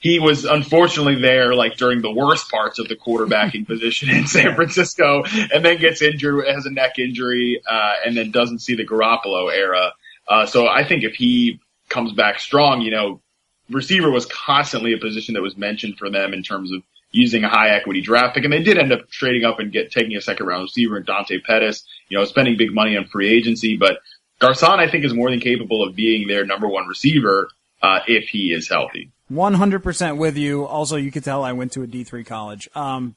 he 0.00 0.18
was 0.18 0.44
unfortunately 0.44 1.16
there 1.16 1.54
like 1.54 1.78
during 1.78 2.02
the 2.02 2.12
worst 2.12 2.50
parts 2.50 2.78
of 2.78 2.88
the 2.88 2.94
quarterbacking 2.94 3.66
position 3.72 4.10
in 4.10 4.26
San 4.26 4.54
Francisco 4.54 5.24
and 5.24 5.64
then 5.64 5.78
gets 5.78 6.02
injured, 6.02 6.46
has 6.46 6.66
a 6.66 6.70
neck 6.70 6.98
injury, 6.98 7.62
uh, 7.66 7.94
and 8.04 8.14
then 8.14 8.30
doesn't 8.30 8.58
see 8.58 8.74
the 8.74 8.86
Garoppolo 8.86 9.50
era. 9.50 9.94
Uh, 10.28 10.44
so 10.44 10.68
I 10.68 10.84
think 10.84 11.04
if 11.04 11.14
he 11.14 11.58
comes 11.88 12.12
back 12.12 12.38
strong, 12.38 12.82
you 12.82 12.90
know, 12.90 13.22
receiver 13.70 14.10
was 14.10 14.26
constantly 14.26 14.92
a 14.92 14.98
position 14.98 15.32
that 15.34 15.42
was 15.42 15.56
mentioned 15.56 15.96
for 15.96 16.10
them 16.10 16.34
in 16.34 16.42
terms 16.42 16.70
of 16.70 16.82
using 17.10 17.44
a 17.44 17.48
high 17.48 17.70
equity 17.70 18.00
draft 18.00 18.34
pick. 18.34 18.44
And 18.44 18.52
they 18.52 18.62
did 18.62 18.78
end 18.78 18.92
up 18.92 19.08
trading 19.10 19.44
up 19.44 19.58
and 19.60 19.72
get, 19.72 19.90
taking 19.90 20.16
a 20.16 20.20
second 20.20 20.46
round 20.46 20.62
receiver 20.62 20.96
in 20.96 21.04
Dante 21.04 21.40
Pettis, 21.40 21.84
you 22.08 22.18
know, 22.18 22.24
spending 22.24 22.56
big 22.56 22.72
money 22.72 22.96
on 22.96 23.06
free 23.06 23.28
agency, 23.28 23.76
but 23.76 23.98
Garcon, 24.38 24.78
I 24.78 24.88
think, 24.88 25.04
is 25.04 25.14
more 25.14 25.30
than 25.30 25.40
capable 25.40 25.82
of 25.82 25.96
being 25.96 26.28
their 26.28 26.44
number 26.44 26.68
one 26.68 26.86
receiver, 26.86 27.48
uh, 27.82 28.00
if 28.06 28.28
he 28.28 28.52
is 28.52 28.68
healthy. 28.68 29.10
100% 29.32 30.16
with 30.16 30.38
you. 30.38 30.64
Also, 30.64 30.96
you 30.96 31.10
could 31.10 31.24
tell 31.24 31.44
I 31.44 31.52
went 31.52 31.72
to 31.72 31.82
a 31.82 31.86
D3 31.86 32.24
college. 32.24 32.68
Um, 32.74 33.16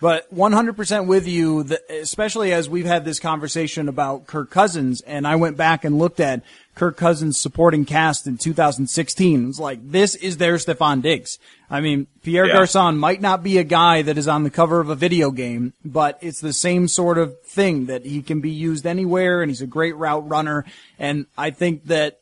but 0.00 0.32
100% 0.34 1.06
with 1.06 1.26
you, 1.26 1.66
especially 1.90 2.52
as 2.52 2.68
we've 2.68 2.86
had 2.86 3.04
this 3.04 3.20
conversation 3.20 3.88
about 3.88 4.26
Kirk 4.26 4.50
Cousins, 4.50 5.00
and 5.02 5.26
I 5.26 5.36
went 5.36 5.56
back 5.56 5.84
and 5.84 5.98
looked 5.98 6.20
at 6.20 6.42
Kirk 6.76 6.96
Cousins' 6.96 7.36
supporting 7.36 7.84
cast 7.84 8.26
in 8.28 8.38
2016. 8.38 9.48
It's 9.48 9.58
like, 9.58 9.80
this 9.90 10.14
is 10.14 10.36
their 10.36 10.54
Stefon 10.54 11.02
Diggs. 11.02 11.40
I 11.68 11.80
mean, 11.80 12.06
Pierre 12.22 12.46
yeah. 12.46 12.54
Garcon 12.54 12.96
might 12.96 13.20
not 13.20 13.42
be 13.42 13.58
a 13.58 13.64
guy 13.64 14.02
that 14.02 14.16
is 14.16 14.28
on 14.28 14.44
the 14.44 14.50
cover 14.50 14.78
of 14.78 14.88
a 14.88 14.94
video 14.94 15.32
game, 15.32 15.72
but 15.84 16.18
it's 16.20 16.40
the 16.40 16.52
same 16.52 16.86
sort 16.86 17.18
of 17.18 17.40
thing 17.42 17.86
that 17.86 18.04
he 18.04 18.22
can 18.22 18.40
be 18.40 18.50
used 18.50 18.86
anywhere, 18.86 19.42
and 19.42 19.50
he's 19.50 19.62
a 19.62 19.66
great 19.66 19.96
route 19.96 20.28
runner, 20.28 20.64
and 20.98 21.26
I 21.36 21.50
think 21.50 21.86
that 21.86 22.20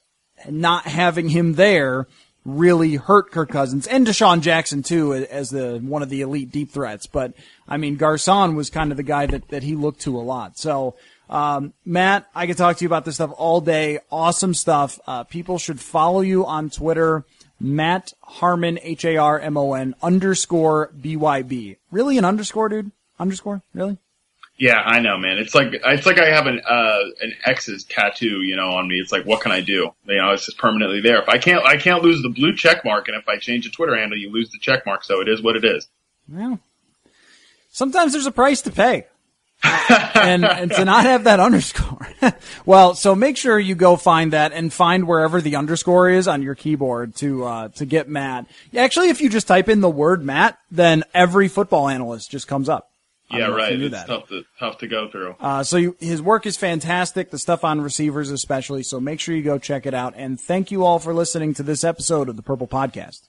not 0.48 0.86
having 0.86 1.28
him 1.28 1.54
there– 1.54 2.06
really 2.44 2.96
hurt 2.96 3.30
Kirk 3.30 3.48
Cousins 3.48 3.86
and 3.86 4.06
DeSean 4.06 4.40
Jackson 4.42 4.82
too 4.82 5.14
as 5.14 5.50
the 5.50 5.78
one 5.82 6.02
of 6.02 6.10
the 6.10 6.20
elite 6.20 6.50
deep 6.50 6.70
threats. 6.70 7.06
But 7.06 7.32
I 7.66 7.76
mean, 7.76 7.96
Garcon 7.96 8.54
was 8.54 8.70
kind 8.70 8.90
of 8.90 8.96
the 8.96 9.02
guy 9.02 9.26
that 9.26 9.48
that 9.48 9.62
he 9.62 9.74
looked 9.74 10.00
to 10.02 10.18
a 10.18 10.22
lot. 10.22 10.58
So. 10.58 10.94
Um, 11.34 11.72
Matt, 11.84 12.28
I 12.32 12.46
could 12.46 12.56
talk 12.56 12.76
to 12.76 12.84
you 12.84 12.88
about 12.88 13.04
this 13.04 13.16
stuff 13.16 13.32
all 13.36 13.60
day. 13.60 13.98
Awesome 14.10 14.54
stuff. 14.54 15.00
Uh, 15.04 15.24
people 15.24 15.58
should 15.58 15.80
follow 15.80 16.20
you 16.20 16.46
on 16.46 16.70
Twitter. 16.70 17.24
Matt 17.58 18.12
Harmon, 18.22 18.78
H-A-R-M-O-N 18.80 19.96
underscore 20.00 20.92
B-Y-B. 21.00 21.76
Really 21.90 22.18
an 22.18 22.24
underscore, 22.24 22.68
dude? 22.68 22.92
Underscore? 23.18 23.62
Really? 23.74 23.98
Yeah, 24.56 24.80
I 24.80 25.00
know, 25.00 25.18
man. 25.18 25.38
It's 25.38 25.56
like 25.56 25.72
it's 25.72 26.06
like 26.06 26.20
I 26.20 26.26
have 26.26 26.46
an 26.46 26.60
uh, 26.64 27.00
an 27.20 27.32
X's 27.44 27.82
tattoo, 27.82 28.42
you 28.42 28.54
know, 28.54 28.68
on 28.68 28.86
me. 28.86 29.00
It's 29.00 29.10
like, 29.10 29.26
what 29.26 29.40
can 29.40 29.50
I 29.50 29.60
do? 29.60 29.90
You 30.06 30.16
know, 30.16 30.30
it's 30.30 30.46
just 30.46 30.58
permanently 30.58 31.00
there. 31.00 31.20
If 31.20 31.28
I 31.28 31.38
can't, 31.38 31.66
I 31.66 31.76
can't 31.76 32.04
lose 32.04 32.22
the 32.22 32.28
blue 32.28 32.54
check 32.54 32.84
mark, 32.84 33.08
and 33.08 33.16
if 33.16 33.28
I 33.28 33.38
change 33.38 33.64
the 33.64 33.72
Twitter 33.72 33.96
handle, 33.96 34.16
you 34.16 34.30
lose 34.30 34.50
the 34.50 34.60
check 34.60 34.86
mark. 34.86 35.02
So 35.02 35.20
it 35.20 35.28
is 35.28 35.42
what 35.42 35.56
it 35.56 35.64
is. 35.64 35.88
Well, 36.28 36.60
sometimes 37.70 38.12
there's 38.12 38.26
a 38.26 38.30
price 38.32 38.62
to 38.62 38.70
pay. 38.70 39.08
And, 39.64 40.44
and 40.44 40.70
to 40.72 40.84
not 40.84 41.04
have 41.04 41.24
that 41.24 41.40
underscore. 41.40 42.08
well, 42.66 42.94
so 42.94 43.14
make 43.14 43.36
sure 43.36 43.58
you 43.58 43.74
go 43.74 43.96
find 43.96 44.32
that 44.32 44.52
and 44.52 44.72
find 44.72 45.06
wherever 45.06 45.40
the 45.40 45.56
underscore 45.56 46.08
is 46.08 46.28
on 46.28 46.42
your 46.42 46.54
keyboard 46.54 47.14
to 47.16 47.44
uh, 47.44 47.68
to 47.68 47.84
get 47.84 48.08
Matt. 48.08 48.46
Actually, 48.76 49.08
if 49.08 49.20
you 49.20 49.28
just 49.28 49.46
type 49.46 49.68
in 49.68 49.80
the 49.80 49.90
word 49.90 50.24
Matt, 50.24 50.58
then 50.70 51.04
every 51.14 51.48
football 51.48 51.88
analyst 51.88 52.30
just 52.30 52.46
comes 52.46 52.68
up. 52.68 52.90
Yeah, 53.30 53.48
right. 53.48 53.80
It's 53.80 53.92
that. 53.92 54.06
tough 54.06 54.28
to 54.28 54.44
tough 54.58 54.78
to 54.78 54.86
go 54.86 55.08
through. 55.08 55.34
Uh, 55.40 55.64
so 55.64 55.76
you, 55.76 55.96
his 55.98 56.20
work 56.22 56.46
is 56.46 56.56
fantastic. 56.56 57.30
The 57.30 57.38
stuff 57.38 57.64
on 57.64 57.80
receivers, 57.80 58.30
especially. 58.30 58.82
So 58.82 59.00
make 59.00 59.18
sure 59.18 59.34
you 59.34 59.42
go 59.42 59.58
check 59.58 59.86
it 59.86 59.94
out. 59.94 60.14
And 60.16 60.40
thank 60.40 60.70
you 60.70 60.84
all 60.84 60.98
for 60.98 61.14
listening 61.14 61.54
to 61.54 61.62
this 61.62 61.84
episode 61.84 62.28
of 62.28 62.36
the 62.36 62.42
Purple 62.42 62.68
Podcast. 62.68 63.28